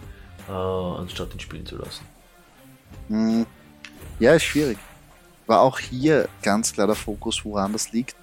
äh, 0.49 0.51
anstatt 0.51 1.33
ihn 1.33 1.39
spielen 1.39 1.65
zu 1.65 1.77
lassen. 1.77 2.05
Hm. 3.07 3.45
Ja, 4.19 4.33
ist 4.33 4.43
schwierig. 4.43 4.77
War 5.47 5.61
auch 5.61 5.79
hier 5.79 6.27
ganz 6.43 6.73
klar 6.73 6.87
der 6.87 6.95
Fokus, 6.95 7.43
woran 7.43 7.73
das 7.73 7.91
liegt. 7.91 8.15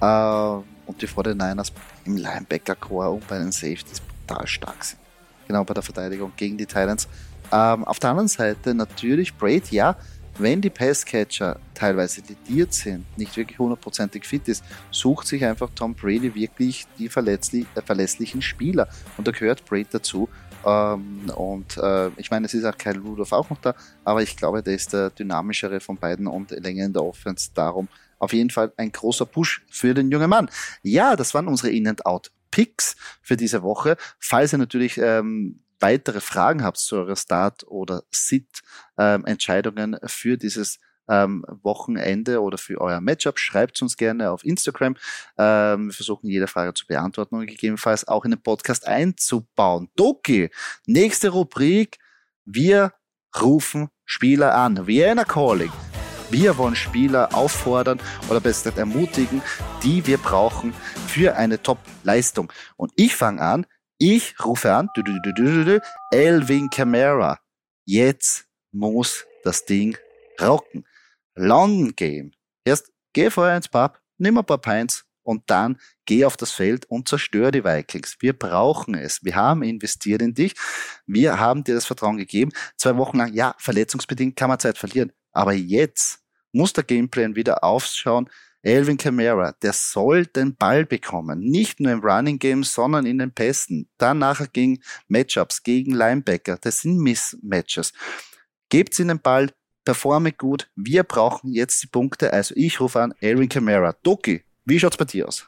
Äh, 0.00 0.04
und 0.04 1.02
die 1.02 1.08
49ers 1.08 1.72
im 2.04 2.16
Linebacker-Core 2.16 3.10
und 3.10 3.26
bei 3.26 3.38
den 3.38 3.52
Safeties 3.52 4.00
brutal 4.00 4.46
stark 4.46 4.84
sind. 4.84 5.00
Genau 5.46 5.64
bei 5.64 5.74
der 5.74 5.82
Verteidigung 5.82 6.32
gegen 6.36 6.56
die 6.56 6.66
Titans. 6.66 7.08
Ähm, 7.50 7.84
auf 7.84 7.98
der 7.98 8.10
anderen 8.10 8.28
Seite 8.28 8.74
natürlich 8.74 9.34
Braid, 9.34 9.70
ja, 9.70 9.96
wenn 10.38 10.60
die 10.60 10.70
Passcatcher 10.70 11.58
teilweise 11.74 12.22
lediert 12.28 12.72
sind, 12.72 13.04
nicht 13.18 13.36
wirklich 13.36 13.58
hundertprozentig 13.58 14.24
fit 14.24 14.46
ist, 14.46 14.62
sucht 14.90 15.26
sich 15.26 15.44
einfach 15.44 15.68
Tom 15.74 15.94
Brady 15.94 16.34
wirklich 16.34 16.86
die 16.98 17.06
äh, 17.06 17.82
verlässlichen 17.84 18.40
Spieler. 18.40 18.88
Und 19.16 19.26
da 19.26 19.32
gehört 19.32 19.64
Brady 19.64 19.88
dazu. 19.90 20.28
Ähm, 20.64 21.30
und 21.36 21.76
äh, 21.76 22.08
ich 22.16 22.30
meine, 22.30 22.46
es 22.46 22.54
ist 22.54 22.64
auch 22.64 22.76
Kyle 22.76 22.98
Rudolph 22.98 23.32
auch 23.32 23.50
noch 23.50 23.60
da, 23.60 23.74
aber 24.04 24.22
ich 24.22 24.36
glaube, 24.36 24.62
der 24.62 24.74
ist 24.74 24.92
der 24.92 25.10
dynamischere 25.10 25.80
von 25.80 25.96
beiden 25.96 26.26
und 26.26 26.50
länger 26.50 26.86
in 26.86 26.92
der 26.92 27.04
Offense. 27.04 27.50
Darum 27.54 27.88
auf 28.18 28.32
jeden 28.32 28.50
Fall 28.50 28.72
ein 28.76 28.92
großer 28.92 29.26
Push 29.26 29.64
für 29.70 29.94
den 29.94 30.10
jungen 30.10 30.30
Mann. 30.30 30.50
Ja, 30.82 31.16
das 31.16 31.34
waren 31.34 31.48
unsere 31.48 31.70
In-and-Out. 31.70 32.32
Picks 32.50 32.96
für 33.22 33.36
diese 33.36 33.62
Woche. 33.62 33.96
Falls 34.18 34.52
ihr 34.52 34.58
natürlich 34.58 34.98
ähm, 34.98 35.62
weitere 35.80 36.20
Fragen 36.20 36.62
habt 36.64 36.78
zu 36.78 36.96
eurer 36.96 37.16
Start- 37.16 37.64
oder 37.68 38.02
Sit-Entscheidungen 38.10 39.94
ähm, 39.94 40.08
für 40.08 40.36
dieses 40.36 40.78
ähm, 41.08 41.44
Wochenende 41.62 42.42
oder 42.42 42.58
für 42.58 42.80
euer 42.80 43.00
Matchup, 43.00 43.38
schreibt 43.38 43.80
uns 43.82 43.96
gerne 43.96 44.30
auf 44.30 44.44
Instagram. 44.44 44.96
Ähm, 45.36 45.86
wir 45.86 45.94
versuchen 45.94 46.28
jede 46.28 46.46
Frage 46.46 46.74
zu 46.74 46.86
beantworten 46.86 47.36
und 47.36 47.46
gegebenenfalls 47.46 48.06
auch 48.06 48.24
in 48.24 48.32
den 48.32 48.42
Podcast 48.42 48.86
einzubauen. 48.86 49.88
Doki, 49.96 50.50
nächste 50.86 51.30
Rubrik. 51.30 51.98
Wir 52.44 52.92
rufen 53.40 53.88
Spieler 54.04 54.54
an. 54.54 54.86
Vienna 54.86 55.24
Calling. 55.24 55.72
Wir 56.30 56.58
wollen 56.58 56.76
Spieler 56.76 57.34
auffordern 57.34 57.98
oder 58.28 58.40
besser 58.40 58.76
ermutigen, 58.76 59.40
die 59.82 60.06
wir 60.06 60.18
brauchen 60.18 60.74
für 61.06 61.36
eine 61.36 61.62
Top-Leistung. 61.62 62.52
Und 62.76 62.92
ich 62.96 63.16
fange 63.16 63.40
an 63.40 63.66
Ich 63.98 64.34
rufe 64.44 64.72
an, 64.74 64.88
Elvin 66.12 66.70
Kamara. 66.70 67.38
Jetzt 67.86 68.46
muss 68.72 69.26
das 69.42 69.64
Ding 69.64 69.96
rocken. 70.40 70.84
Long 71.38 71.94
Game. 71.94 72.32
Erst 72.64 72.90
geh 73.12 73.30
vorher 73.30 73.56
ins 73.56 73.68
Pub, 73.68 73.98
nimm 74.18 74.38
ein 74.38 74.44
paar 74.44 74.58
Pints 74.58 75.04
und 75.22 75.42
dann 75.46 75.78
geh 76.04 76.24
auf 76.24 76.36
das 76.36 76.50
Feld 76.50 76.86
und 76.86 77.08
zerstör 77.08 77.50
die 77.50 77.64
Vikings. 77.64 78.16
Wir 78.20 78.32
brauchen 78.32 78.94
es. 78.94 79.22
Wir 79.22 79.36
haben 79.36 79.62
investiert 79.62 80.22
in 80.22 80.34
dich. 80.34 80.54
Wir 81.06 81.38
haben 81.38 81.64
dir 81.64 81.74
das 81.74 81.86
Vertrauen 81.86 82.16
gegeben. 82.16 82.50
Zwei 82.76 82.96
Wochen 82.96 83.18
lang, 83.18 83.32
ja, 83.34 83.54
verletzungsbedingt 83.58 84.36
kann 84.36 84.48
man 84.48 84.58
Zeit 84.58 84.78
verlieren. 84.78 85.12
Aber 85.32 85.52
jetzt 85.52 86.20
muss 86.52 86.72
der 86.72 86.84
Gameplan 86.84 87.36
wieder 87.36 87.62
aufschauen. 87.62 88.28
Elvin 88.62 88.96
Kamara, 88.96 89.52
der 89.62 89.72
soll 89.72 90.26
den 90.26 90.56
Ball 90.56 90.84
bekommen. 90.84 91.38
Nicht 91.40 91.78
nur 91.78 91.92
im 91.92 92.00
Running 92.00 92.38
Game, 92.38 92.64
sondern 92.64 93.06
in 93.06 93.18
den 93.18 93.32
Pässen. 93.32 93.88
Dann 93.98 94.18
nachher 94.18 94.48
gegen 94.48 94.80
Matchups, 95.06 95.62
gegen 95.62 95.92
Linebacker. 95.92 96.58
Das 96.60 96.80
sind 96.80 96.98
Mismatches. 96.98 97.92
Gebt 98.70 98.98
ihnen 98.98 99.08
den 99.08 99.20
Ball, 99.20 99.50
performe 99.88 100.32
gut. 100.32 100.68
Wir 100.76 101.02
brauchen 101.02 101.54
jetzt 101.54 101.82
die 101.82 101.86
Punkte. 101.86 102.30
Also 102.30 102.54
ich 102.58 102.78
rufe 102.78 103.00
an 103.00 103.14
Elvin 103.22 103.48
Kamara. 103.48 103.94
Doki, 104.02 104.42
wie 104.66 104.78
schaut's 104.78 104.98
bei 104.98 105.06
dir 105.06 105.26
aus? 105.26 105.46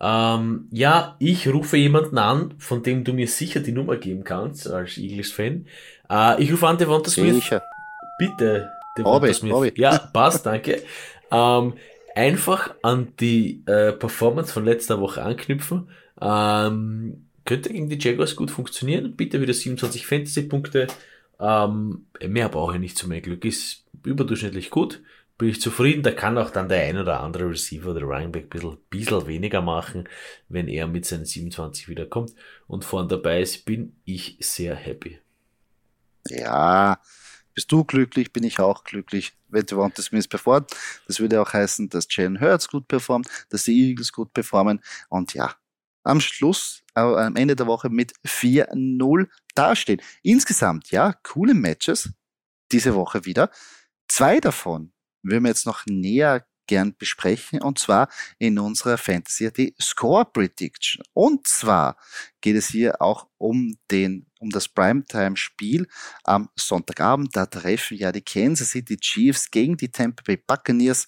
Ähm, 0.00 0.68
ja, 0.70 1.16
ich 1.18 1.48
rufe 1.48 1.76
jemanden 1.76 2.18
an, 2.18 2.54
von 2.58 2.84
dem 2.84 3.02
du 3.02 3.12
mir 3.12 3.26
sicher 3.26 3.58
die 3.58 3.72
Nummer 3.72 3.96
geben 3.96 4.22
kannst, 4.22 4.70
als 4.70 4.96
Eagles-Fan. 4.96 5.66
Äh, 6.08 6.40
ich 6.40 6.52
rufe 6.52 6.68
an 6.68 6.78
Devonta 6.78 7.10
Smith. 7.10 7.34
Sicher. 7.34 7.60
Bitte, 8.20 8.70
Devonta 8.96 9.34
Smith. 9.34 9.52
Hobby. 9.52 9.72
Ja, 9.74 9.98
passt, 9.98 10.46
danke. 10.46 10.82
Ähm, 11.32 11.72
einfach 12.14 12.76
an 12.82 13.08
die 13.18 13.64
äh, 13.66 13.90
Performance 13.90 14.52
von 14.52 14.64
letzter 14.64 15.00
Woche 15.00 15.20
anknüpfen. 15.20 15.88
Ähm, 16.20 17.26
könnte 17.44 17.72
gegen 17.72 17.88
die 17.88 17.98
Jaguars 17.98 18.36
gut 18.36 18.52
funktionieren. 18.52 19.16
Bitte 19.16 19.40
wieder 19.40 19.52
27 19.52 20.06
Fantasy-Punkte. 20.06 20.86
Ähm, 21.40 22.06
mehr 22.26 22.48
brauche 22.48 22.74
ich 22.74 22.80
nicht 22.80 22.98
zu 22.98 23.08
meinem 23.08 23.22
Glück. 23.22 23.44
Ist 23.44 23.84
überdurchschnittlich 24.04 24.70
gut. 24.70 25.02
Bin 25.36 25.48
ich 25.48 25.60
zufrieden. 25.60 26.02
Da 26.02 26.10
kann 26.10 26.36
auch 26.36 26.50
dann 26.50 26.68
der 26.68 26.82
ein 26.82 26.98
oder 26.98 27.20
andere 27.20 27.50
Receiver 27.50 27.90
oder 27.90 28.02
Running 28.02 28.32
Back 28.32 28.44
ein 28.44 28.48
bisschen, 28.48 28.78
bisschen 28.90 29.26
weniger 29.26 29.62
machen, 29.62 30.08
wenn 30.48 30.66
er 30.68 30.88
mit 30.88 31.06
seinen 31.06 31.24
27 31.24 31.88
wiederkommt 31.88 32.34
und 32.66 32.84
vorn 32.84 33.08
dabei 33.08 33.40
ist, 33.40 33.64
bin 33.64 33.96
ich 34.04 34.36
sehr 34.40 34.74
happy. 34.74 35.20
Ja, 36.28 36.98
bist 37.54 37.72
du 37.72 37.84
glücklich, 37.84 38.32
bin 38.32 38.44
ich 38.44 38.60
auch 38.60 38.84
glücklich. 38.84 39.32
Wenn 39.48 39.64
Devonta 39.64 40.02
Smith 40.02 40.28
performt, 40.28 40.70
das 41.06 41.20
würde 41.20 41.40
auch 41.40 41.52
heißen, 41.52 41.88
dass 41.88 42.06
Jalen 42.10 42.40
Hurts 42.40 42.68
gut 42.68 42.86
performt, 42.86 43.28
dass 43.48 43.64
die 43.64 43.90
Eagles 43.90 44.12
gut 44.12 44.32
performen 44.32 44.80
und 45.08 45.34
ja, 45.34 45.54
am 46.08 46.20
Schluss, 46.20 46.82
äh, 46.94 47.00
am 47.00 47.36
Ende 47.36 47.54
der 47.54 47.66
Woche 47.66 47.90
mit 47.90 48.14
4-0 48.24 49.28
dastehen. 49.54 50.00
Insgesamt, 50.22 50.90
ja, 50.90 51.12
coole 51.22 51.54
Matches 51.54 52.10
diese 52.72 52.94
Woche 52.94 53.24
wieder. 53.24 53.50
Zwei 54.08 54.40
davon 54.40 54.92
würden 55.22 55.44
wir 55.44 55.50
jetzt 55.50 55.66
noch 55.66 55.84
näher 55.86 56.46
gern 56.66 56.94
besprechen 56.96 57.62
und 57.62 57.78
zwar 57.78 58.08
in 58.38 58.58
unserer 58.58 58.98
Fantasy 58.98 59.50
die 59.52 59.74
Score 59.80 60.24
Prediction. 60.24 61.02
Und 61.12 61.46
zwar 61.46 61.96
geht 62.40 62.56
es 62.56 62.68
hier 62.68 63.00
auch 63.02 63.28
um 63.38 63.76
den 63.90 64.27
um 64.38 64.50
das 64.50 64.68
Primetime-Spiel 64.68 65.86
am 66.24 66.48
Sonntagabend. 66.56 67.34
Da 67.34 67.46
treffen 67.46 67.96
ja 67.96 68.12
die 68.12 68.22
Kansas 68.22 68.70
City 68.70 68.96
Chiefs 68.96 69.50
gegen 69.50 69.76
die 69.76 69.90
Tampa 69.90 70.22
Bay 70.24 70.36
Buccaneers. 70.36 71.06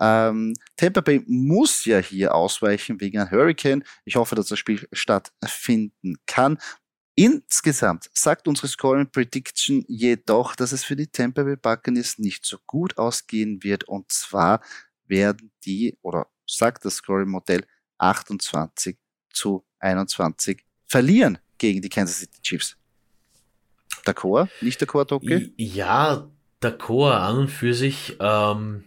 Ähm, 0.00 0.54
Tampa 0.76 1.00
Bay 1.00 1.22
muss 1.26 1.84
ja 1.84 1.98
hier 1.98 2.34
ausweichen 2.34 3.00
wegen 3.00 3.18
einem 3.18 3.30
Hurricane. 3.30 3.84
Ich 4.04 4.16
hoffe, 4.16 4.34
dass 4.34 4.46
das 4.46 4.58
Spiel 4.58 4.86
stattfinden 4.92 6.16
kann. 6.26 6.58
Insgesamt 7.14 8.10
sagt 8.14 8.48
unsere 8.48 8.68
Scoring 8.68 9.10
Prediction 9.10 9.84
jedoch, 9.86 10.56
dass 10.56 10.72
es 10.72 10.82
für 10.82 10.96
die 10.96 11.08
Tampa 11.08 11.42
Bay 11.42 11.56
Buccaneers 11.56 12.18
nicht 12.18 12.46
so 12.46 12.58
gut 12.66 12.96
ausgehen 12.96 13.62
wird. 13.62 13.84
Und 13.84 14.10
zwar 14.10 14.62
werden 15.06 15.52
die, 15.64 15.98
oder 16.02 16.28
sagt 16.46 16.84
das 16.84 16.96
Scoring-Modell, 16.96 17.66
28 17.98 18.96
zu 19.32 19.64
21 19.78 20.64
verlieren 20.86 21.38
gegen 21.62 21.80
die 21.80 21.88
Kansas 21.88 22.18
City 22.18 22.38
Chiefs. 22.42 22.76
D'accord? 24.04 24.48
Nicht 24.60 24.82
d'accord, 24.82 25.06
Doki? 25.06 25.52
Ja, 25.56 26.28
d'accord 26.60 27.12
an 27.12 27.38
und 27.38 27.48
für 27.48 27.72
sich. 27.72 28.16
Ähm, 28.20 28.84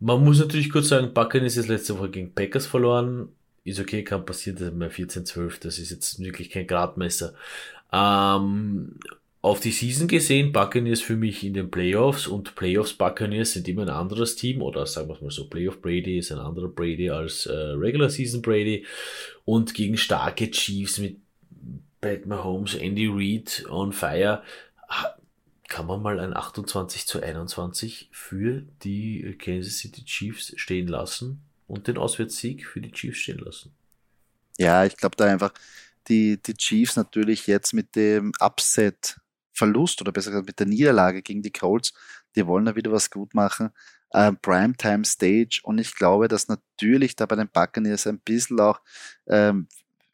man 0.00 0.24
muss 0.24 0.38
natürlich 0.38 0.70
kurz 0.70 0.88
sagen, 0.88 1.12
Buccaneers 1.12 1.56
ist 1.56 1.68
letzte 1.68 1.98
Woche 1.98 2.10
gegen 2.10 2.34
Packers 2.34 2.66
verloren. 2.66 3.28
Ist 3.64 3.80
okay, 3.80 4.02
kann 4.02 4.24
passieren, 4.24 4.58
das 4.58 4.68
ist 4.68 4.74
mal 4.74 4.88
14-12, 4.88 5.60
das 5.60 5.78
ist 5.78 5.90
jetzt 5.90 6.18
wirklich 6.20 6.48
kein 6.48 6.66
Gradmesser. 6.66 7.34
Ähm, 7.92 8.98
auf 9.42 9.60
die 9.60 9.70
Season 9.70 10.08
gesehen, 10.08 10.52
Buccaneers 10.52 11.02
für 11.02 11.16
mich 11.16 11.44
in 11.44 11.54
den 11.54 11.70
Playoffs 11.70 12.26
und 12.26 12.54
Playoffs 12.54 12.94
Buccaneers 12.94 13.52
sind 13.52 13.68
immer 13.68 13.82
ein 13.82 13.90
anderes 13.90 14.36
Team 14.36 14.62
oder 14.62 14.86
sagen 14.86 15.08
wir 15.08 15.16
es 15.16 15.20
mal 15.20 15.30
so, 15.30 15.48
Playoff 15.48 15.82
Brady 15.82 16.18
ist 16.18 16.32
ein 16.32 16.38
anderer 16.38 16.68
Brady 16.68 17.10
als 17.10 17.46
äh, 17.46 17.52
Regular 17.52 18.08
Season 18.08 18.40
Brady 18.40 18.86
und 19.44 19.74
gegen 19.74 19.96
starke 19.96 20.50
Chiefs 20.50 20.98
mit 20.98 21.18
Pat 22.00 22.26
Mahomes, 22.26 22.74
Andy 22.74 23.08
Reid 23.08 23.66
on 23.68 23.92
fire 23.92 24.42
kann 25.68 25.86
man 25.86 26.00
mal 26.02 26.18
ein 26.18 26.34
28 26.34 27.06
zu 27.06 27.22
21 27.22 28.08
für 28.10 28.62
die 28.82 29.36
Kansas 29.38 29.78
City 29.78 30.04
Chiefs 30.04 30.54
stehen 30.56 30.88
lassen 30.88 31.42
und 31.66 31.86
den 31.86 31.98
Auswärtssieg 31.98 32.66
für 32.66 32.80
die 32.80 32.90
Chiefs 32.90 33.18
stehen 33.18 33.38
lassen. 33.38 33.74
Ja, 34.56 34.84
ich 34.84 34.96
glaube 34.96 35.16
da 35.16 35.26
einfach, 35.26 35.52
die, 36.08 36.42
die 36.42 36.54
Chiefs 36.54 36.96
natürlich 36.96 37.46
jetzt 37.46 37.74
mit 37.74 37.94
dem 37.94 38.32
Upset 38.40 39.20
Verlust 39.52 40.00
oder 40.00 40.12
besser 40.12 40.30
gesagt 40.30 40.46
mit 40.46 40.58
der 40.58 40.66
Niederlage 40.66 41.20
gegen 41.20 41.42
die 41.42 41.52
Colts, 41.52 41.92
die 42.34 42.46
wollen 42.46 42.64
da 42.64 42.76
wieder 42.76 42.92
was 42.92 43.10
gut 43.10 43.34
machen. 43.34 43.70
Ähm, 44.14 44.38
Primetime 44.40 45.04
Stage 45.04 45.60
und 45.64 45.78
ich 45.78 45.94
glaube, 45.94 46.28
dass 46.28 46.48
natürlich 46.48 47.14
da 47.14 47.26
bei 47.26 47.36
den 47.36 47.50
Buccaneers 47.50 48.06
ein 48.06 48.20
bisschen 48.20 48.58
auch, 48.58 48.80
ähm, 49.26 49.68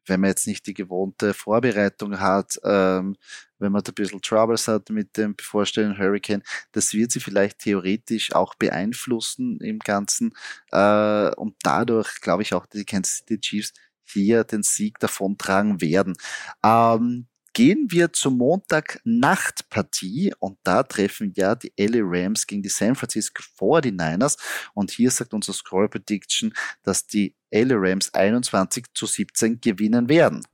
wenn 0.06 0.20
man 0.20 0.30
jetzt 0.30 0.46
nicht 0.46 0.66
die 0.66 0.74
gewohnte 0.74 1.34
Vorbereitung 1.34 2.20
hat, 2.20 2.58
ähm, 2.64 3.16
wenn 3.58 3.72
man 3.72 3.82
da 3.82 3.90
ein 3.90 3.94
bisschen 3.94 4.20
Troubles 4.20 4.68
hat 4.68 4.90
mit 4.90 5.16
dem 5.16 5.34
bevorstehenden 5.36 5.98
Hurricane, 5.98 6.42
das 6.72 6.92
wird 6.92 7.10
sie 7.12 7.20
vielleicht 7.20 7.60
theoretisch 7.60 8.34
auch 8.34 8.54
beeinflussen 8.54 9.58
im 9.60 9.78
Ganzen 9.78 10.34
äh, 10.72 11.30
und 11.36 11.56
dadurch 11.62 12.20
glaube 12.20 12.42
ich 12.42 12.54
auch 12.54 12.66
die 12.66 12.84
Kansas 12.84 13.18
City 13.18 13.40
Chiefs 13.40 13.72
hier 14.04 14.44
den 14.44 14.62
Sieg 14.62 14.98
davontragen 14.98 15.80
werden. 15.80 16.14
Ähm, 16.62 17.26
Gehen 17.54 17.86
wir 17.88 18.12
zur 18.12 18.32
Montagnachtpartie 18.32 20.34
und 20.40 20.58
da 20.64 20.82
treffen 20.82 21.32
ja 21.36 21.54
die 21.54 21.72
LA 21.78 22.00
Rams 22.02 22.48
gegen 22.48 22.62
die 22.62 22.68
San 22.68 22.96
Francisco 22.96 23.44
49ers 23.58 24.36
und 24.74 24.90
hier 24.90 25.12
sagt 25.12 25.32
unser 25.32 25.52
Score 25.52 25.88
Prediction, 25.88 26.52
dass 26.82 27.06
die 27.06 27.36
LA 27.52 27.76
Rams 27.76 28.12
21 28.12 28.86
zu 28.92 29.06
17 29.06 29.60
gewinnen 29.60 30.08
werden. 30.08 30.44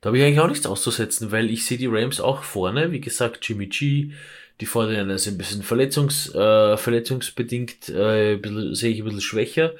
Da 0.00 0.08
habe 0.08 0.18
ich 0.18 0.24
eigentlich 0.24 0.40
auch 0.40 0.48
nichts 0.48 0.66
auszusetzen, 0.66 1.30
weil 1.30 1.50
ich 1.50 1.66
sehe 1.66 1.78
die 1.78 1.86
Rams 1.86 2.20
auch 2.20 2.42
vorne. 2.42 2.90
Wie 2.90 3.00
gesagt, 3.00 3.46
Jimmy 3.46 3.66
G, 3.66 4.12
die 4.60 4.66
Vorderen 4.66 5.16
sind 5.18 5.34
ein 5.34 5.38
bisschen 5.38 5.62
verletzungs, 5.62 6.34
äh, 6.34 6.76
verletzungsbedingt, 6.76 7.88
äh, 7.90 8.40
sehe 8.72 8.92
ich 8.92 9.00
ein 9.00 9.04
bisschen 9.04 9.20
schwächer. 9.20 9.74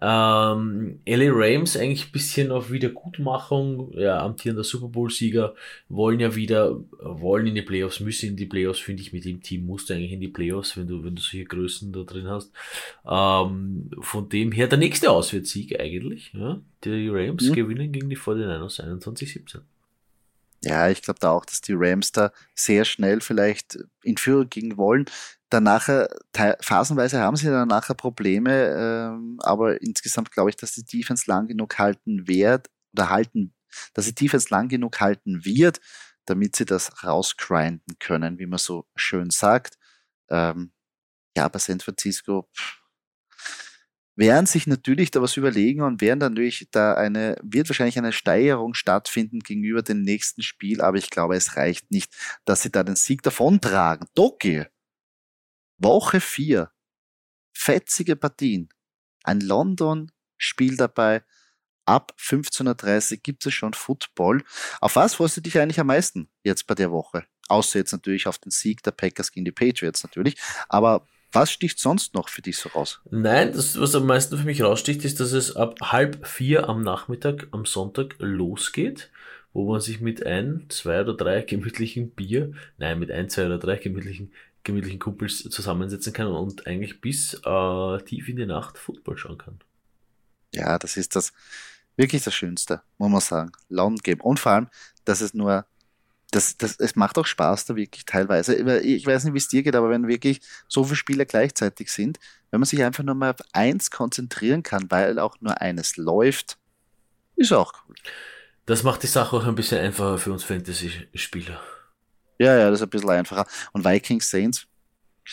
Ähm, 0.00 1.00
LA 1.06 1.30
Rams 1.32 1.76
eigentlich 1.76 2.08
ein 2.08 2.12
bisschen 2.12 2.50
auf 2.50 2.70
Wiedergutmachung, 2.70 3.92
ja, 3.96 4.22
amtierender 4.22 4.64
Super 4.64 4.88
Bowl-Sieger, 4.88 5.54
wollen 5.88 6.20
ja 6.20 6.34
wieder, 6.34 6.78
wollen 7.00 7.46
in 7.46 7.54
die 7.54 7.62
Playoffs, 7.62 8.00
müssen 8.00 8.30
in 8.30 8.36
die 8.36 8.46
Playoffs, 8.46 8.80
finde 8.80 9.02
ich, 9.02 9.12
mit 9.12 9.24
dem 9.24 9.40
Team 9.40 9.64
musst 9.64 9.88
du 9.88 9.94
eigentlich 9.94 10.12
in 10.12 10.20
die 10.20 10.28
Playoffs, 10.28 10.76
wenn 10.76 10.86
du, 10.86 11.02
wenn 11.02 11.16
du 11.16 11.22
solche 11.22 11.46
Größen 11.46 11.92
da 11.92 12.02
drin 12.02 12.28
hast. 12.28 12.52
Ähm, 13.06 13.90
von 14.00 14.28
dem 14.28 14.52
her 14.52 14.66
der 14.66 14.78
nächste 14.78 15.10
Auswärtssieg 15.10 15.80
eigentlich, 15.80 16.32
ja. 16.34 16.60
Die 16.84 17.08
Rams 17.08 17.48
mhm. 17.48 17.54
gewinnen 17.54 17.92
gegen 17.92 18.10
die 18.10 18.18
49ers 18.18 18.80
21-17. 18.80 19.60
Ja, 20.64 20.88
ich 20.88 21.02
glaube 21.02 21.20
da 21.20 21.30
auch, 21.30 21.44
dass 21.44 21.60
die 21.60 21.74
Rams 21.74 22.12
da 22.12 22.32
sehr 22.54 22.84
schnell 22.84 23.20
vielleicht 23.20 23.78
in 24.02 24.16
Führung 24.16 24.48
gehen 24.48 24.76
wollen. 24.76 25.06
Danach, 25.50 25.88
phasenweise 26.60 27.20
haben 27.20 27.36
sie 27.36 27.46
dann 27.46 27.68
nachher 27.68 27.94
Probleme, 27.94 28.52
ähm, 28.52 29.38
aber 29.42 29.80
insgesamt 29.80 30.32
glaube 30.32 30.50
ich, 30.50 30.56
dass 30.56 30.72
die 30.72 30.84
Defense 30.84 31.24
lang 31.28 31.46
genug 31.46 31.78
halten 31.78 32.26
wird 32.26 32.68
oder 32.92 33.10
halten, 33.10 33.54
dass 33.94 34.06
die 34.06 34.14
Defense 34.14 34.48
lang 34.50 34.68
genug 34.68 35.00
halten 35.00 35.44
wird, 35.44 35.80
damit 36.24 36.56
sie 36.56 36.64
das 36.64 37.04
rausgrinden 37.04 37.96
können, 38.00 38.38
wie 38.38 38.46
man 38.46 38.58
so 38.58 38.86
schön 38.96 39.30
sagt. 39.30 39.78
Ähm, 40.30 40.72
ja, 41.36 41.48
bei 41.48 41.58
San 41.60 41.80
Francisco, 41.80 42.48
pff, 42.56 42.82
werden 44.16 44.46
sich 44.46 44.66
natürlich 44.66 45.10
da 45.10 45.20
was 45.20 45.36
überlegen 45.36 45.82
und 45.82 46.00
werden 46.00 46.20
dann 46.20 46.32
natürlich 46.32 46.68
da 46.70 46.94
eine, 46.94 47.36
wird 47.42 47.68
wahrscheinlich 47.68 47.98
eine 47.98 48.12
Steigerung 48.12 48.74
stattfinden 48.74 49.40
gegenüber 49.40 49.82
dem 49.82 50.02
nächsten 50.02 50.42
Spiel, 50.42 50.80
aber 50.80 50.96
ich 50.96 51.10
glaube, 51.10 51.36
es 51.36 51.56
reicht 51.56 51.90
nicht, 51.90 52.16
dass 52.46 52.62
sie 52.62 52.70
da 52.70 52.82
den 52.82 52.96
Sieg 52.96 53.22
davontragen. 53.22 54.08
Doki, 54.14 54.64
Woche 55.78 56.20
4, 56.20 56.70
fetzige 57.52 58.16
Partien, 58.16 58.68
ein 59.24 59.40
London-Spiel 59.40 60.76
dabei, 60.76 61.22
ab 61.84 62.14
15.30 62.18 63.12
Uhr 63.12 63.16
gibt 63.22 63.46
es 63.46 63.54
schon 63.54 63.74
Football. 63.74 64.42
Auf 64.80 64.96
was 64.96 65.14
freust 65.14 65.36
du 65.36 65.40
dich 65.42 65.58
eigentlich 65.58 65.80
am 65.80 65.88
meisten 65.88 66.28
jetzt 66.42 66.66
bei 66.66 66.74
der 66.74 66.90
Woche? 66.90 67.24
Außer 67.48 67.78
jetzt 67.78 67.92
natürlich 67.92 68.26
auf 68.26 68.38
den 68.38 68.50
Sieg 68.50 68.82
der 68.82 68.90
Packers 68.90 69.30
gegen 69.30 69.44
die 69.44 69.52
Patriots 69.52 70.02
natürlich. 70.02 70.36
Aber 70.68 71.06
was 71.30 71.52
sticht 71.52 71.78
sonst 71.78 72.14
noch 72.14 72.28
für 72.28 72.42
dich 72.42 72.56
so 72.56 72.70
raus? 72.70 73.00
Nein, 73.10 73.52
das, 73.52 73.78
was 73.78 73.94
am 73.94 74.06
meisten 74.06 74.38
für 74.38 74.44
mich 74.44 74.62
raussticht, 74.62 75.04
ist, 75.04 75.20
dass 75.20 75.32
es 75.32 75.54
ab 75.54 75.78
halb 75.82 76.26
vier 76.26 76.68
am 76.68 76.82
Nachmittag 76.82 77.48
am 77.52 77.66
Sonntag 77.66 78.16
losgeht, 78.18 79.10
wo 79.52 79.70
man 79.70 79.80
sich 79.80 80.00
mit 80.00 80.24
ein, 80.24 80.66
zwei 80.70 81.02
oder 81.02 81.14
drei 81.14 81.42
gemütlichen 81.42 82.10
Bier, 82.10 82.52
nein, 82.78 82.98
mit 82.98 83.10
ein, 83.10 83.28
zwei 83.28 83.46
oder 83.46 83.58
drei 83.58 83.76
gemütlichen, 83.76 84.32
gemütlichen 84.66 84.98
Kumpels 84.98 85.38
zusammensetzen 85.38 86.12
kann 86.12 86.26
und 86.26 86.66
eigentlich 86.66 87.00
bis 87.00 87.34
äh, 87.44 87.98
tief 88.04 88.28
in 88.28 88.36
die 88.36 88.46
Nacht 88.46 88.76
Football 88.76 89.16
schauen 89.16 89.38
kann. 89.38 89.58
Ja, 90.54 90.78
das 90.78 90.96
ist 90.96 91.16
das 91.16 91.32
wirklich 91.96 92.24
das 92.24 92.34
Schönste, 92.34 92.82
muss 92.98 93.10
man 93.10 93.20
sagen. 93.20 93.52
Laune 93.68 93.96
geben. 93.98 94.20
Und 94.20 94.38
vor 94.40 94.52
allem, 94.52 94.68
dass 95.04 95.20
es 95.20 95.32
nur 95.32 95.66
das, 96.32 96.56
das, 96.56 96.76
es 96.80 96.96
macht 96.96 97.16
auch 97.18 97.26
Spaß 97.26 97.66
da 97.66 97.76
wirklich 97.76 98.04
teilweise. 98.04 98.80
Ich 98.80 99.06
weiß 99.06 99.24
nicht, 99.24 99.34
wie 99.34 99.38
es 99.38 99.48
dir 99.48 99.62
geht, 99.62 99.76
aber 99.76 99.88
wenn 99.90 100.08
wirklich 100.08 100.40
so 100.68 100.82
viele 100.84 100.96
Spieler 100.96 101.24
gleichzeitig 101.24 101.90
sind, 101.90 102.18
wenn 102.50 102.60
man 102.60 102.66
sich 102.66 102.82
einfach 102.82 103.04
nur 103.04 103.14
mal 103.14 103.30
auf 103.30 103.40
eins 103.52 103.90
konzentrieren 103.90 104.62
kann, 104.62 104.90
weil 104.90 105.18
auch 105.18 105.40
nur 105.40 105.60
eines 105.60 105.96
läuft, 105.96 106.58
ist 107.36 107.52
auch 107.52 107.72
cool. 107.88 107.94
Das 108.66 108.82
macht 108.82 109.04
die 109.04 109.06
Sache 109.06 109.36
auch 109.36 109.46
ein 109.46 109.54
bisschen 109.54 109.78
einfacher 109.78 110.18
für 110.18 110.32
uns 110.32 110.42
Fantasy-Spieler. 110.42 111.60
Ja, 112.38 112.56
ja, 112.56 112.70
das 112.70 112.80
ist 112.80 112.86
ein 112.86 112.90
bisschen 112.90 113.10
einfacher. 113.10 113.46
Und 113.72 113.84
Vikings 113.84 114.30
Saints, 114.30 114.66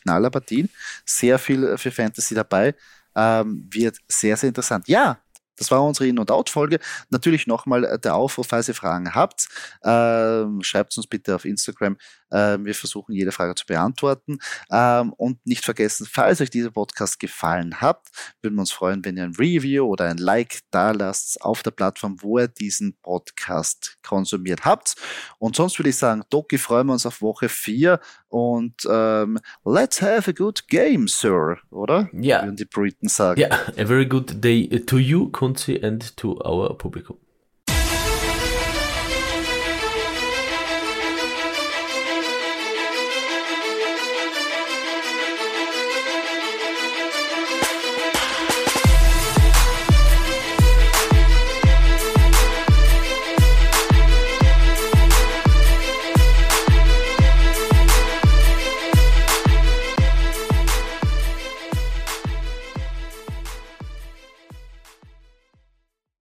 Knallerpartien, 0.03 0.69
sehr 1.05 1.39
viel 1.39 1.77
für 1.77 1.91
Fantasy 1.91 2.35
dabei, 2.35 2.75
ähm, 3.15 3.67
wird 3.71 3.97
sehr, 4.09 4.37
sehr 4.37 4.49
interessant. 4.49 4.87
Ja, 4.89 5.19
das 5.55 5.71
war 5.71 5.83
unsere 5.83 6.07
In- 6.07 6.19
und 6.19 6.31
Out-Folge. 6.31 6.79
Natürlich 7.09 7.47
nochmal 7.47 7.83
äh, 7.85 7.99
der 7.99 8.15
Aufruf, 8.15 8.47
falls 8.47 8.67
ihr 8.67 8.75
Fragen 8.75 9.13
habt, 9.13 9.47
äh, 9.81 10.45
schreibt 10.63 10.95
uns 10.97 11.07
bitte 11.07 11.35
auf 11.35 11.45
Instagram. 11.45 11.97
Äh, 12.29 12.57
wir 12.61 12.75
versuchen 12.75 13.13
jede 13.13 13.31
Frage 13.31 13.55
zu 13.55 13.65
beantworten. 13.65 14.39
Ähm, 14.71 15.13
und 15.13 15.45
nicht 15.45 15.63
vergessen, 15.63 16.07
falls 16.09 16.41
euch 16.41 16.49
dieser 16.49 16.71
Podcast 16.71 17.19
gefallen 17.19 17.81
hat, 17.81 18.01
würden 18.41 18.55
wir 18.55 18.61
uns 18.61 18.71
freuen, 18.71 19.05
wenn 19.05 19.17
ihr 19.17 19.23
ein 19.23 19.35
Review 19.35 19.85
oder 19.85 20.05
ein 20.05 20.17
Like 20.17 20.59
da 20.71 20.91
lasst 20.91 21.41
auf 21.41 21.63
der 21.63 21.71
Plattform, 21.71 22.17
wo 22.21 22.39
ihr 22.39 22.47
diesen 22.47 22.97
Podcast 23.01 23.97
konsumiert 24.03 24.65
habt. 24.65 24.95
Und 25.37 25.55
sonst 25.55 25.77
würde 25.77 25.89
ich 25.89 25.97
sagen, 25.97 26.23
Doki, 26.29 26.57
freuen 26.57 26.87
wir 26.87 26.93
uns 26.93 27.05
auf 27.05 27.21
Woche 27.21 27.49
4 27.49 27.99
und 28.33 28.87
ähm, 28.89 29.37
let's 29.63 30.01
have 30.01 30.27
a 30.27 30.33
good 30.33 30.67
game, 30.67 31.07
Sir, 31.07 31.59
oder? 31.69 32.09
Ja. 32.13 32.41
Würden 32.41 32.55
die 32.55 32.65
Briten 32.65 33.07
sagen. 33.07 33.39
Ja, 33.39 33.49
a 33.51 33.85
very 33.85 34.07
good 34.07 34.43
day 34.43 34.67
to 34.87 34.97
you, 34.97 35.29
Kunzi, 35.29 35.79
and 35.83 36.17
to 36.17 36.41
our 36.43 36.75
Publikum. 36.75 37.17